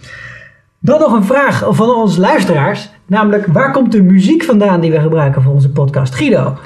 Dan 0.78 1.00
nog 1.00 1.12
een 1.12 1.24
vraag 1.24 1.64
van 1.68 1.88
onze 1.88 2.20
luisteraars. 2.20 2.90
Namelijk, 3.06 3.46
waar 3.46 3.72
komt 3.72 3.92
de 3.92 4.02
muziek 4.02 4.42
vandaan 4.42 4.80
die 4.80 4.90
we 4.90 5.00
gebruiken 5.00 5.42
voor 5.42 5.52
onze 5.52 5.70
podcast? 5.70 6.14
Guido. 6.14 6.56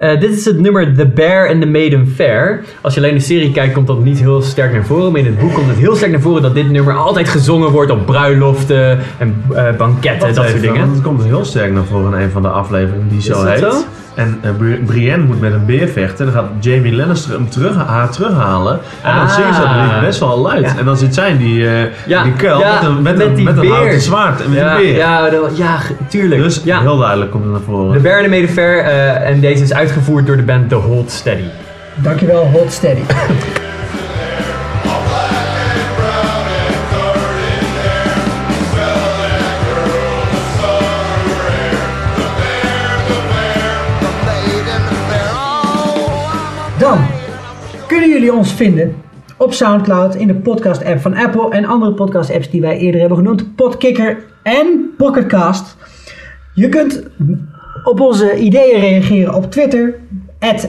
Eh, 0.00 0.20
dit 0.20 0.30
is 0.30 0.44
het 0.44 0.58
nummer 0.58 0.94
The 0.94 1.06
Bear 1.06 1.48
and 1.48 1.60
the 1.60 1.66
Maiden 1.66 2.08
Fair. 2.14 2.64
Als 2.80 2.94
je 2.94 3.00
alleen 3.00 3.14
de 3.14 3.20
serie 3.20 3.52
kijkt, 3.52 3.74
komt 3.74 3.86
dat 3.86 4.04
niet 4.04 4.18
heel 4.18 4.42
sterk 4.42 4.72
naar 4.72 4.84
voren. 4.84 5.12
Maar 5.12 5.20
in 5.20 5.26
het 5.26 5.38
boek 5.38 5.54
komt 5.54 5.68
het 5.68 5.76
heel 5.76 5.96
sterk 5.96 6.10
naar 6.10 6.20
voren 6.20 6.42
dat 6.42 6.54
dit 6.54 6.70
nummer 6.70 6.96
altijd 6.96 7.28
gezongen 7.28 7.70
wordt 7.70 7.90
op 7.90 8.06
bruiloften 8.06 8.98
en 9.18 9.42
eh, 9.54 9.76
banketten, 9.76 10.34
dat 10.34 10.36
soort 10.36 10.48
Even, 10.48 10.60
dingen. 10.60 10.90
Het 10.90 11.02
komt 11.02 11.24
heel 11.24 11.44
sterk 11.44 11.72
naar 11.72 11.84
voren 11.84 12.12
in 12.14 12.20
een 12.24 12.30
van 12.30 12.42
de 12.42 12.48
afleveringen 12.48 13.08
die 13.08 13.22
zo 13.22 13.32
dat 13.32 13.48
heet. 13.48 13.58
zo? 13.58 13.72
En 14.20 14.38
eh, 14.42 14.50
Bri- 14.58 14.82
Brienne 14.86 15.24
moet 15.24 15.40
met 15.40 15.52
een 15.52 15.66
beer 15.66 15.88
vechten. 15.88 16.26
En 16.26 16.32
dan 16.32 16.42
gaat 16.42 16.50
Jamie 16.64 16.94
Lannister 16.94 17.32
hem 17.32 17.48
terug, 17.50 17.76
haar 17.86 18.10
terughalen. 18.10 18.78
En 19.02 19.14
dan 19.14 19.24
Ah. 19.24 19.34
zingen 19.34 19.54
ze 19.54 19.60
dat 19.60 20.00
best 20.00 20.20
wel 20.20 20.38
luid. 20.38 20.64
Ja. 20.64 20.78
En 20.78 20.84
dan 20.84 20.96
zit 20.96 21.14
zij 21.14 21.30
in 21.30 21.36
die, 21.36 21.66
eh 21.68 21.82
Ja, 22.06 22.22
die 22.22 22.32
kuil 22.32 22.58
ja, 22.60 22.72
met 22.74 22.82
een, 22.90 23.02
met 23.02 23.16
met 23.16 23.26
een, 23.26 23.34
die 23.34 23.44
met 23.44 23.56
een 23.56 23.68
houten 23.68 24.00
zwaard 24.00 24.42
en 24.42 24.50
met 24.50 24.58
ja, 24.58 24.70
een 24.76 24.80
beer. 24.82 24.96
ja, 24.96 25.30
dat- 25.30 25.56
ja, 25.56 25.78
tuurlijk. 26.08 26.42
Dus 26.42 26.60
ja. 26.64 26.80
heel 26.80 26.98
duidelijk 26.98 27.30
komt 27.30 27.42
het 27.44 27.52
naar 27.52 27.62
voren. 27.62 27.92
And 27.94 28.22
the 28.22 28.28
Maiden 28.28 28.50
Fair. 28.50 28.78
eh, 28.84 29.28
en 29.30 29.40
deze 29.40 29.62
is 29.62 29.72
uitgevoerd 29.74 30.26
door 30.26 30.36
de 30.36 30.42
band 30.42 30.68
The 30.68 30.74
Hold 30.74 31.10
Steady. 31.10 31.44
Dankjewel, 31.94 32.44
Hold 32.44 32.72
Steady. 32.72 33.00
ons 48.32 48.52
vinden 48.52 48.94
op 49.36 49.52
Soundcloud, 49.52 50.14
in 50.14 50.26
de 50.26 50.34
podcast-app 50.34 51.00
van 51.00 51.14
Apple 51.14 51.50
en 51.50 51.64
andere 51.64 51.92
podcast-apps 51.92 52.50
die 52.50 52.60
wij 52.60 52.78
eerder 52.78 53.00
hebben 53.00 53.18
genoemd, 53.18 53.54
Podkicker 53.54 54.24
en 54.42 54.94
Pocketcast. 54.96 55.76
Je 56.54 56.68
kunt 56.68 57.02
op 57.84 58.00
onze 58.00 58.38
ideeën 58.38 58.80
reageren 58.80 59.34
op 59.34 59.50
Twitter, 59.50 59.94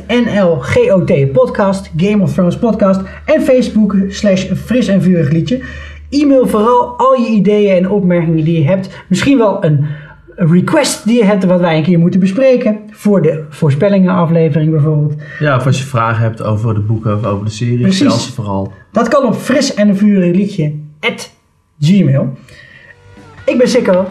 NLGOT 0.08 1.32
Podcast, 1.32 1.91
Game 1.97 2.24
of 2.24 2.34
Thrones 2.34 2.58
Podcast 2.58 3.02
en 3.26 3.41
Facebook 3.41 3.95
slash 4.08 4.45
Fris 4.45 4.88
en 4.88 5.02
Vurig 5.02 5.32
Liedje. 5.32 5.62
E-mail 6.10 6.47
vooral 6.47 6.97
al 6.97 7.13
je 7.13 7.30
ideeën 7.30 7.76
en 7.76 7.89
opmerkingen 7.89 8.43
die 8.43 8.60
je 8.60 8.67
hebt. 8.67 9.04
Misschien 9.08 9.38
wel 9.38 9.63
een 9.63 9.86
request 10.36 11.06
die 11.06 11.17
je 11.17 11.26
hebt 11.26 11.46
wat 11.46 11.60
wij 11.60 11.78
een 11.78 11.84
keer 11.84 12.00
moeten 12.00 12.20
bespreken. 12.20 12.80
Voor 12.91 13.22
de 13.22 13.44
voorspellingen 13.50 14.13
aflevering 14.15 14.72
bijvoorbeeld. 14.72 15.13
Ja, 15.39 15.56
of 15.58 15.65
als 15.65 15.78
je 15.78 15.84
vragen 15.86 16.22
hebt 16.22 16.41
over 16.44 16.74
de 16.74 16.80
boeken 16.80 17.15
of 17.17 17.24
over 17.26 17.46
de 17.46 17.52
serie, 17.52 17.82
Precies. 17.82 18.26
vooral. 18.28 18.74
Dat 18.91 19.08
kan 19.08 19.26
op 19.26 19.36
fris 19.36 19.74
en 19.74 19.88
een 19.89 19.98
vurig 19.98 20.36
liedje 20.36 20.74
at 21.00 21.32
gmail. 21.80 22.38
Ik 23.46 23.58
ben 23.58 23.67
Sikko 23.70 24.06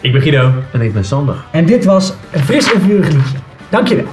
Ik 0.00 0.12
ben 0.12 0.20
Guido. 0.22 0.50
En 0.72 0.80
ik 0.80 0.92
ben 0.92 1.04
Sander. 1.04 1.34
en 1.50 1.66
dit 1.66 1.84
was 1.84 2.14
een 2.32 2.40
fris 2.44 2.72
en 2.72 2.80
vurig 2.80 3.06
liedje. 3.12 3.36
Dankjewel. 3.68 4.06